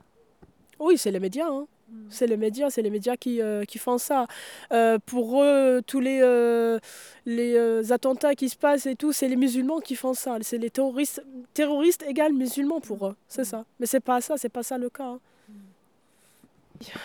Oui, 0.80 0.96
c'est 0.98 1.10
les 1.10 1.20
médias. 1.20 1.48
hein. 1.48 1.66
C'est 2.08 2.26
les 2.26 2.36
médias, 2.36 2.70
c'est 2.70 2.82
les 2.82 2.90
médias 2.90 3.16
qui, 3.16 3.40
euh, 3.40 3.64
qui 3.64 3.78
font 3.78 3.98
ça. 3.98 4.26
Euh, 4.72 4.98
pour 5.06 5.42
eux, 5.42 5.82
tous 5.86 6.00
les, 6.00 6.20
euh, 6.22 6.78
les 7.26 7.92
attentats 7.92 8.34
qui 8.34 8.48
se 8.48 8.56
passent 8.56 8.86
et 8.86 8.96
tout, 8.96 9.12
c'est 9.12 9.28
les 9.28 9.36
musulmans 9.36 9.80
qui 9.80 9.96
font 9.96 10.14
ça. 10.14 10.36
C'est 10.40 10.58
les 10.58 10.70
terroristes, 10.70 11.24
terroristes 11.54 12.02
égale 12.06 12.32
musulmans 12.32 12.80
pour 12.80 13.06
eux. 13.06 13.16
C'est 13.28 13.44
ça. 13.44 13.64
Mais 13.80 13.86
c'est 13.86 14.00
pas 14.00 14.20
ça, 14.20 14.36
c'est 14.36 14.48
pas 14.48 14.62
ça 14.62 14.78
le 14.78 14.88
cas. 14.90 15.04
hein. 15.04 15.20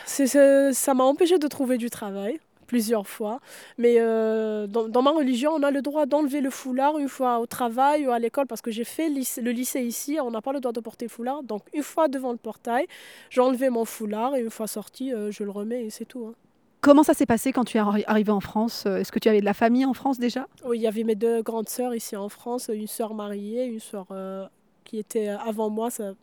C'est- 0.05 0.73
ça 0.73 0.93
m'a 0.93 1.03
empêché 1.05 1.37
de 1.39 1.47
trouver 1.47 1.77
du 1.77 1.89
travail 1.89 2.39
plusieurs 2.71 3.05
fois. 3.15 3.35
Mais 3.77 3.95
euh, 3.99 4.65
dans, 4.65 4.87
dans 4.87 5.01
ma 5.01 5.11
religion, 5.11 5.51
on 5.51 5.61
a 5.61 5.71
le 5.71 5.81
droit 5.81 6.05
d'enlever 6.05 6.39
le 6.39 6.49
foulard 6.49 6.97
une 7.03 7.09
fois 7.09 7.39
au 7.43 7.45
travail 7.45 8.07
ou 8.07 8.11
à 8.11 8.19
l'école 8.25 8.47
parce 8.47 8.61
que 8.61 8.71
j'ai 8.71 8.85
fait 8.85 9.09
lycée- 9.09 9.41
le 9.41 9.51
lycée 9.51 9.81
ici, 9.81 10.11
on 10.27 10.31
n'a 10.31 10.41
pas 10.41 10.53
le 10.53 10.61
droit 10.61 10.71
de 10.71 10.79
porter 10.79 11.05
le 11.05 11.09
foulard. 11.09 11.43
Donc 11.43 11.63
une 11.73 11.83
fois 11.83 12.07
devant 12.07 12.31
le 12.31 12.37
portail, 12.37 12.85
j'ai 13.29 13.41
enlevé 13.41 13.69
mon 13.69 13.83
foulard 13.83 14.37
et 14.37 14.41
une 14.41 14.49
fois 14.49 14.67
sorti, 14.67 15.13
euh, 15.13 15.31
je 15.35 15.43
le 15.43 15.51
remets 15.51 15.83
et 15.85 15.89
c'est 15.89 16.05
tout. 16.05 16.27
hein. 16.29 16.33
Comment 16.79 17.03
ça 17.03 17.13
s'est 17.13 17.25
passé 17.25 17.51
quand 17.51 17.65
tu 17.65 17.77
es 17.77 17.81
arri- 17.81 18.05
arrivé 18.07 18.31
en 18.31 18.39
France? 18.39 18.85
Euh, 18.87 18.97
Est-ce 18.99 19.11
que 19.11 19.19
tu 19.19 19.27
avais 19.27 19.41
de 19.41 19.45
la 19.45 19.53
famille 19.53 19.85
en 19.85 19.93
France 19.93 20.17
déjà? 20.17 20.47
Oui, 20.65 20.77
il 20.79 20.81
y 20.81 20.87
avait 20.87 21.03
mes 21.03 21.15
deux 21.15 21.41
grandes 21.43 21.67
sœurs 21.69 21.93
ici 21.93 22.15
en 22.15 22.29
France, 22.29 22.71
une 22.73 22.87
sœur 22.87 23.13
mariée, 23.13 23.65
une 23.65 23.81
sœur 23.81 24.05
euh, 24.11 24.47
qui 24.85 24.97
était 24.97 25.27
avant 25.27 25.69
moi, 25.69 25.91
ça- 25.91 26.13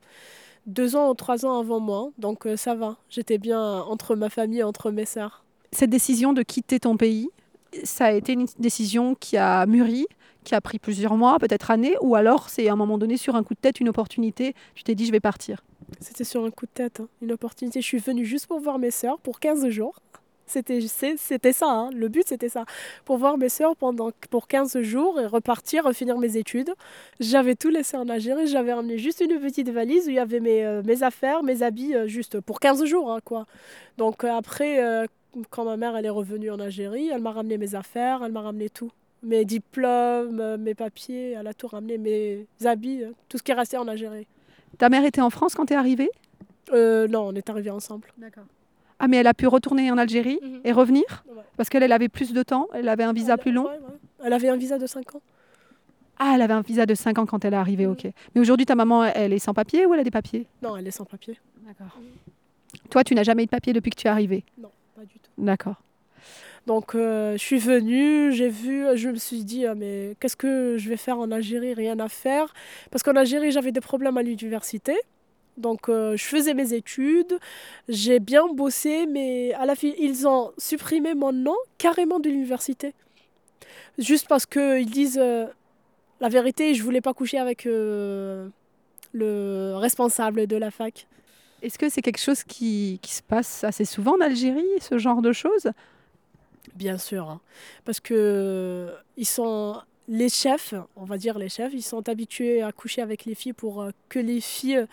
deux 0.66 0.96
ans 0.96 1.10
ou 1.10 1.14
trois 1.14 1.44
ans 1.44 1.60
avant 1.60 1.78
moi. 1.78 2.10
Donc 2.18 2.46
euh, 2.46 2.56
ça 2.56 2.74
va, 2.74 2.96
j'étais 3.10 3.38
bien 3.38 3.62
entre 3.82 4.16
ma 4.16 4.30
famille 4.30 4.60
et 4.60 4.64
entre 4.64 4.90
mes 4.90 5.04
sœurs. 5.04 5.44
Cette 5.72 5.90
décision 5.90 6.32
de 6.32 6.42
quitter 6.42 6.80
ton 6.80 6.96
pays, 6.96 7.28
ça 7.84 8.06
a 8.06 8.12
été 8.12 8.32
une 8.32 8.46
décision 8.58 9.14
qui 9.14 9.36
a 9.36 9.66
mûri, 9.66 10.06
qui 10.44 10.54
a 10.54 10.60
pris 10.60 10.78
plusieurs 10.78 11.16
mois, 11.16 11.38
peut-être 11.38 11.70
années, 11.70 11.94
ou 12.00 12.14
alors 12.14 12.48
c'est 12.48 12.68
à 12.68 12.72
un 12.72 12.76
moment 12.76 12.96
donné, 12.98 13.16
sur 13.16 13.36
un 13.36 13.42
coup 13.44 13.54
de 13.54 13.60
tête, 13.60 13.80
une 13.80 13.88
opportunité, 13.90 14.54
tu 14.74 14.82
t'es 14.84 14.94
dit 14.94 15.06
je 15.06 15.12
vais 15.12 15.20
partir? 15.20 15.62
C'était 16.00 16.24
sur 16.24 16.44
un 16.44 16.50
coup 16.50 16.66
de 16.66 16.70
tête, 16.72 17.00
hein, 17.00 17.08
une 17.22 17.32
opportunité. 17.32 17.80
Je 17.80 17.86
suis 17.86 17.98
venue 17.98 18.24
juste 18.24 18.46
pour 18.46 18.60
voir 18.60 18.78
mes 18.78 18.90
sœurs 18.90 19.18
pour 19.18 19.40
15 19.40 19.68
jours. 19.68 20.00
C'était 20.46 20.80
c'était 21.18 21.52
ça, 21.52 21.66
hein, 21.68 21.90
le 21.94 22.08
but 22.08 22.26
c'était 22.26 22.48
ça. 22.48 22.64
Pour 23.04 23.18
voir 23.18 23.36
mes 23.36 23.50
sœurs 23.50 23.76
pendant, 23.76 24.10
pour 24.30 24.48
15 24.48 24.80
jours 24.80 25.20
et 25.20 25.26
repartir, 25.26 25.90
finir 25.92 26.16
mes 26.16 26.38
études. 26.38 26.72
J'avais 27.20 27.54
tout 27.54 27.68
laissé 27.68 27.98
en 27.98 28.08
Algérie, 28.08 28.46
j'avais 28.46 28.72
ramené 28.72 28.96
juste 28.96 29.20
une 29.20 29.38
petite 29.38 29.68
valise 29.68 30.06
où 30.06 30.10
il 30.10 30.14
y 30.16 30.18
avait 30.18 30.40
mes, 30.40 30.64
euh, 30.64 30.82
mes 30.86 31.02
affaires, 31.02 31.42
mes 31.42 31.62
habits, 31.62 31.94
euh, 31.94 32.06
juste 32.06 32.40
pour 32.40 32.60
15 32.60 32.82
jours. 32.86 33.12
hein, 33.12 33.18
quoi. 33.22 33.44
Donc 33.98 34.24
euh, 34.24 34.32
après, 34.32 35.06
quand 35.50 35.64
ma 35.64 35.76
mère 35.76 35.96
elle 35.96 36.06
est 36.06 36.10
revenue 36.10 36.50
en 36.50 36.60
Algérie, 36.60 37.08
elle 37.08 37.22
m'a 37.22 37.32
ramené 37.32 37.58
mes 37.58 37.74
affaires, 37.74 38.22
elle 38.24 38.32
m'a 38.32 38.40
ramené 38.40 38.70
tout. 38.70 38.90
Mes 39.22 39.44
diplômes, 39.44 40.40
euh, 40.40 40.56
mes 40.56 40.74
papiers, 40.74 41.32
elle 41.32 41.46
a 41.46 41.54
tout 41.54 41.66
ramené, 41.66 41.98
mes 41.98 42.46
habits, 42.64 43.02
euh, 43.02 43.10
tout 43.28 43.38
ce 43.38 43.42
qui 43.42 43.50
est 43.50 43.54
resté 43.54 43.76
en 43.76 43.88
Algérie. 43.88 44.26
Ta 44.78 44.88
mère 44.88 45.04
était 45.04 45.20
en 45.20 45.30
France 45.30 45.54
quand 45.54 45.66
tu 45.66 45.72
es 45.72 45.76
arrivée? 45.76 46.10
Euh, 46.72 47.08
non, 47.08 47.28
on 47.28 47.34
est 47.34 47.50
arrivés 47.50 47.70
ensemble. 47.70 48.08
D'accord. 48.16 48.44
Ah 49.00 49.08
mais 49.08 49.18
elle 49.18 49.26
a 49.26 49.34
pu 49.34 49.46
retourner 49.46 49.90
en 49.90 49.98
Algérie 49.98 50.40
et 50.64 50.72
revenir? 50.72 51.24
Ouais. 51.28 51.42
Parce 51.56 51.68
qu'elle 51.68 51.82
elle 51.82 51.92
avait 51.92 52.08
plus 52.08 52.32
de 52.32 52.42
temps, 52.42 52.68
elle 52.74 52.88
avait 52.88 53.04
un 53.04 53.12
visa 53.12 53.36
plus 53.36 53.52
long? 53.52 53.66
Elle 54.22 54.32
avait 54.32 54.48
un 54.48 54.56
visa 54.56 54.78
de 54.78 54.86
5 54.86 55.14
ans. 55.14 55.22
Ah, 56.18 56.32
elle 56.34 56.42
avait 56.42 56.54
un 56.54 56.62
visa 56.62 56.84
de 56.84 56.94
5 56.94 57.18
ans 57.18 57.26
quand 57.26 57.44
elle 57.44 57.54
est 57.54 57.58
arrivée, 57.58 57.86
ok. 57.86 58.08
Mais 58.34 58.40
aujourd'hui, 58.40 58.66
ta 58.66 58.74
maman, 58.74 59.04
elle 59.04 59.32
est 59.32 59.38
sans 59.38 59.54
papier 59.54 59.86
ou 59.86 59.94
elle 59.94 60.00
a 60.00 60.04
des 60.04 60.10
papiers? 60.10 60.46
Non, 60.62 60.76
elle 60.76 60.86
est 60.86 60.92
sans 60.92 61.04
papier. 61.04 61.38
D'accord. 61.64 61.96
Toi, 62.90 63.04
tu 63.04 63.14
n'as 63.14 63.22
jamais 63.22 63.44
eu 63.44 63.46
de 63.46 63.50
papier 63.50 63.72
depuis 63.72 63.90
que 63.90 63.96
tu 63.96 64.08
es 64.08 64.10
arrivée? 64.10 64.44
Non. 64.60 64.70
D'accord. 65.38 65.76
Donc 66.66 66.94
euh, 66.94 67.32
je 67.32 67.38
suis 67.38 67.58
venue, 67.58 68.30
j'ai 68.32 68.50
vu, 68.50 68.84
je 68.94 69.08
me 69.08 69.16
suis 69.16 69.42
dit, 69.42 69.64
ah, 69.64 69.74
mais 69.74 70.16
qu'est-ce 70.20 70.36
que 70.36 70.76
je 70.76 70.88
vais 70.90 70.98
faire 70.98 71.18
en 71.18 71.30
Algérie? 71.30 71.72
Rien 71.72 71.98
à 71.98 72.08
faire. 72.08 72.52
Parce 72.90 73.02
qu'en 73.02 73.16
Algérie, 73.16 73.52
j'avais 73.52 73.72
des 73.72 73.80
problèmes 73.80 74.18
à 74.18 74.22
l'université. 74.22 74.94
Donc 75.56 75.88
euh, 75.88 76.16
je 76.16 76.24
faisais 76.24 76.54
mes 76.54 76.74
études, 76.74 77.38
j'ai 77.88 78.20
bien 78.20 78.46
bossé, 78.52 79.06
mais 79.06 79.54
à 79.54 79.64
la 79.66 79.74
fin, 79.74 79.90
ils 79.98 80.28
ont 80.28 80.52
supprimé 80.58 81.14
mon 81.14 81.32
nom 81.32 81.56
carrément 81.78 82.20
de 82.20 82.28
l'université. 82.28 82.94
Juste 83.96 84.28
parce 84.28 84.44
qu'ils 84.46 84.90
disent 84.90 85.18
euh, 85.20 85.46
la 86.20 86.28
vérité, 86.28 86.74
je 86.74 86.82
voulais 86.82 87.00
pas 87.00 87.14
coucher 87.14 87.38
avec 87.38 87.64
le 87.64 88.50
responsable 89.74 90.46
de 90.46 90.56
la 90.56 90.70
fac. 90.70 91.06
Est-ce 91.62 91.78
que 91.78 91.88
c'est 91.88 92.02
quelque 92.02 92.20
chose 92.20 92.44
qui, 92.44 92.98
qui 93.02 93.12
se 93.14 93.22
passe 93.22 93.64
assez 93.64 93.84
souvent 93.84 94.14
en 94.16 94.20
Algérie, 94.20 94.64
ce 94.80 94.98
genre 94.98 95.22
de 95.22 95.32
choses? 95.32 95.70
Bien 96.74 96.98
sûr, 96.98 97.28
hein. 97.28 97.40
parce 97.84 97.98
que 97.98 98.92
ils 99.16 99.26
sont 99.26 99.80
les 100.06 100.28
chefs, 100.28 100.74
on 100.96 101.04
va 101.04 101.18
dire 101.18 101.38
les 101.38 101.48
chefs, 101.48 101.72
ils 101.74 101.82
sont 101.82 102.08
habitués 102.08 102.62
à 102.62 102.72
coucher 102.72 103.02
avec 103.02 103.24
les 103.24 103.34
filles 103.34 103.52
pour 103.52 103.82
euh, 103.82 103.90
que 104.08 104.18
les 104.18 104.40
filles 104.40 104.86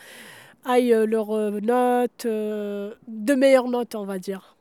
aillent 0.65 0.93
euh, 0.93 1.05
leurs 1.05 1.31
euh, 1.31 1.59
notes, 1.61 2.25
euh, 2.25 2.93
de 3.07 3.33
meilleures 3.35 3.67
notes, 3.67 3.93
on 3.95 4.05
va 4.05 4.17
dire. 4.17 4.55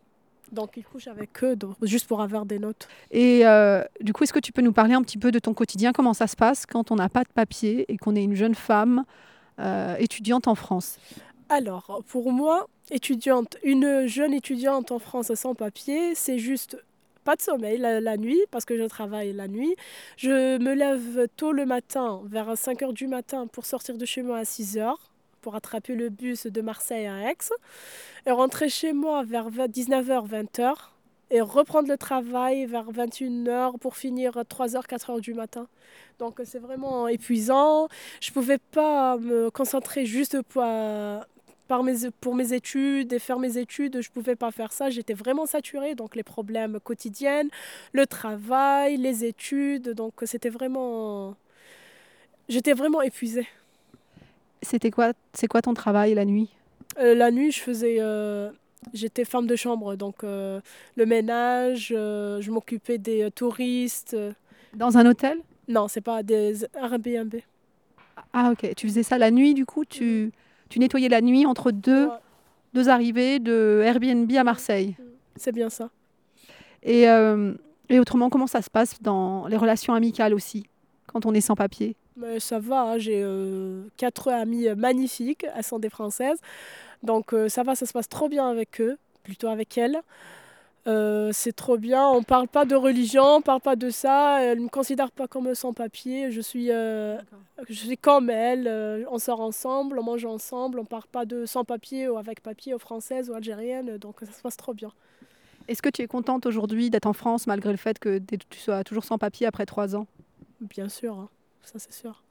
Donc 0.52 0.76
ils 0.76 0.84
couchent 0.84 1.08
avec 1.08 1.42
eux 1.42 1.56
donc, 1.56 1.76
juste 1.82 2.06
pour 2.06 2.20
avoir 2.20 2.44
des 2.46 2.58
notes. 2.58 2.88
Et 3.10 3.46
euh, 3.46 3.82
du 4.00 4.12
coup, 4.12 4.24
est-ce 4.24 4.32
que 4.32 4.38
tu 4.38 4.52
peux 4.52 4.62
nous 4.62 4.72
parler 4.72 4.94
un 4.94 5.02
petit 5.02 5.18
peu 5.18 5.32
de 5.32 5.38
ton 5.38 5.54
quotidien? 5.54 5.92
Comment 5.92 6.14
ça 6.14 6.26
se 6.26 6.36
passe 6.36 6.66
quand 6.66 6.90
on 6.90 6.96
n'a 6.96 7.08
pas 7.08 7.24
de 7.24 7.32
papier 7.34 7.84
et 7.88 7.96
qu'on 7.96 8.14
est 8.14 8.22
une 8.22 8.36
jeune 8.36 8.54
femme 8.54 9.04
euh, 9.58 9.96
étudiante 9.96 10.46
en 10.46 10.54
France? 10.54 10.98
Alors, 11.50 12.02
pour 12.08 12.32
moi, 12.32 12.68
étudiante, 12.90 13.58
une 13.62 14.06
jeune 14.06 14.32
étudiante 14.32 14.92
en 14.92 14.98
France 14.98 15.32
sans 15.34 15.54
papier, 15.54 16.14
c'est 16.14 16.38
juste 16.38 16.78
pas 17.24 17.36
de 17.36 17.42
sommeil 17.42 17.78
la, 17.78 18.16
nuit, 18.16 18.40
parce 18.50 18.64
que 18.64 18.76
je 18.76 18.84
travaille 18.84 19.32
la 19.32 19.48
nuit. 19.48 19.74
Je 20.16 20.58
me 20.58 20.74
lève 20.74 21.28
tôt 21.36 21.52
le 21.52 21.66
matin, 21.66 22.22
vers 22.26 22.56
5 22.56 22.80
h 22.80 22.92
du 22.92 23.06
matin, 23.06 23.46
pour 23.46 23.66
sortir 23.66 23.96
de 23.96 24.04
chez 24.04 24.22
moi 24.22 24.38
à 24.38 24.44
6 24.44 24.76
h, 24.76 24.94
pour 25.42 25.54
attraper 25.54 25.94
le 25.94 26.08
bus 26.08 26.46
de 26.46 26.60
Marseille 26.60 27.06
à 27.06 27.30
Aix, 27.30 27.36
et 28.26 28.30
rentrer 28.30 28.68
chez 28.68 28.92
moi 28.92 29.22
vers 29.22 29.50
19h, 29.50 30.28
20h, 30.28 30.74
et 31.30 31.40
reprendre 31.40 31.88
le 31.88 31.96
travail 31.96 32.66
vers 32.66 32.90
21h 32.90 33.78
pour 33.78 33.96
finir 33.96 34.32
3h, 34.32 34.86
4h 34.86 35.20
du 35.20 35.34
matin. 35.34 35.66
Donc 36.18 36.40
c'est 36.44 36.58
vraiment 36.58 37.08
épuisant. 37.08 37.88
Je 38.20 38.30
ne 38.30 38.34
pouvais 38.34 38.58
pas 38.58 39.16
me 39.16 39.50
concentrer 39.50 40.06
juste 40.06 40.42
pour, 40.42 40.62
euh, 40.64 41.20
par 41.68 41.82
mes, 41.82 42.10
pour 42.20 42.34
mes 42.34 42.52
études 42.52 43.12
et 43.12 43.18
faire 43.18 43.38
mes 43.38 43.58
études. 43.58 44.00
Je 44.00 44.08
ne 44.08 44.12
pouvais 44.12 44.36
pas 44.36 44.50
faire 44.50 44.72
ça. 44.72 44.90
J'étais 44.90 45.14
vraiment 45.14 45.46
saturée. 45.46 45.94
Donc 45.94 46.16
les 46.16 46.22
problèmes 46.22 46.78
quotidiens, 46.80 47.44
le 47.92 48.06
travail, 48.06 48.96
les 48.96 49.24
études. 49.24 49.90
Donc 49.90 50.14
c'était 50.24 50.50
vraiment... 50.50 51.36
J'étais 52.48 52.74
vraiment 52.74 53.02
épuisée. 53.02 53.46
C'était 54.62 54.90
quoi 54.90 55.12
C'est 55.32 55.46
quoi 55.48 55.62
ton 55.62 55.74
travail 55.74 56.14
la 56.14 56.24
nuit? 56.24 56.50
Euh, 56.98 57.14
la 57.14 57.30
nuit, 57.30 57.50
je 57.50 57.60
faisais... 57.60 57.96
euh, 58.00 58.50
J'étais 58.92 59.24
femme 59.24 59.46
de 59.46 59.56
chambre, 59.56 59.96
donc 59.96 60.24
euh, 60.24 60.60
le 60.96 61.06
ménage, 61.06 61.86
je 61.88 62.50
m'occupais 62.50 62.98
des 62.98 63.30
touristes. 63.30 64.14
Dans 64.74 64.98
un 64.98 65.06
hôtel? 65.06 65.38
Non, 65.68 65.88
c'est 65.88 66.02
pas 66.02 66.22
des 66.22 66.66
Airbnb. 66.74 67.34
Ah 68.34 68.50
ok, 68.52 68.74
tu 68.76 68.86
faisais 68.86 69.02
ça 69.02 69.16
la 69.16 69.30
nuit 69.30 69.54
du 69.54 69.64
coup? 69.64 69.86
Tu, 69.86 70.32
tu 70.74 70.80
nettoyais 70.80 71.08
la 71.08 71.20
nuit 71.20 71.46
entre 71.46 71.70
deux, 71.70 72.08
deux 72.72 72.88
arrivées 72.88 73.38
de 73.38 73.80
Airbnb 73.84 74.28
à 74.32 74.42
Marseille. 74.42 74.96
C'est 75.36 75.52
bien 75.52 75.70
ça. 75.70 75.88
Et, 76.82 77.08
euh, 77.08 77.54
et 77.88 78.00
autrement, 78.00 78.28
comment 78.28 78.48
ça 78.48 78.60
se 78.60 78.70
passe 78.70 79.00
dans 79.00 79.46
les 79.46 79.56
relations 79.56 79.94
amicales 79.94 80.34
aussi, 80.34 80.66
quand 81.06 81.26
on 81.26 81.32
est 81.32 81.40
sans 81.40 81.54
papier? 81.54 81.94
Mais 82.16 82.40
ça 82.40 82.58
va, 82.58 82.82
hein, 82.82 82.98
j'ai 82.98 83.22
euh, 83.22 83.84
quatre 83.96 84.32
amis 84.32 84.66
euh, 84.66 84.74
magnifiques, 84.74 85.46
elles 85.54 85.62
sont 85.62 85.78
des 85.78 85.90
Françaises. 85.90 86.40
Donc 87.04 87.32
euh, 87.34 87.48
ça 87.48 87.62
va, 87.62 87.76
ça 87.76 87.86
se 87.86 87.92
passe 87.92 88.08
trop 88.08 88.28
bien 88.28 88.48
avec 88.48 88.80
eux, 88.80 88.96
plutôt 89.22 89.46
avec 89.46 89.78
elles. 89.78 90.00
Euh, 90.86 91.30
c'est 91.32 91.54
trop 91.54 91.78
bien, 91.78 92.06
on 92.08 92.22
parle 92.22 92.46
pas 92.46 92.66
de 92.66 92.74
religion, 92.74 93.36
on 93.36 93.40
parle 93.40 93.62
pas 93.62 93.74
de 93.74 93.88
ça, 93.88 94.42
elles 94.42 94.58
ne 94.58 94.64
me 94.64 94.68
considèrent 94.68 95.12
pas 95.12 95.26
comme 95.26 95.54
sans-papier, 95.54 96.30
je 96.30 96.42
suis, 96.42 96.70
euh, 96.70 97.16
je 97.70 97.72
suis 97.72 97.96
comme 97.96 98.28
elles, 98.28 98.68
euh, 98.68 99.02
on 99.10 99.18
sort 99.18 99.40
ensemble, 99.40 99.98
on 99.98 100.02
mange 100.02 100.26
ensemble, 100.26 100.78
on 100.78 100.84
parle 100.84 101.06
pas 101.10 101.24
de 101.24 101.46
sans-papier 101.46 102.08
ou 102.08 102.18
avec 102.18 102.42
papier 102.42 102.74
aux 102.74 102.78
françaises 102.78 103.30
ou 103.30 103.34
algériennes, 103.34 103.96
donc 103.96 104.16
ça 104.20 104.32
se 104.32 104.42
passe 104.42 104.58
trop 104.58 104.74
bien. 104.74 104.92
Est-ce 105.68 105.80
que 105.80 105.88
tu 105.88 106.02
es 106.02 106.06
contente 106.06 106.44
aujourd'hui 106.44 106.90
d'être 106.90 107.06
en 107.06 107.14
France 107.14 107.46
malgré 107.46 107.70
le 107.70 107.78
fait 107.78 107.98
que 107.98 108.18
tu 108.18 108.58
sois 108.58 108.84
toujours 108.84 109.04
sans 109.04 109.16
papier 109.16 109.46
après 109.46 109.64
trois 109.64 109.96
ans? 109.96 110.06
Bien 110.60 110.90
sûr, 110.90 111.14
hein, 111.14 111.30
ça 111.62 111.78
c'est 111.78 111.94
sûr. 111.94 112.22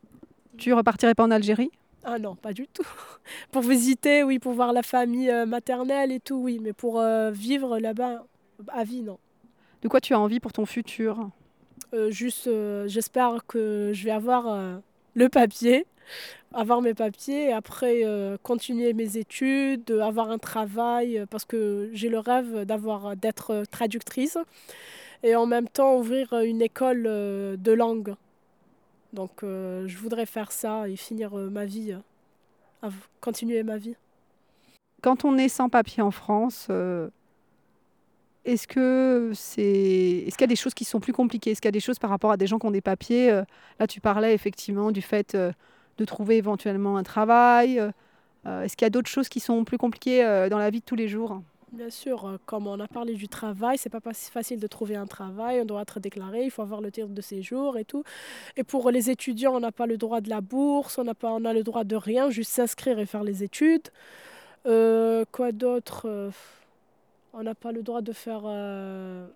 Tu 0.58 0.74
repartirais 0.74 1.16
pas 1.16 1.24
en 1.24 1.32
Algérie? 1.32 1.72
Ah 2.04 2.20
non, 2.20 2.36
pas 2.36 2.54
du 2.54 2.68
tout. 2.68 2.86
pour 3.52 3.64
visiter, 3.64 4.22
oui, 4.22 4.38
pour 4.38 4.54
voir 4.54 4.74
la 4.74 4.84
famille 4.84 5.34
maternelle 5.48 6.12
et 6.12 6.20
tout, 6.20 6.36
oui, 6.36 6.60
mais 6.62 6.74
pour 6.74 7.00
euh, 7.00 7.32
vivre 7.32 7.80
là-bas, 7.80 8.24
à 8.70 8.84
vie, 8.84 9.02
non. 9.02 9.18
De 9.82 9.88
quoi 9.88 10.00
tu 10.00 10.14
as 10.14 10.20
envie 10.20 10.40
pour 10.40 10.54
ton 10.54 10.66
futur? 10.66 11.30
Euh, 11.94 12.10
juste, 12.10 12.48
euh, 12.48 12.88
j'espère 12.88 13.46
que 13.46 13.92
je 13.94 14.04
vais 14.06 14.12
avoir 14.12 14.48
euh, 14.48 14.78
le 15.14 15.30
papier, 15.30 15.86
avoir 16.54 16.82
mes 16.82 16.94
papiers 16.94 17.50
et 17.50 17.52
après 17.52 18.04
continuer 18.42 18.94
mes 18.94 19.18
études, 19.18 19.92
avoir 19.92 20.32
un 20.32 20.38
travail, 20.38 21.26
parce 21.30 21.46
que 21.46 21.90
j'ai 21.94 22.10
le 22.10 22.20
rêve 22.20 22.66
d'avoir, 22.66 23.16
d'être 23.16 23.64
traductrice 23.72 24.38
et 25.24 25.36
en 25.36 25.46
même 25.46 25.68
temps 25.68 25.98
ouvrir 25.98 26.34
une 26.34 26.62
école 26.62 27.04
de 27.04 27.72
langue. 27.72 28.16
Donc 29.14 29.40
je 29.42 29.98
voudrais 29.98 30.26
faire 30.26 30.52
ça 30.52 30.90
et 30.90 30.96
finir 30.96 31.34
ma 31.34 31.66
vie, 31.66 31.96
continuer 33.22 33.64
ma 33.64 33.78
vie. 33.78 33.96
Quand 35.02 35.26
on 35.26 35.38
est 35.38 35.50
sans 35.50 35.70
papier 35.70 36.04
en 36.04 36.12
France, 36.12 36.68
est-ce 38.46 38.68
que 38.68 39.32
c'est, 39.34 39.62
est-ce 40.28 40.38
qu'il 40.38 40.42
y 40.42 40.44
a 40.44 40.48
des 40.48 40.56
choses 40.56 40.74
qui 40.74 40.84
sont 40.84 41.00
plus 41.00 41.14
compliquées? 41.14 41.52
Est-ce 41.52 41.62
qu'il 41.62 41.70
y 41.70 41.70
a 41.70 41.72
des 41.72 41.80
choses 41.80 42.00
par 42.00 42.10
rapport 42.10 42.32
à 42.32 42.38
des 42.38 42.48
gens 42.48 42.60
qui 42.60 42.66
ont 42.66 42.72
des 42.72 42.82
papiers? 42.82 43.32
Euh, 43.32 43.44
Là, 43.80 43.88
tu 43.88 44.02
parlais 44.02 44.34
effectivement 44.34 44.92
du 44.92 45.02
fait 45.02 45.34
euh, 45.36 45.52
de 45.98 46.06
trouver 46.06 46.38
éventuellement 46.38 46.98
un 46.98 47.04
travail. 47.04 47.80
euh, 47.80 48.64
est-ce 48.64 48.76
qu'il 48.76 48.86
y 48.86 48.88
a 48.88 48.90
d'autres 48.90 49.10
choses 49.10 49.30
qui 49.30 49.40
sont 49.40 49.64
plus 49.64 49.78
compliquées 49.78 50.48
dans 50.50 50.58
la 50.58 50.70
vie 50.70 50.82
de 50.82 50.86
tous 50.86 50.98
les 50.98 51.08
jours? 51.08 51.42
Bien 51.72 51.90
sûr, 51.90 52.38
comme 52.46 52.68
on 52.68 52.80
a 52.80 52.88
parlé 52.88 53.16
du 53.16 53.28
travail, 53.28 53.78
c'est 53.78 53.90
pas 53.90 54.02
facile 54.02 54.60
de 54.60 54.68
trouver 54.68 54.96
un 54.96 55.08
travail, 55.08 55.62
on 55.62 55.66
doit 55.66 55.82
être 55.82 56.00
déclaré, 56.00 56.44
il 56.44 56.52
faut 56.52 56.62
avoir 56.62 56.82
le 56.82 56.92
titre 56.92 57.08
de 57.08 57.22
séjour 57.22 57.78
et 57.78 57.86
tout. 57.86 58.04
Et 58.58 58.64
pour 58.64 58.92
les 58.92 59.10
étudiants, 59.10 59.56
on 59.56 59.62
n'a 59.62 59.72
pas 59.72 59.88
le 59.88 59.98
droit 59.98 60.20
de 60.22 60.30
la 60.30 60.42
bourse, 60.42 61.00
on 61.00 61.04
n'a 61.06 61.16
pas, 61.16 61.40
le 61.40 61.64
droit 61.64 61.84
de 61.84 61.96
rien, 61.96 62.30
juste 62.30 62.52
s'inscrire 62.52 63.00
et 63.00 63.06
faire 63.06 63.24
les 63.24 63.44
études. 63.44 63.90
Quoi 64.66 65.52
d'autre 65.52 66.32
On 67.34 67.44
n'a 67.44 67.56
pas 67.56 67.72
le 67.72 67.82
droit 67.82 68.02
de 68.02 68.14
faire, 68.14 68.42
euh, 68.46 69.28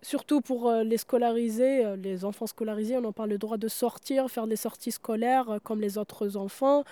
surtout 0.00 0.40
pour 0.40 0.68
euh, 0.68 0.84
les 0.84 0.96
scolarisés, 0.96 1.84
euh, 1.84 1.96
les 1.96 2.24
enfants 2.24 2.46
scolarisés, 2.46 2.96
on 2.96 3.00
n'a 3.00 3.12
pas 3.12 3.26
le 3.26 3.36
droit 3.36 3.56
de 3.56 3.66
sortir, 3.66 4.30
faire 4.30 4.46
des 4.46 4.54
sorties 4.54 4.92
scolaires 4.92 5.58
comme 5.64 5.80
les 5.80 5.98
autres 5.98 6.36
enfants. 6.36 6.84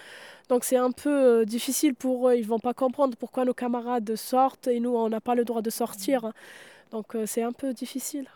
Donc 0.49 0.65
c'est 0.65 0.77
un 0.77 0.91
peu 0.91 1.47
difficile 1.47 1.95
pour 1.95 2.29
eux. 2.29 2.35
Ils 2.35 2.47
vont 2.47 2.59
pas 2.59 2.75
comprendre 2.75 3.17
pourquoi 3.17 3.45
nos 3.45 3.55
camarades 3.55 4.17
sortent 4.17 4.67
et 4.67 4.81
nous, 4.81 4.95
on 4.95 5.09
n'a 5.09 5.21
pas 5.21 5.37
le 5.37 5.45
droit 5.45 5.63
de 5.63 5.71
sortir. 5.71 6.33
Donc 6.91 7.17
c'est 7.27 7.43
un 7.43 7.53
peu 7.53 7.73
difficile. 7.73 8.27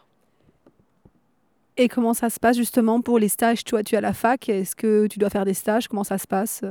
Et 1.81 1.89
comment 1.89 2.13
ça 2.13 2.29
se 2.29 2.41
passe 2.41 2.57
justement 2.57 3.01
pour 3.01 3.21
les 3.21 3.29
stages? 3.29 3.63
Toi, 3.63 3.85
tu 3.85 3.95
es 3.95 3.99
à 3.99 4.01
la 4.01 4.13
fac. 4.13 4.49
Est-ce 4.49 4.75
que 4.75 5.07
tu 5.07 5.21
dois 5.21 5.31
faire 5.31 5.45
des 5.45 5.55
stages? 5.55 5.87
Comment 5.87 6.03
ça 6.03 6.19
se 6.19 6.27
passe? 6.27 6.63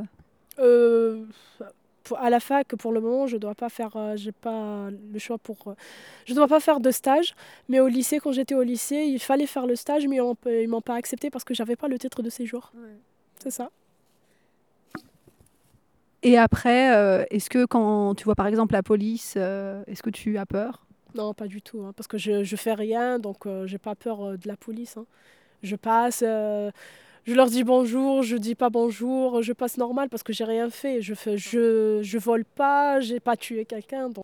Euh, 0.59 1.23
pour- 2.07 2.17
à 2.19 2.29
la 2.29 2.39
fac, 2.39 2.67
pour 2.75 2.91
le 2.91 3.01
moment, 3.01 3.27
je 3.27 3.37
dois 3.37 3.55
pas 3.55 3.69
faire, 3.69 3.95
euh, 3.95 4.15
j'ai 4.15 4.31
pas 4.31 4.89
le 5.13 5.19
choix 5.19 5.37
pour, 5.37 5.59
euh, 5.67 5.73
je 6.25 6.33
dois 6.33 6.47
pas 6.47 6.59
faire 6.59 6.79
de 6.79 6.91
stage. 6.91 7.35
Mais 7.69 7.79
au 7.79 7.87
lycée, 7.87 8.19
quand 8.19 8.31
j'étais 8.31 8.55
au 8.55 8.63
lycée, 8.63 9.03
il 9.15 9.19
fallait 9.19 9.45
faire 9.47 9.67
le 9.67 9.75
stage, 9.75 10.07
mais 10.07 10.17
ils 10.17 10.21
m'ont- 10.21 10.35
ils 10.45 10.67
m'ont 10.67 10.81
pas 10.81 10.95
accepté 10.95 11.29
parce 11.29 11.43
que 11.43 11.53
j'avais 11.53 11.75
pas 11.75 11.87
le 11.87 11.97
titre 11.99 12.21
de 12.23 12.29
séjour. 12.29 12.71
C'est 13.41 13.51
ça. 13.51 13.69
Et 16.23 16.37
après, 16.37 16.95
euh, 16.95 17.23
est-ce 17.29 17.49
que 17.49 17.65
quand 17.65 18.15
tu 18.15 18.23
vois 18.25 18.35
par 18.35 18.47
exemple 18.47 18.73
la 18.73 18.83
police, 18.83 19.35
euh, 19.37 19.83
est-ce 19.87 20.01
que 20.01 20.09
tu 20.09 20.37
as 20.37 20.45
peur? 20.45 20.85
Non, 21.15 21.33
pas 21.33 21.47
du 21.47 21.61
tout, 21.61 21.81
hein, 21.83 21.93
parce 21.95 22.07
que 22.07 22.17
je, 22.17 22.43
je 22.43 22.55
fais 22.55 22.73
rien, 22.73 23.19
donc 23.19 23.45
euh, 23.45 23.65
j'ai 23.67 23.77
pas 23.77 23.95
peur 23.95 24.21
euh, 24.25 24.37
de 24.37 24.47
la 24.47 24.57
police. 24.57 24.97
hein. 24.97 25.05
Je 25.63 25.75
passe, 25.75 26.23
euh, 26.25 26.69
je 27.27 27.33
leur 27.33 27.47
dis 27.47 27.65
bonjour, 27.65 28.23
je 28.23 28.37
dis 28.37 28.55
pas 28.55 28.69
bonjour, 28.69 29.41
je 29.41 29.51
passe 29.51 29.77
normal 29.77 30.07
parce 30.07 30.23
que 30.23 30.31
j'ai 30.31 30.45
rien 30.45 30.69
fait. 30.69 31.01
Je 31.01 31.13
fais, 31.13 31.37
je, 31.37 31.99
je 32.01 32.17
vole 32.17 32.45
pas, 32.45 33.01
j'ai 33.01 33.19
pas 33.19 33.35
tué 33.35 33.65
quelqu'un. 33.65 34.09
donc. 34.09 34.23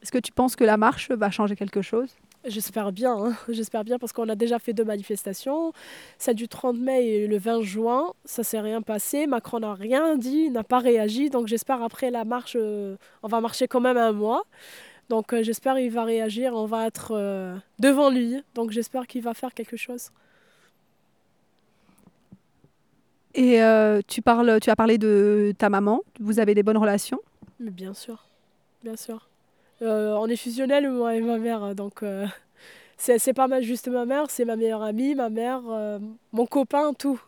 Est-ce 0.00 0.12
que 0.12 0.18
tu 0.18 0.30
penses 0.30 0.54
que 0.54 0.62
la 0.62 0.76
marche 0.76 1.10
va 1.10 1.30
changer 1.32 1.56
quelque 1.56 1.82
chose? 1.82 2.14
J'espère 2.44 2.92
bien, 2.92 3.16
hein, 3.16 3.36
j'espère 3.48 3.82
bien 3.82 3.98
parce 3.98 4.12
qu'on 4.12 4.28
a 4.28 4.36
déjà 4.36 4.60
fait 4.60 4.72
deux 4.72 4.84
manifestations, 4.84 5.72
celle 6.16 6.36
du 6.36 6.46
30 6.46 6.76
mai 6.76 7.04
et 7.04 7.26
le 7.26 7.38
20 7.38 7.62
juin, 7.62 8.12
ça 8.24 8.44
s'est 8.44 8.60
rien 8.60 8.82
passé, 8.82 9.26
Macron 9.26 9.58
n'a 9.58 9.74
rien 9.74 10.16
dit, 10.16 10.50
n'a 10.50 10.62
pas 10.62 10.78
réagi, 10.78 11.28
donc 11.28 11.48
j'espère 11.48 11.82
après 11.82 12.12
la 12.12 12.24
marche, 12.24 12.56
euh, 12.56 12.96
on 13.24 13.28
va 13.28 13.40
marcher 13.40 13.66
quand 13.66 13.80
même 13.80 13.96
un 13.96 14.12
mois, 14.12 14.44
donc 15.08 15.32
euh, 15.32 15.42
j'espère 15.42 15.74
qu'il 15.74 15.90
va 15.90 16.04
réagir, 16.04 16.54
on 16.54 16.66
va 16.66 16.86
être 16.86 17.10
euh, 17.16 17.56
devant 17.80 18.10
lui, 18.10 18.40
donc 18.54 18.70
j'espère 18.70 19.08
qu'il 19.08 19.22
va 19.22 19.34
faire 19.34 19.52
quelque 19.52 19.76
chose. 19.76 20.10
Et 23.36 23.62
euh, 23.62 24.00
tu, 24.08 24.22
parles, 24.22 24.58
tu 24.60 24.70
as 24.70 24.76
parlé 24.76 24.96
de 24.96 25.52
ta 25.58 25.68
maman, 25.68 26.00
vous 26.20 26.40
avez 26.40 26.54
des 26.54 26.62
bonnes 26.62 26.78
relations? 26.78 27.20
Mais 27.60 27.70
bien 27.70 27.92
sûr, 27.92 28.26
bien 28.82 28.96
sûr. 28.96 29.28
Euh, 29.82 30.14
on 30.14 30.26
est 30.26 30.36
fusionnels, 30.36 30.90
moi 30.90 31.14
et 31.14 31.20
ma 31.20 31.36
mère, 31.36 31.74
donc 31.74 32.02
euh, 32.02 32.26
c'est 32.96 33.18
c'est 33.18 33.34
pas 33.34 33.46
mal 33.46 33.62
juste 33.62 33.88
ma 33.88 34.06
mère, 34.06 34.30
c'est 34.30 34.46
ma 34.46 34.56
meilleure 34.56 34.82
amie, 34.82 35.14
ma 35.14 35.28
mère, 35.28 35.60
euh, 35.68 35.98
mon 36.32 36.46
copain, 36.46 36.94
tout. 36.94 37.20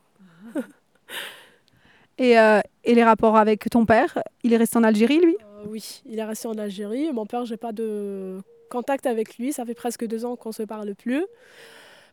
et, 2.16 2.38
euh, 2.38 2.60
et 2.84 2.94
les 2.94 3.04
rapports 3.04 3.36
avec 3.36 3.68
ton 3.68 3.84
père 3.84 4.18
Il 4.42 4.54
est 4.54 4.56
resté 4.56 4.78
en 4.78 4.84
Algérie, 4.84 5.20
lui? 5.20 5.36
Oui, 5.66 6.00
il 6.06 6.18
est 6.18 6.24
resté 6.24 6.48
en 6.48 6.56
Algérie. 6.56 7.12
Mon 7.12 7.26
père, 7.26 7.44
j'ai 7.44 7.58
pas 7.58 7.72
de 7.72 8.38
contact 8.70 9.04
avec 9.04 9.36
lui. 9.36 9.52
Ça 9.52 9.66
fait 9.66 9.74
presque 9.74 10.06
deux 10.06 10.24
ans 10.24 10.36
qu'on 10.36 10.52
se 10.52 10.62
parle 10.62 10.94
plus. 10.94 11.26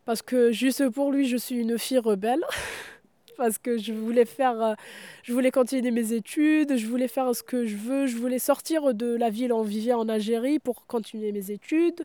Parce 0.03 0.21
que 0.21 0.51
juste 0.51 0.89
pour 0.89 1.11
lui, 1.11 1.27
je 1.27 1.37
suis 1.37 1.55
une 1.55 1.77
fille 1.77 1.99
rebelle. 1.99 2.43
Parce 3.37 3.57
que 3.57 3.77
je 3.77 3.93
voulais 3.93 4.25
faire, 4.25 4.61
euh, 4.61 4.73
je 5.23 5.33
voulais 5.33 5.51
continuer 5.51 5.91
mes 5.91 6.13
études, 6.13 6.77
je 6.77 6.87
voulais 6.87 7.07
faire 7.07 7.35
ce 7.35 7.43
que 7.43 7.65
je 7.65 7.75
veux, 7.75 8.07
je 8.07 8.17
voulais 8.17 8.39
sortir 8.39 8.93
de 8.93 9.15
la 9.15 9.29
ville 9.29 9.51
où 9.51 9.57
on 9.57 9.63
vivait 9.63 9.93
en 9.93 10.07
Algérie 10.09 10.59
pour 10.59 10.85
continuer 10.87 11.31
mes 11.31 11.51
études. 11.51 12.03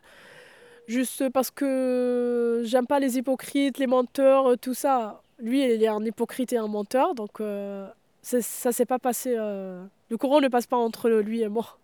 Juste 0.87 1.29
parce 1.29 1.51
que 1.51 2.63
j'aime 2.65 2.87
pas 2.87 2.99
les 2.99 3.17
hypocrites, 3.17 3.77
les 3.77 3.87
menteurs, 3.87 4.51
euh, 4.51 4.55
tout 4.57 4.73
ça. 4.73 5.21
Lui, 5.39 5.63
il 5.63 5.81
est 5.83 5.87
un 5.87 6.03
hypocrite 6.03 6.53
et 6.53 6.57
un 6.57 6.67
menteur, 6.67 7.15
donc 7.15 7.39
euh, 7.39 7.87
ça 8.21 8.71
s'est 8.71 8.85
pas 8.85 8.99
passé. 8.99 9.33
euh, 9.37 9.83
Le 10.09 10.17
courant 10.17 10.41
ne 10.41 10.49
passe 10.49 10.67
pas 10.67 10.77
entre 10.77 11.09
lui 11.09 11.41
et 11.41 11.47
moi. 11.49 11.77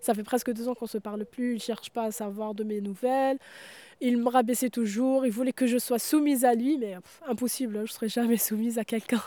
Ça 0.00 0.14
fait 0.14 0.22
presque 0.22 0.52
deux 0.52 0.68
ans 0.68 0.74
qu'on 0.74 0.86
se 0.86 0.98
parle 0.98 1.24
plus. 1.24 1.56
Il 1.56 1.60
cherche 1.60 1.90
pas 1.90 2.04
à 2.04 2.10
savoir 2.12 2.54
de 2.54 2.64
mes 2.64 2.80
nouvelles. 2.80 3.38
Il 4.00 4.18
me 4.18 4.28
rabaissait 4.28 4.70
toujours. 4.70 5.26
Il 5.26 5.32
voulait 5.32 5.52
que 5.52 5.66
je 5.66 5.78
sois 5.78 5.98
soumise 5.98 6.44
à 6.44 6.54
lui, 6.54 6.78
mais 6.78 6.94
pff, 6.94 7.20
impossible. 7.26 7.86
Je 7.86 7.92
serai 7.92 8.08
jamais 8.08 8.36
soumise 8.36 8.78
à 8.78 8.84
quelqu'un. 8.84 9.22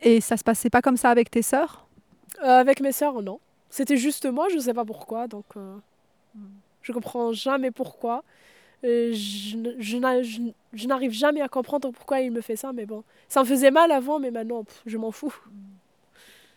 Et 0.00 0.20
ça 0.20 0.36
se 0.36 0.44
passait 0.44 0.70
pas 0.70 0.82
comme 0.82 0.96
ça 0.96 1.10
avec 1.10 1.30
tes 1.30 1.42
sœurs? 1.42 1.86
Euh, 2.42 2.46
avec 2.46 2.80
mes 2.80 2.92
sœurs, 2.92 3.22
non. 3.22 3.38
C'était 3.68 3.96
juste 3.96 4.26
moi. 4.26 4.48
Je 4.52 4.58
sais 4.58 4.74
pas 4.74 4.84
pourquoi. 4.84 5.28
Donc, 5.28 5.44
euh, 5.56 5.76
je 6.82 6.92
comprends 6.92 7.32
jamais 7.32 7.70
pourquoi. 7.70 8.24
Et 8.82 9.12
je, 9.12 10.86
n'arrive 10.86 11.12
jamais 11.12 11.42
à 11.42 11.48
comprendre 11.48 11.90
pourquoi 11.90 12.20
il 12.20 12.32
me 12.32 12.40
fait 12.40 12.56
ça, 12.56 12.72
mais 12.72 12.86
bon. 12.86 13.04
Ça 13.28 13.40
me 13.40 13.46
faisait 13.46 13.70
mal 13.70 13.92
avant, 13.92 14.18
mais 14.18 14.30
maintenant, 14.30 14.64
pff, 14.64 14.82
je 14.86 14.96
m'en 14.96 15.12
fous. 15.12 15.34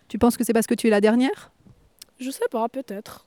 Tu 0.08 0.18
penses 0.18 0.38
que 0.38 0.44
c'est 0.44 0.54
parce 0.54 0.68
que 0.68 0.74
tu 0.74 0.88
es 0.88 0.90
la 0.90 1.02
dernière? 1.02 1.52
Je 2.20 2.30
sais 2.30 2.48
pas, 2.50 2.70
peut-être. 2.70 3.26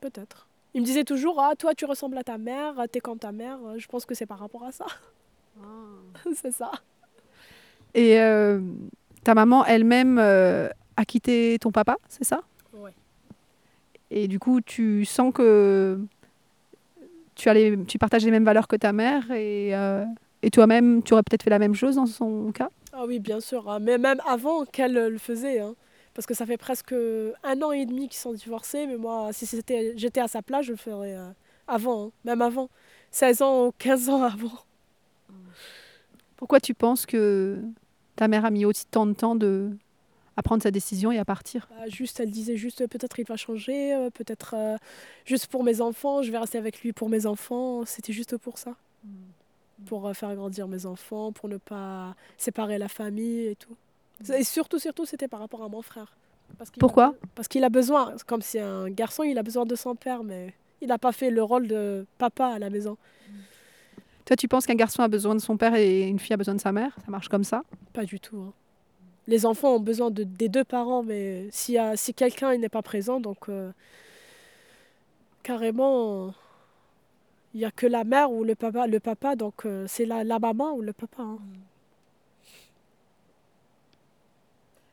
Peut-être. 0.00 0.47
Il 0.78 0.82
me 0.82 0.86
disait 0.86 1.02
toujours 1.02 1.40
Ah, 1.40 1.56
toi, 1.58 1.74
tu 1.74 1.86
ressembles 1.86 2.16
à 2.18 2.22
ta 2.22 2.38
mère, 2.38 2.74
t'es 2.92 3.00
comme 3.00 3.18
ta 3.18 3.32
mère. 3.32 3.58
Je 3.78 3.88
pense 3.88 4.06
que 4.06 4.14
c'est 4.14 4.26
par 4.26 4.38
rapport 4.38 4.62
à 4.62 4.70
ça. 4.70 4.86
c'est 6.36 6.52
ça. 6.52 6.70
Et 7.94 8.20
euh, 8.20 8.60
ta 9.24 9.34
maman 9.34 9.64
elle-même 9.64 10.20
euh, 10.20 10.68
a 10.96 11.04
quitté 11.04 11.58
ton 11.60 11.72
papa, 11.72 11.96
c'est 12.08 12.22
ça? 12.22 12.42
Ouais. 12.72 12.92
Et 14.12 14.28
du 14.28 14.38
coup, 14.38 14.60
tu 14.60 15.04
sens 15.04 15.34
que 15.34 15.98
tu, 17.34 17.48
as 17.48 17.54
les- 17.54 17.84
tu 17.84 17.98
partages 17.98 18.24
les 18.24 18.30
mêmes 18.30 18.44
valeurs 18.44 18.68
que 18.68 18.76
ta 18.76 18.92
mère 18.92 19.28
et, 19.32 19.74
euh, 19.74 20.04
et 20.42 20.50
toi-même, 20.50 21.02
tu 21.02 21.12
aurais 21.12 21.24
peut-être 21.24 21.42
fait 21.42 21.50
la 21.50 21.58
même 21.58 21.74
chose 21.74 21.96
dans 21.96 22.06
son 22.06 22.52
cas? 22.52 22.68
Ah 22.92 23.02
oui, 23.04 23.18
bien 23.18 23.40
sûr. 23.40 23.68
hein. 23.68 23.80
Mais 23.80 23.98
même 23.98 24.20
avant 24.28 24.64
qu'elle 24.64 24.96
euh, 24.96 25.10
le 25.10 25.18
faisait. 25.18 25.58
hein. 25.58 25.74
Parce 26.18 26.26
que 26.26 26.34
ça 26.34 26.46
fait 26.46 26.56
presque 26.56 26.92
un 27.44 27.62
an 27.62 27.70
et 27.70 27.86
demi 27.86 28.08
qu'ils 28.08 28.18
sont 28.18 28.32
divorcés. 28.32 28.88
Mais 28.88 28.96
moi, 28.96 29.32
si 29.32 29.46
c'était, 29.46 29.92
j'étais 29.94 30.18
à 30.18 30.26
sa 30.26 30.42
place, 30.42 30.66
je 30.66 30.72
le 30.72 30.76
ferais 30.76 31.14
euh, 31.14 31.30
avant. 31.68 32.06
hein. 32.06 32.10
Même 32.24 32.42
avant. 32.42 32.70
16 33.12 33.40
ans 33.42 33.66
ou 33.66 33.72
15 33.78 34.08
ans 34.08 34.24
avant. 34.24 34.64
Pourquoi 36.36 36.58
tu 36.58 36.74
penses 36.74 37.06
que 37.06 37.62
ta 38.16 38.26
mère 38.26 38.44
a 38.44 38.50
mis 38.50 38.64
autant 38.64 39.06
de 39.06 39.12
temps 39.12 39.36
de... 39.36 39.70
à 40.36 40.42
prendre 40.42 40.60
sa 40.60 40.72
décision 40.72 41.12
et 41.12 41.18
à 41.18 41.24
partir? 41.24 41.68
Bah, 41.70 41.88
juste, 41.88 42.18
elle 42.18 42.32
disait 42.32 42.56
juste 42.56 42.84
peut-être 42.88 43.20
il 43.20 43.24
va 43.24 43.36
changer, 43.36 43.94
euh, 43.94 44.10
peut-être 44.10 44.54
euh, 44.58 44.76
juste 45.24 45.46
pour 45.46 45.62
mes 45.62 45.80
enfants, 45.80 46.22
je 46.22 46.32
vais 46.32 46.38
rester 46.38 46.58
avec 46.58 46.82
lui 46.82 46.92
pour 46.92 47.08
mes 47.08 47.26
enfants. 47.26 47.84
C'était 47.86 48.12
juste 48.12 48.36
pour 48.38 48.58
ça. 48.58 48.74
Pour 49.86 50.08
euh, 50.08 50.14
faire 50.14 50.34
grandir 50.34 50.66
mes 50.66 50.84
enfants, 50.84 51.30
pour 51.30 51.48
ne 51.48 51.58
pas 51.58 52.16
séparer 52.38 52.76
la 52.76 52.88
famille 52.88 53.46
et 53.46 53.54
tout. 53.54 53.76
Et 54.34 54.44
surtout, 54.44 54.78
surtout, 54.78 55.06
c'était 55.06 55.28
par 55.28 55.40
rapport 55.40 55.62
à 55.62 55.68
mon 55.68 55.82
frère. 55.82 56.16
Parce 56.58 56.70
a- 56.70 56.74
Pourquoi 56.78 57.14
Parce 57.34 57.46
qu'il 57.48 57.62
a 57.64 57.68
besoin, 57.68 58.14
comme 58.26 58.42
c'est 58.42 58.60
un 58.60 58.88
garçon, 58.90 59.22
il 59.22 59.38
a 59.38 59.42
besoin 59.42 59.64
de 59.64 59.74
son 59.74 59.94
père, 59.94 60.24
mais 60.24 60.54
il 60.80 60.88
n'a 60.88 60.98
pas 60.98 61.12
fait 61.12 61.30
le 61.30 61.42
rôle 61.42 61.68
de 61.68 62.06
papa 62.18 62.46
à 62.46 62.58
la 62.58 62.70
maison. 62.70 62.96
Toi, 64.24 64.36
tu 64.36 64.48
penses 64.48 64.66
qu'un 64.66 64.74
garçon 64.74 65.02
a 65.02 65.08
besoin 65.08 65.34
de 65.34 65.40
son 65.40 65.56
père 65.56 65.74
et 65.74 66.02
une 66.06 66.18
fille 66.18 66.34
a 66.34 66.36
besoin 66.36 66.54
de 66.54 66.60
sa 66.60 66.72
mère? 66.72 66.94
Ça 67.04 67.10
marche 67.10 67.28
comme 67.28 67.44
ça? 67.44 67.62
Pas 67.92 68.04
du 68.04 68.18
tout. 68.20 68.38
hein. 68.38 68.52
Les 69.26 69.44
enfants 69.46 69.74
ont 69.76 69.80
besoin 69.80 70.10
de, 70.10 70.24
des 70.24 70.48
deux 70.48 70.64
parents, 70.64 71.02
mais 71.02 71.48
s'il 71.50 71.74
y 71.74 71.78
a- 71.78 71.96
si 71.96 72.12
quelqu'un 72.14 72.52
il 72.54 72.60
n'est 72.60 72.68
pas 72.68 72.82
présent, 72.82 73.20
donc 73.20 73.48
euh, 73.48 73.70
carrément, 75.42 76.32
il 77.54 77.60
n'y 77.60 77.64
a 77.66 77.70
que 77.70 77.86
la 77.86 78.04
mère 78.04 78.30
ou 78.30 78.44
le 78.44 78.54
papa. 78.54 78.86
Le 78.86 79.00
papa 79.00 79.36
donc 79.36 79.64
euh, 79.66 79.84
c'est 79.88 80.04
la, 80.06 80.24
la 80.24 80.38
maman 80.38 80.72
ou 80.74 80.82
le 80.82 80.92
papa. 80.92 81.22
hein. 81.22 81.38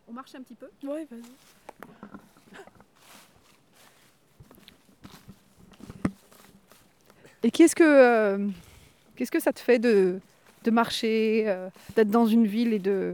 On 0.08 0.14
marche 0.14 0.36
un 0.36 0.42
petit 0.42 0.56
peu. 0.56 0.68
Oui, 0.84 1.06
vas-y. 1.10 1.22
Et 7.44 7.52
qu'est-ce 7.52 7.76
que, 7.76 7.84
euh, 7.84 8.48
qu'est-ce 9.16 9.32
que 9.32 9.40
ça 9.40 9.54
te 9.54 9.60
fait 9.60 9.78
de, 9.78 10.20
de 10.64 10.72
marcher, 10.72 11.44
euh, 11.48 11.70
d'être 11.96 12.10
dans 12.10 12.26
une 12.26 12.48
ville 12.48 12.74
et 12.74 12.80
de, 12.80 13.14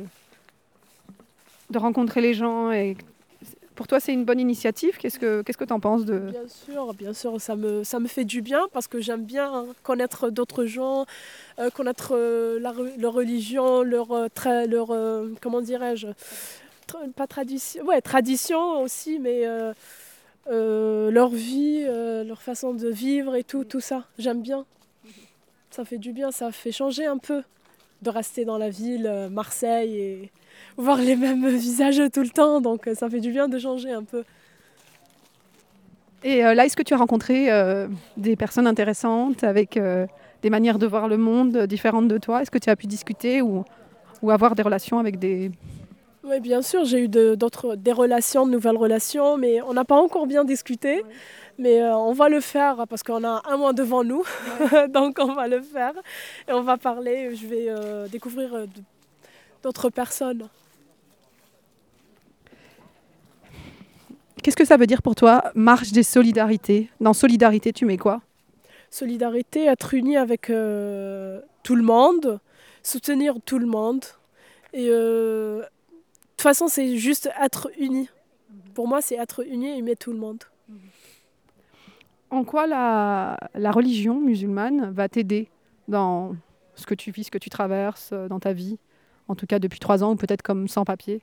de 1.70 1.78
rencontrer 1.78 2.22
les 2.22 2.34
gens 2.34 2.72
et 2.72 2.96
Pour 3.76 3.88
toi, 3.88 4.00
c'est 4.00 4.14
une 4.14 4.24
bonne 4.24 4.40
initiative? 4.40 4.98
Qu'est-ce 4.98 5.20
que 5.20 5.42
qu'est-ce 5.42 5.58
que 5.58 5.66
tu 5.66 5.74
en 5.74 5.82
penses 5.82 6.06
de... 6.06 6.20
Bien 6.20 6.48
sûr, 6.48 6.94
bien 6.94 7.14
sûr, 7.14 7.42
ça 7.42 7.58
me, 7.58 7.84
ça 7.84 8.00
me 8.00 8.08
fait 8.08 8.24
du 8.24 8.42
bien 8.42 8.68
parce 8.72 8.88
que 8.88 9.02
j'aime 9.02 9.26
bien 9.26 9.66
connaître 9.84 10.30
d'autres 10.30 10.64
gens, 10.66 11.06
euh, 11.60 11.70
connaître 11.70 12.14
euh, 12.16 12.58
la 12.60 12.74
leur 12.98 13.12
religion, 13.14 13.82
leur, 13.84 14.08
tra- 14.30 14.66
leur 14.66 14.92
euh, 14.92 15.28
comment 15.42 15.60
dirais-je, 15.62 16.08
pas 17.16 17.28
tradition, 17.28 17.84
ouais, 17.86 18.02
tradition 18.02 18.82
aussi, 18.82 19.20
mais 19.20 19.46
euh, 19.46 19.74
euh, 20.50 21.12
leur 21.12 21.30
vie, 21.30 21.84
euh, 21.88 22.24
leur 22.24 22.42
façon 22.42 22.74
de 22.74 22.88
vivre 22.90 23.36
et 23.36 23.44
tout, 23.44 23.64
tout 23.64 23.80
ça, 23.80 24.06
j'aime 24.18 24.42
bien. 24.42 24.66
Ça 25.70 25.86
fait 25.86 25.98
du 25.98 26.12
bien, 26.12 26.32
ça 26.32 26.52
fait 26.52 26.72
changer 26.72 27.06
un 27.06 27.18
peu 27.18 27.44
de 28.02 28.10
rester 28.10 28.46
dans 28.46 28.58
la 28.58 28.70
ville, 28.70 29.30
Marseille, 29.32 29.96
et 29.96 30.32
voir 30.78 30.98
les 30.98 31.16
mêmes 31.16 31.48
visages 31.56 32.02
tout 32.12 32.24
le 32.24 32.30
temps, 32.30 32.62
donc 32.62 32.90
ça 32.96 33.10
fait 33.10 33.20
du 33.20 33.32
bien 33.32 33.48
de 33.48 33.60
changer 33.60 33.92
un 33.92 34.04
peu. 34.04 34.24
Et 36.24 36.42
là, 36.42 36.66
est-ce 36.66 36.76
que 36.76 36.84
tu 36.84 36.94
as 36.94 36.98
rencontré 36.98 37.50
des 38.18 38.36
personnes 38.36 38.68
intéressantes 38.68 39.44
avec 39.44 39.80
des 40.42 40.50
manières 40.50 40.78
de 40.78 40.86
voir 40.86 41.08
le 41.08 41.18
monde 41.18 41.66
différentes 41.66 42.08
de 42.08 42.18
toi? 42.18 42.42
Est-ce 42.42 42.52
que 42.52 42.60
tu 42.60 42.70
as 42.70 42.76
pu 42.76 42.88
discuter 42.88 43.42
ou, 43.42 43.64
ou 44.22 44.32
avoir 44.32 44.56
des 44.56 44.64
relations 44.64 45.00
avec 45.00 45.18
des... 45.18 45.52
Oui, 46.24 46.40
bien 46.40 46.62
sûr, 46.62 46.86
j'ai 46.86 47.00
eu 47.04 47.08
de- 47.08 47.34
d'autres, 47.36 47.76
des 47.76 47.92
relations, 47.92 48.46
de 48.46 48.52
nouvelles 48.52 48.78
relations, 48.78 49.38
mais 49.38 49.62
on 49.64 49.74
n'a 49.74 49.86
pas 49.86 49.96
encore 50.00 50.28
bien 50.28 50.44
discuté. 50.46 51.04
Mais 51.58 51.82
euh, 51.82 51.96
on 51.96 52.14
va 52.14 52.30
le 52.30 52.40
faire 52.42 52.86
parce 52.88 53.04
qu'on 53.04 53.24
a 53.24 53.42
un 53.46 53.58
mois 53.58 53.74
devant 53.74 54.04
nous, 54.04 54.24
donc 54.90 55.18
on 55.20 55.34
va 55.34 55.48
le 55.48 55.62
faire 55.62 55.94
et 56.48 56.54
on 56.54 56.62
va 56.62 56.78
parler. 56.78 57.36
Je 57.36 57.46
vais 57.48 57.66
euh, 57.70 58.08
découvrir 58.08 58.54
euh, 58.54 58.66
d'autres 59.64 59.90
personnes. 59.90 60.48
Qu'est-ce 64.42 64.56
que 64.58 64.66
ça 64.66 64.78
veut 64.78 64.88
dire 64.88 65.02
pour 65.02 65.14
toi, 65.16 65.52
marche 65.54 65.92
des 65.92 66.04
solidarités? 66.04 66.90
Dans 67.00 67.14
solidarité, 67.14 67.74
tu 67.74 67.86
mets 67.86 67.98
quoi? 67.98 68.22
Solidarité, 68.90 69.66
être 69.66 69.94
uni 69.94 70.18
avec 70.18 70.50
euh, 70.50 71.42
tout 71.64 71.76
le 71.76 71.84
monde, 71.84 72.40
soutenir 72.82 73.36
tout 73.46 73.60
le 73.60 73.68
monde. 73.68 74.04
Et 74.74 74.88
euh, 74.90 75.62
toute 76.42 76.50
façon, 76.50 76.68
c'est 76.68 76.98
juste 76.98 77.30
être 77.40 77.70
uni. 77.78 78.10
Pour 78.74 78.88
moi, 78.88 79.00
c'est 79.00 79.14
être 79.16 79.46
uni 79.46 79.68
et 79.68 79.78
aimer 79.78 79.96
tout 79.96 80.12
le 80.12 80.18
monde. 80.18 80.44
En 82.32 82.44
quoi 82.44 82.66
la, 82.66 83.38
la 83.54 83.72
religion 83.72 84.20
musulmane 84.20 84.90
va 84.92 85.08
t'aider 85.08 85.50
dans 85.88 86.36
ce 86.74 86.88
que 86.88 86.96
tu 86.96 87.12
vis, 87.12 87.26
ce 87.26 87.32
que 87.32 87.38
tu 87.38 87.52
traverses 87.52 88.10
euh, 88.12 88.28
dans 88.28 88.40
ta 88.40 88.54
vie 88.54 88.80
En 89.28 89.36
tout 89.36 89.46
cas 89.46 89.60
depuis 89.60 89.78
trois 89.78 90.04
ans 90.04 90.14
ou 90.14 90.16
peut-être 90.16 90.42
comme 90.42 90.68
sans 90.68 90.84
papier? 90.84 91.22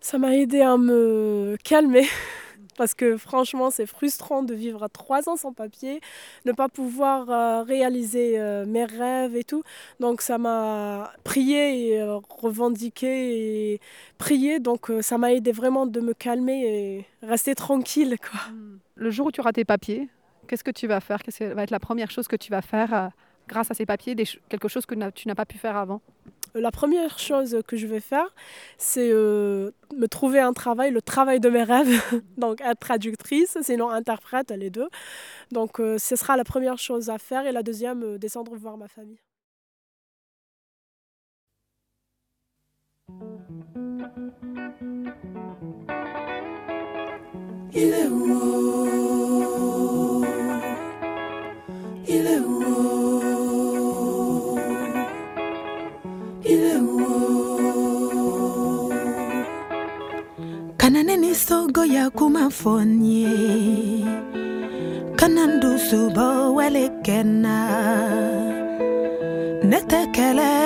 Ça 0.00 0.18
m'a 0.18 0.36
aidé 0.36 0.60
à 0.60 0.76
me 0.76 1.56
calmer 1.64 2.06
parce 2.76 2.94
que 2.94 3.16
franchement 3.16 3.70
c'est 3.70 3.86
frustrant 3.86 4.42
de 4.42 4.54
vivre 4.54 4.88
trois 4.88 5.28
ans 5.28 5.36
sans 5.36 5.52
papier, 5.52 6.00
ne 6.44 6.52
pas 6.52 6.68
pouvoir 6.68 7.30
euh, 7.30 7.62
réaliser 7.62 8.38
euh, 8.38 8.64
mes 8.66 8.84
rêves 8.84 9.36
et 9.36 9.44
tout. 9.44 9.62
Donc 10.00 10.22
ça 10.22 10.38
m'a 10.38 11.12
prié 11.24 11.88
et 11.88 12.00
euh, 12.00 12.18
revendiqué 12.28 13.72
et 13.74 13.80
prié. 14.18 14.60
Donc 14.60 14.90
ça 15.00 15.18
m'a 15.18 15.32
aidé 15.32 15.52
vraiment 15.52 15.86
de 15.86 16.00
me 16.00 16.14
calmer 16.14 16.64
et 16.66 17.26
rester 17.26 17.54
tranquille. 17.54 18.16
Quoi. 18.18 18.40
Le 18.94 19.10
jour 19.10 19.26
où 19.26 19.32
tu 19.32 19.40
auras 19.40 19.52
tes 19.52 19.64
papiers, 19.64 20.08
qu'est-ce 20.48 20.64
que 20.64 20.70
tu 20.70 20.86
vas 20.86 21.00
faire? 21.00 21.22
Qu'est-ce 21.22 21.38
que 21.38 21.54
va 21.54 21.62
être 21.62 21.70
la 21.70 21.80
première 21.80 22.10
chose 22.10 22.28
que 22.28 22.36
tu 22.36 22.50
vas 22.50 22.62
faire 22.62 23.10
grâce 23.48 23.70
à 23.70 23.74
ces 23.74 23.86
papiers, 23.86 24.14
des 24.14 24.24
quelque 24.48 24.68
chose 24.68 24.86
que 24.86 24.94
tu 25.10 25.28
n'as 25.28 25.34
pas 25.34 25.46
pu 25.46 25.58
faire 25.58 25.76
avant? 25.76 26.00
La 26.54 26.70
première 26.70 27.18
chose 27.18 27.58
que 27.66 27.76
je 27.76 27.86
vais 27.86 28.00
faire, 28.00 28.34
c'est 28.76 29.10
euh, 29.10 29.70
me 29.96 30.06
trouver 30.06 30.38
un 30.38 30.52
travail, 30.52 30.90
le 30.90 31.00
travail 31.00 31.40
de 31.40 31.48
mes 31.48 31.62
rêves, 31.62 32.02
donc 32.36 32.60
être 32.60 32.78
traductrice, 32.78 33.56
sinon 33.62 33.88
interprète, 33.90 34.50
les 34.50 34.68
deux. 34.68 34.88
Donc 35.50 35.80
euh, 35.80 35.96
ce 35.98 36.14
sera 36.16 36.36
la 36.36 36.44
première 36.44 36.78
chose 36.78 37.08
à 37.10 37.18
faire 37.18 37.46
et 37.46 37.52
la 37.52 37.62
deuxième, 37.62 38.02
euh, 38.02 38.18
descendre 38.18 38.54
voir 38.56 38.76
ma 38.76 38.88
famille. 38.88 39.20
Il 47.74 47.88
est 47.88 48.08
où? 48.08 48.92
Il 52.06 52.26
est 52.26 52.38
où? 52.40 52.61
masogo 61.42 61.84
ya 61.84 62.10
kumafonye 62.10 63.28
kana 65.16 65.46
ndusubo 65.46 66.54
welikena. 66.54 67.58
Netekele 69.64 70.61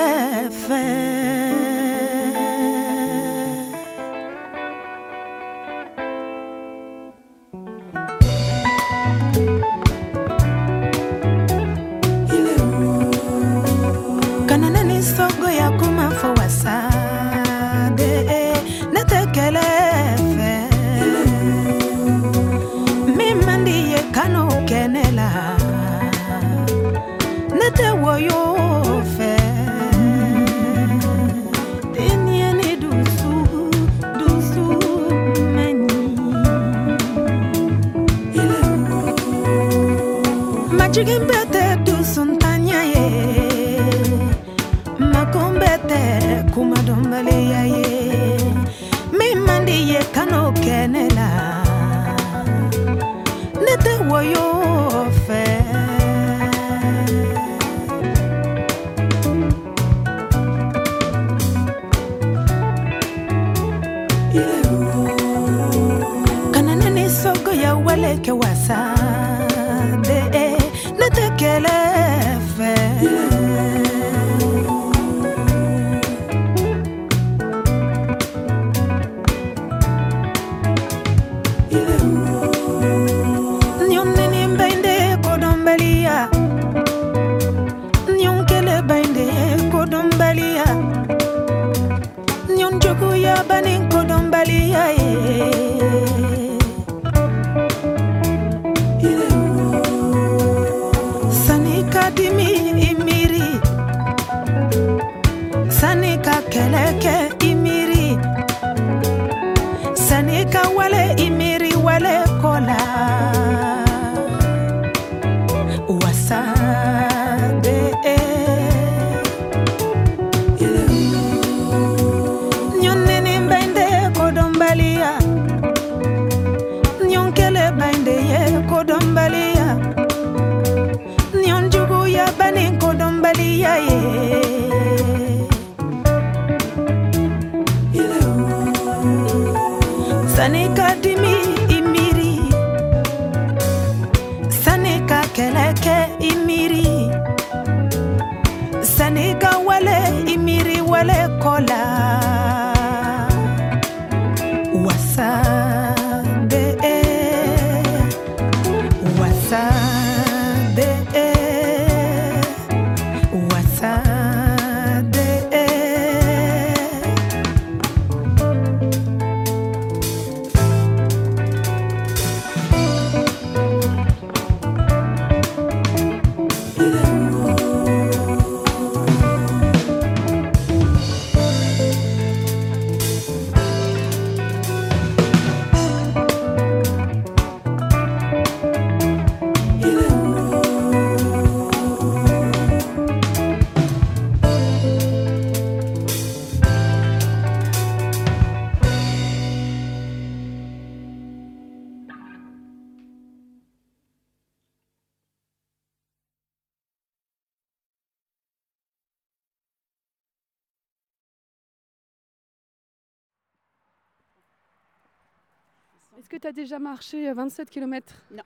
déjà 216.57 216.79
marché 216.79 217.31
27 217.31 217.69
km 217.69 218.13
Non. 218.31 218.43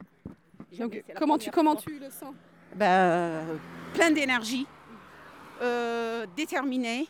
Donc, 0.77 1.03
comment, 1.17 1.37
tu, 1.37 1.49
comment 1.49 1.75
tu 1.75 1.97
le 1.97 2.09
sens? 2.09 2.35
Ben, 2.75 2.85
euh, 2.85 3.57
plein 3.93 4.11
d'énergie, 4.11 4.67
euh, 5.61 6.25
déterminé. 6.35 7.07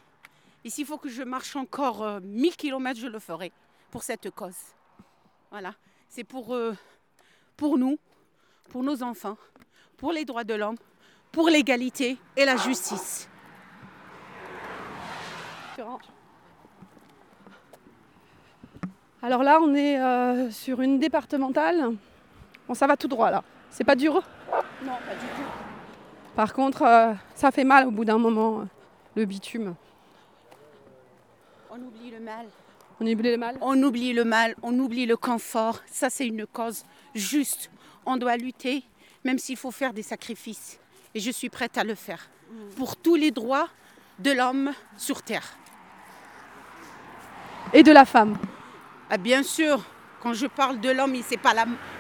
Et 0.64 0.70
s'il 0.70 0.86
faut 0.86 0.98
que 1.00 1.10
je 1.10 1.24
marche 1.24 1.56
encore 1.56 2.04
euh, 2.04 2.20
1000 2.22 2.56
km, 2.56 3.00
je 3.00 3.08
le 3.08 3.20
ferai 3.20 3.52
pour 3.90 4.04
cette 4.04 4.30
cause. 4.30 4.56
Voilà. 5.50 5.74
C'est 6.08 6.24
pour, 6.24 6.54
euh, 6.54 6.74
pour 7.58 7.78
nous, 7.80 7.98
pour 8.70 8.84
nos 8.84 9.02
enfants, 9.02 9.38
pour 9.98 10.14
les 10.14 10.24
droits 10.24 10.44
de 10.44 10.54
l'homme, 10.54 10.78
pour 11.32 11.50
l'égalité 11.50 12.18
et 12.38 12.46
la 12.46 12.58
justice. 12.58 13.28
Alors 19.24 19.44
là, 19.44 19.60
on 19.62 19.76
est 19.76 20.00
euh, 20.00 20.50
sur 20.50 20.82
une 20.82 20.98
départementale. 20.98 21.92
Bon, 22.68 22.74
ça 22.74 22.88
va 22.88 22.98
tout 22.98 23.08
droit 23.08 23.30
là. 23.30 23.44
C'est 23.70 23.84
pas 23.84 23.96
dur 23.96 24.16
Non, 24.84 24.94
pas 24.94 25.14
du 25.14 25.28
tout. 25.36 25.50
Par 26.36 26.54
contre, 26.54 26.82
euh, 26.82 27.14
ça 27.36 27.52
fait 27.52 27.64
mal 27.64 27.88
au 27.88 27.92
bout 27.92 28.04
d'un 28.04 28.18
moment, 28.18 28.62
euh, 28.62 28.64
le 29.16 29.26
bitume. 29.26 29.76
On 31.70 31.76
oublie 31.76 32.10
le 32.10 32.20
mal. 32.20 32.48
On 33.00 33.06
oublie 33.06 33.32
le 33.32 33.38
mal? 33.38 33.58
On 33.62 33.84
oublie 33.84 34.14
le 34.14 34.24
mal, 34.24 34.56
on 34.64 34.78
oublie 34.80 35.06
le 35.06 35.18
confort. 35.18 35.80
Ça, 35.86 36.10
c'est 36.10 36.28
une 36.28 36.48
cause 36.48 36.84
juste. 37.14 37.70
On 38.06 38.18
doit 38.18 38.38
lutter, 38.38 38.84
même 39.24 39.38
s'il 39.38 39.58
faut 39.58 39.72
faire 39.72 39.94
des 39.94 40.04
sacrifices. 40.04 40.80
Et 41.14 41.20
je 41.20 41.30
suis 41.30 41.50
prête 41.50 41.78
à 41.78 41.84
le 41.84 41.96
faire. 41.96 42.28
Pour 42.76 42.96
tous 42.96 43.16
les 43.16 43.32
droits 43.32 43.70
de 44.20 44.32
l'homme 44.32 44.72
sur 44.98 45.22
Terre. 45.22 45.58
Et 47.74 47.84
de 47.84 47.92
la 47.92 48.06
femme 48.06 48.38
Ah, 49.14 49.18
bien 49.18 49.44
sûr, 49.44 49.84
quand 50.24 50.34
je 50.34 50.48
parle 50.48 50.80
de 50.80 50.90
l'homme, 50.90 51.14
c'est 51.28 51.36
pas 51.36 51.52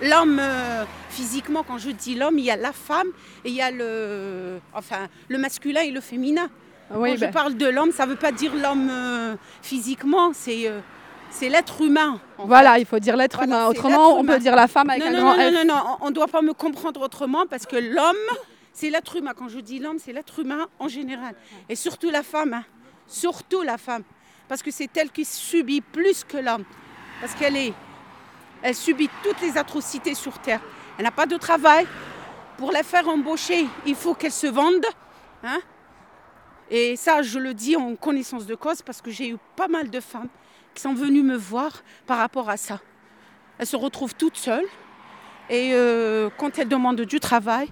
l'homme 0.01 0.39
euh, 0.39 0.85
physiquement. 1.09 1.61
Quand 1.61 1.77
je 1.77 1.89
dis 1.89 2.15
l'homme, 2.15 2.39
il 2.39 2.45
y 2.45 2.51
a 2.51 2.55
la 2.55 2.71
femme 2.71 3.07
et 3.43 3.49
il 3.49 3.53
y 3.55 3.61
a 3.61 3.69
le, 3.69 4.59
enfin, 4.73 5.09
le 5.27 5.37
masculin 5.37 5.81
et 5.81 5.91
le 5.91 5.99
féminin. 5.99 6.47
Oui, 6.93 7.11
quand 7.13 7.19
ben. 7.19 7.27
je 7.27 7.33
parle 7.33 7.55
de 7.57 7.67
l'homme, 7.67 7.91
ça 7.91 8.05
ne 8.05 8.11
veut 8.11 8.15
pas 8.17 8.31
dire 8.31 8.55
l'homme 8.55 8.89
euh, 8.89 9.35
physiquement, 9.61 10.31
c'est 10.33 10.69
euh, 10.69 10.79
c'est 11.29 11.49
l'être 11.49 11.81
humain. 11.81 12.21
Voilà, 12.37 12.75
fait. 12.75 12.81
il 12.81 12.85
faut 12.85 12.99
dire 12.99 13.17
l'être 13.17 13.37
Voilà, 13.39 13.55
humain. 13.57 13.67
Autrement, 13.67 14.17
on 14.17 14.23
peut 14.23 14.39
dire 14.39 14.55
la 14.55 14.69
femme 14.69 14.89
avec 14.89 15.01
non, 15.03 15.09
un 15.09 15.11
non, 15.11 15.17
grand 15.19 15.35
non, 15.37 15.49
F. 15.49 15.53
Non, 15.53 15.65
non, 15.65 15.75
non, 15.75 15.97
on 15.99 16.09
ne 16.11 16.15
doit 16.15 16.27
pas 16.27 16.41
me 16.41 16.53
comprendre 16.53 17.01
autrement 17.01 17.45
parce 17.45 17.65
que 17.65 17.75
l'homme, 17.75 18.15
c'est 18.71 18.89
l'être 18.89 19.17
humain. 19.17 19.31
Quand 19.35 19.49
je 19.49 19.59
dis 19.59 19.79
l'homme, 19.79 19.99
c'est 19.99 20.13
l'être 20.13 20.39
humain 20.39 20.67
en 20.79 20.87
général. 20.87 21.35
Et 21.67 21.75
surtout 21.75 22.09
la 22.09 22.23
femme. 22.23 22.53
hein. 22.53 22.63
Surtout 23.07 23.63
la 23.63 23.77
femme. 23.77 24.03
Parce 24.47 24.63
que 24.63 24.71
c'est 24.71 24.95
elle 24.95 25.11
qui 25.11 25.25
subit 25.25 25.81
plus 25.81 26.23
que 26.23 26.37
l'homme. 26.37 26.63
Parce 27.21 27.33
qu'elle 27.35 27.55
est, 27.55 27.73
elle 28.61 28.75
subit 28.75 29.09
toutes 29.23 29.39
les 29.41 29.57
atrocités 29.57 30.15
sur 30.15 30.39
Terre. 30.39 30.59
Elle 30.97 31.05
n'a 31.05 31.11
pas 31.11 31.25
de 31.27 31.37
travail. 31.37 31.87
Pour 32.57 32.71
la 32.71 32.83
faire 32.83 33.07
embaucher, 33.07 33.67
il 33.85 33.95
faut 33.95 34.13
qu'elle 34.13 34.31
se 34.31 34.47
vende. 34.47 34.85
hein. 35.43 35.59
Et 36.69 36.95
ça, 36.95 37.21
je 37.21 37.37
le 37.39 37.53
dis 37.53 37.75
en 37.75 37.95
connaissance 37.95 38.45
de 38.45 38.55
cause 38.55 38.81
parce 38.81 39.01
que 39.01 39.11
j'ai 39.11 39.29
eu 39.29 39.37
pas 39.55 39.67
mal 39.67 39.89
de 39.89 39.99
femmes 39.99 40.29
qui 40.73 40.81
sont 40.81 40.93
venues 40.93 41.23
me 41.23 41.35
voir 41.35 41.71
par 42.07 42.17
rapport 42.17 42.49
à 42.49 42.57
ça. 42.57 42.79
Elles 43.57 43.67
se 43.67 43.75
retrouvent 43.75 44.15
toutes 44.15 44.37
seules 44.37 44.67
et 45.49 45.71
euh, 45.73 46.29
quand 46.37 46.57
elles 46.57 46.69
demandent 46.69 47.01
du 47.01 47.19
travail, 47.19 47.67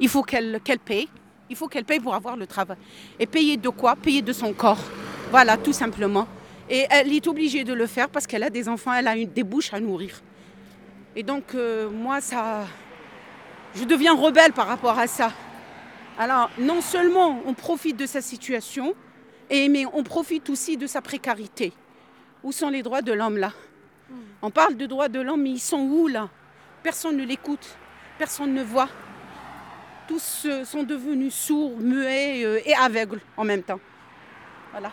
il 0.00 0.08
faut 0.08 0.22
qu'elles 0.22 0.60
qu'elles 0.62 0.78
payent. 0.78 1.08
Il 1.48 1.56
faut 1.56 1.68
qu'elles 1.68 1.84
payent 1.84 2.00
pour 2.00 2.14
avoir 2.14 2.36
le 2.36 2.46
travail. 2.46 2.76
Et 3.18 3.26
payer 3.26 3.56
de 3.56 3.68
quoi? 3.68 3.96
Payer 3.96 4.22
de 4.22 4.32
son 4.32 4.52
corps. 4.52 4.82
Voilà, 5.30 5.56
tout 5.56 5.72
simplement. 5.72 6.26
Et 6.72 6.86
elle 6.88 7.12
est 7.12 7.26
obligée 7.26 7.64
de 7.64 7.74
le 7.74 7.86
faire 7.86 8.08
parce 8.08 8.26
qu'elle 8.26 8.42
a 8.42 8.48
des 8.48 8.66
enfants, 8.66 8.94
elle 8.94 9.06
a 9.06 9.14
une, 9.14 9.28
des 9.28 9.42
bouches 9.42 9.74
à 9.74 9.78
nourrir. 9.78 10.22
Et 11.14 11.22
donc, 11.22 11.54
euh, 11.54 11.90
moi, 11.90 12.22
ça. 12.22 12.64
Je 13.74 13.84
deviens 13.84 14.14
rebelle 14.14 14.54
par 14.54 14.68
rapport 14.68 14.98
à 14.98 15.06
ça. 15.06 15.34
Alors, 16.18 16.48
non 16.58 16.80
seulement 16.80 17.42
on 17.44 17.52
profite 17.52 17.98
de 17.98 18.06
sa 18.06 18.22
situation, 18.22 18.94
et, 19.50 19.68
mais 19.68 19.84
on 19.92 20.02
profite 20.02 20.48
aussi 20.48 20.78
de 20.78 20.86
sa 20.86 21.02
précarité. 21.02 21.74
Où 22.42 22.52
sont 22.52 22.70
les 22.70 22.82
droits 22.82 23.02
de 23.02 23.12
l'homme 23.12 23.36
là? 23.36 23.52
On 24.40 24.50
parle 24.50 24.74
de 24.78 24.86
droits 24.86 25.10
de 25.10 25.20
l'homme, 25.20 25.42
mais 25.42 25.50
ils 25.50 25.60
sont 25.60 25.80
où 25.80 26.08
là? 26.08 26.30
Personne 26.82 27.18
ne 27.18 27.24
l'écoute, 27.24 27.76
personne 28.18 28.54
ne 28.54 28.62
voit. 28.62 28.88
Tous 30.08 30.46
euh, 30.46 30.64
sont 30.64 30.84
devenus 30.84 31.34
sourds, 31.34 31.76
muets 31.78 32.44
euh, 32.46 32.60
et 32.64 32.74
aveugles 32.74 33.20
en 33.36 33.44
même 33.44 33.62
temps. 33.62 33.80
Voilà. 34.70 34.90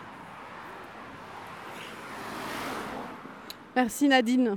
Merci 3.76 4.08
Nadine. 4.08 4.56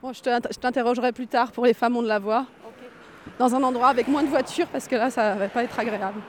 Bon, 0.00 0.12
je 0.12 0.20
te- 0.22 0.52
je 0.52 0.58
t'interrogerai 0.58 1.12
plus 1.12 1.28
tard 1.28 1.52
pour 1.52 1.64
les 1.64 1.74
femmes 1.74 1.96
ont 1.96 2.02
de 2.02 2.08
la 2.08 2.18
voix. 2.18 2.46
Dans 3.38 3.54
un 3.54 3.62
endroit 3.62 3.88
avec 3.88 4.08
moins 4.08 4.22
de 4.22 4.28
voitures 4.28 4.66
parce 4.68 4.88
que 4.88 4.96
là, 4.96 5.10
ça 5.10 5.34
va 5.36 5.48
pas 5.48 5.62
être 5.62 5.78
agréable. 5.78 6.20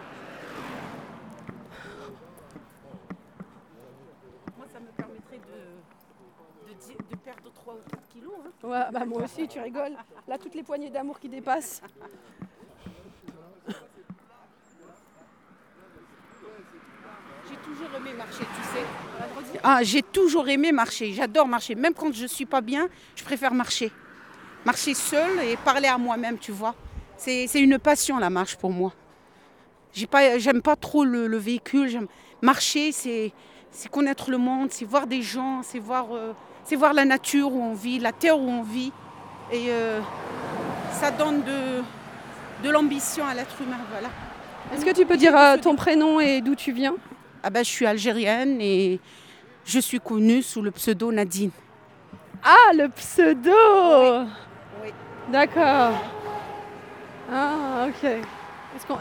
Moi, 4.57 4.65
ça 4.71 4.79
me 4.79 4.85
permettrait 4.95 5.39
de, 5.39 6.69
de, 6.69 6.73
di- 6.79 6.97
de 7.11 7.15
perdre 7.17 7.51
3 7.53 7.73
ou 7.73 7.89
4 7.89 8.07
kilos. 8.09 8.33
hein. 8.45 8.67
Ouais, 8.67 8.83
bah 8.91 9.05
moi 9.05 9.23
aussi, 9.23 9.47
tu 9.47 9.59
rigoles. 9.59 9.95
Là, 10.27 10.37
toutes 10.37 10.55
les 10.55 10.63
poignées 10.63 10.89
d'amour 10.91 11.19
qui 11.19 11.29
dépassent. 11.29 11.81
J'ai 17.49 17.55
toujours 17.57 17.89
aimé 17.97 18.13
marcher, 18.13 18.43
tu 18.55 18.63
sais. 18.63 18.85
Ah, 19.63 19.79
j'ai 19.83 20.01
toujours 20.01 20.47
aimé 20.49 20.71
marcher. 20.71 21.13
J'adore 21.13 21.47
marcher. 21.47 21.75
Même 21.75 21.93
quand 21.93 22.13
je 22.13 22.25
suis 22.25 22.45
pas 22.45 22.61
bien, 22.61 22.87
je 23.15 23.23
préfère 23.23 23.53
marcher. 23.53 23.91
Marcher 24.65 24.93
seule 24.93 25.39
et 25.43 25.57
parler 25.57 25.87
à 25.87 25.97
moi-même, 25.97 26.37
tu 26.37 26.51
vois. 26.51 26.75
C'est 27.17 27.47
une 27.55 27.79
passion 27.79 28.17
la 28.17 28.29
marche 28.29 28.55
pour 28.57 28.69
moi. 28.69 28.93
J'ai 29.93 30.07
pas, 30.07 30.37
j'aime 30.39 30.61
pas 30.61 30.75
trop 30.75 31.05
le, 31.05 31.27
le 31.27 31.37
véhicule. 31.37 31.87
J'aime 31.87 32.07
marcher, 32.41 32.91
c'est 32.91 33.31
connaître 33.91 34.29
le 34.29 34.37
monde, 34.37 34.69
c'est 34.71 34.85
voir 34.85 35.07
des 35.07 35.21
gens, 35.21 35.61
c'est 35.63 35.79
voir, 35.79 36.07
euh, 36.11 36.33
voir 36.75 36.93
la 36.93 37.05
nature 37.05 37.53
où 37.53 37.61
on 37.61 37.73
vit, 37.73 37.99
la 37.99 38.11
terre 38.11 38.37
où 38.39 38.49
on 38.49 38.63
vit. 38.63 38.91
Et 39.51 39.65
euh, 39.69 39.99
ça 40.91 41.11
donne 41.11 41.43
de, 41.43 41.83
de 42.63 42.69
l'ambition 42.69 43.25
à 43.25 43.33
l'être 43.33 43.61
humain, 43.61 43.79
voilà. 43.91 44.09
Est-ce 44.73 44.85
que 44.85 44.95
tu 44.95 45.05
peux 45.05 45.17
dire 45.17 45.37
euh, 45.37 45.57
ton 45.57 45.75
prénom 45.75 46.19
et 46.19 46.41
d'où 46.41 46.55
tu 46.55 46.71
viens? 46.71 46.95
Ah 47.43 47.49
ben, 47.49 47.63
je 47.63 47.69
suis 47.69 47.85
algérienne 47.85 48.59
et 48.61 48.99
je 49.65 49.79
suis 49.79 49.99
connue 49.99 50.41
sous 50.41 50.61
le 50.61 50.71
pseudo 50.71 51.11
Nadine. 51.11 51.51
Ah, 52.43 52.73
le 52.73 52.89
pseudo 52.89 54.27
Oui. 54.81 54.91
D'accord. 55.31 55.93
Ah, 57.31 57.87
ok. 57.87 58.03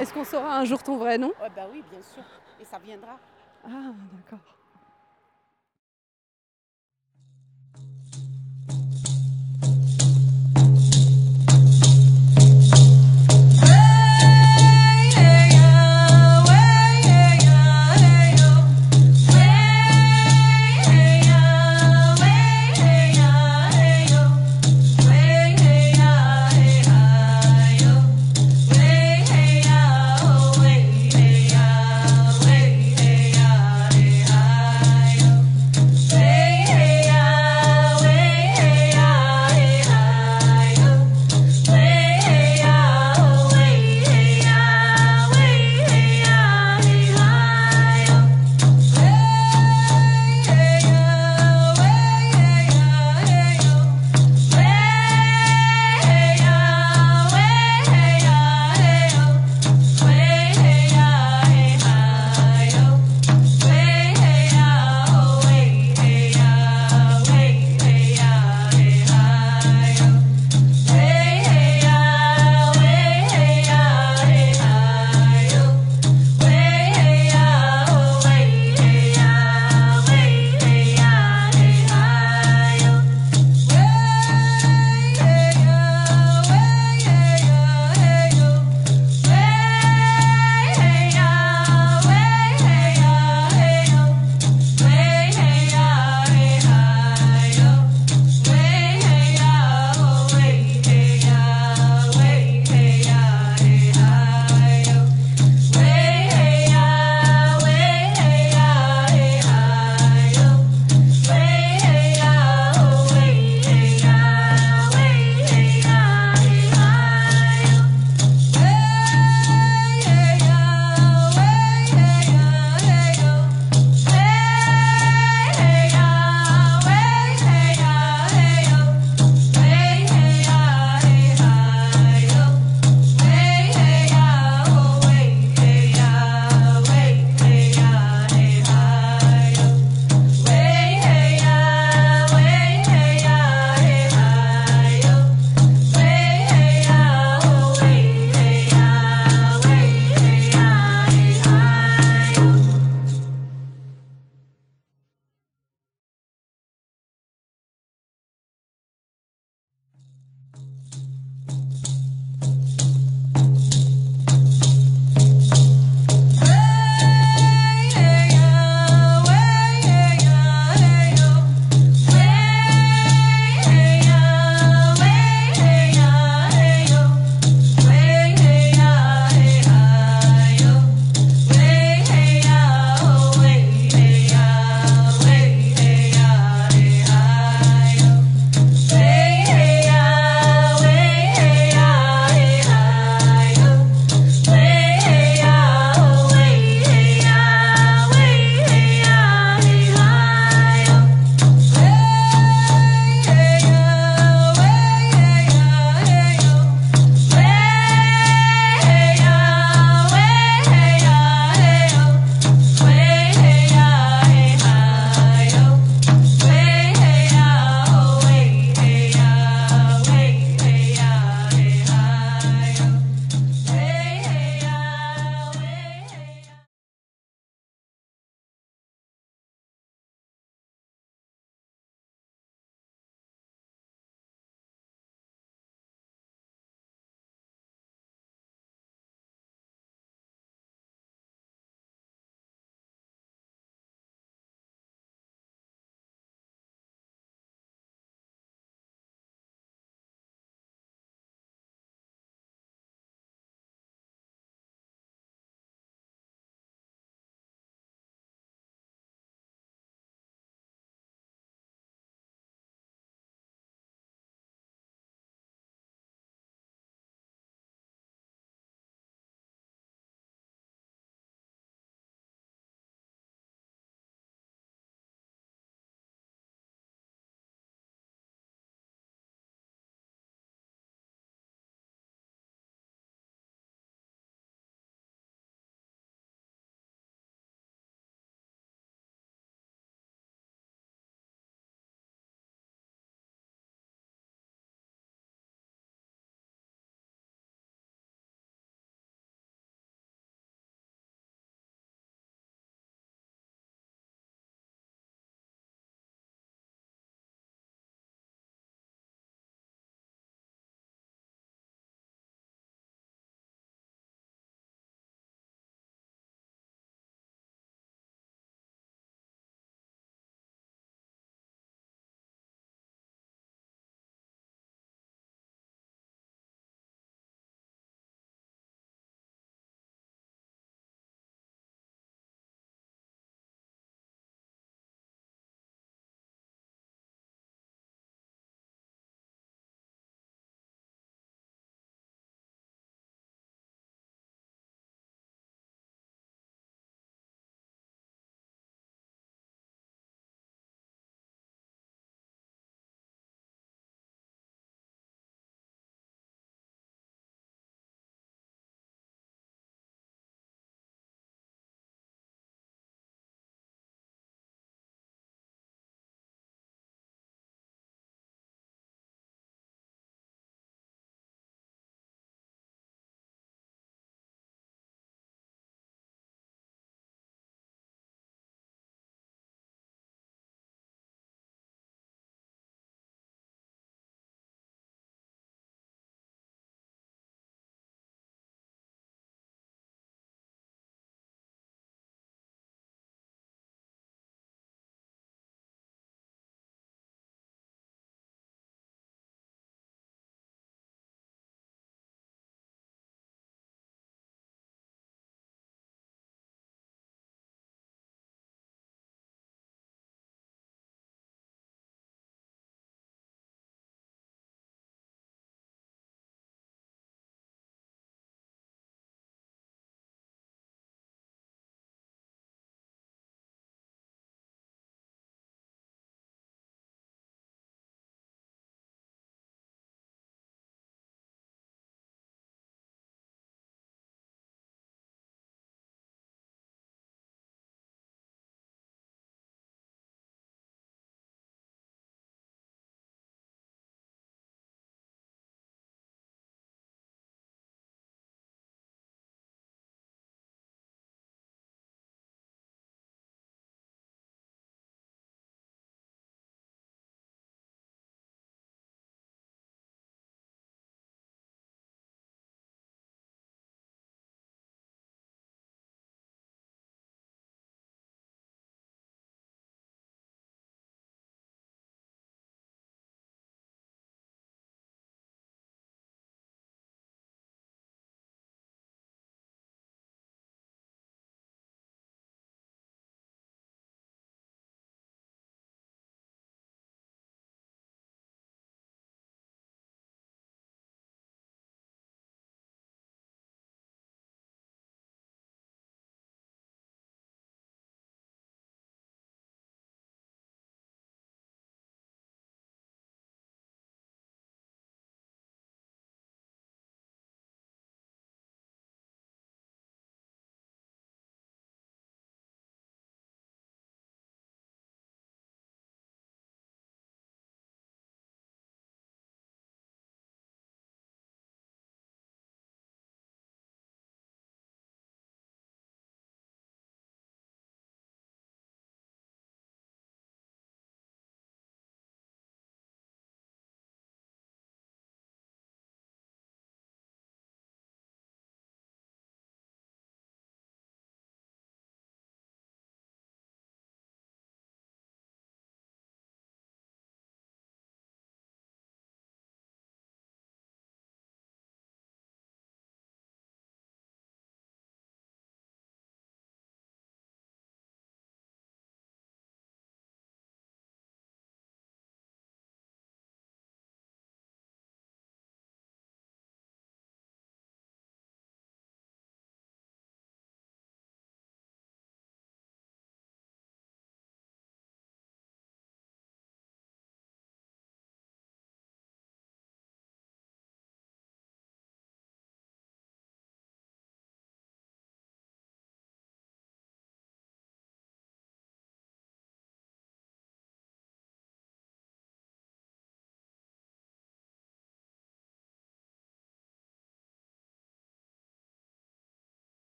Est-ce 0.00 0.12
qu'on 0.12 0.24
saura 0.24 0.58
un 0.58 0.64
jour 0.64 0.82
ton 0.82 0.96
vrai 0.96 1.18
nom? 1.18 1.32
Bah 1.40 1.62
oui, 1.72 1.82
bien 1.90 2.00
sûr. 2.02 2.22
Et 2.60 2.64
ça 2.64 2.78
viendra. 2.84 3.18
Ah, 3.64 3.92
d'accord. 4.12 4.57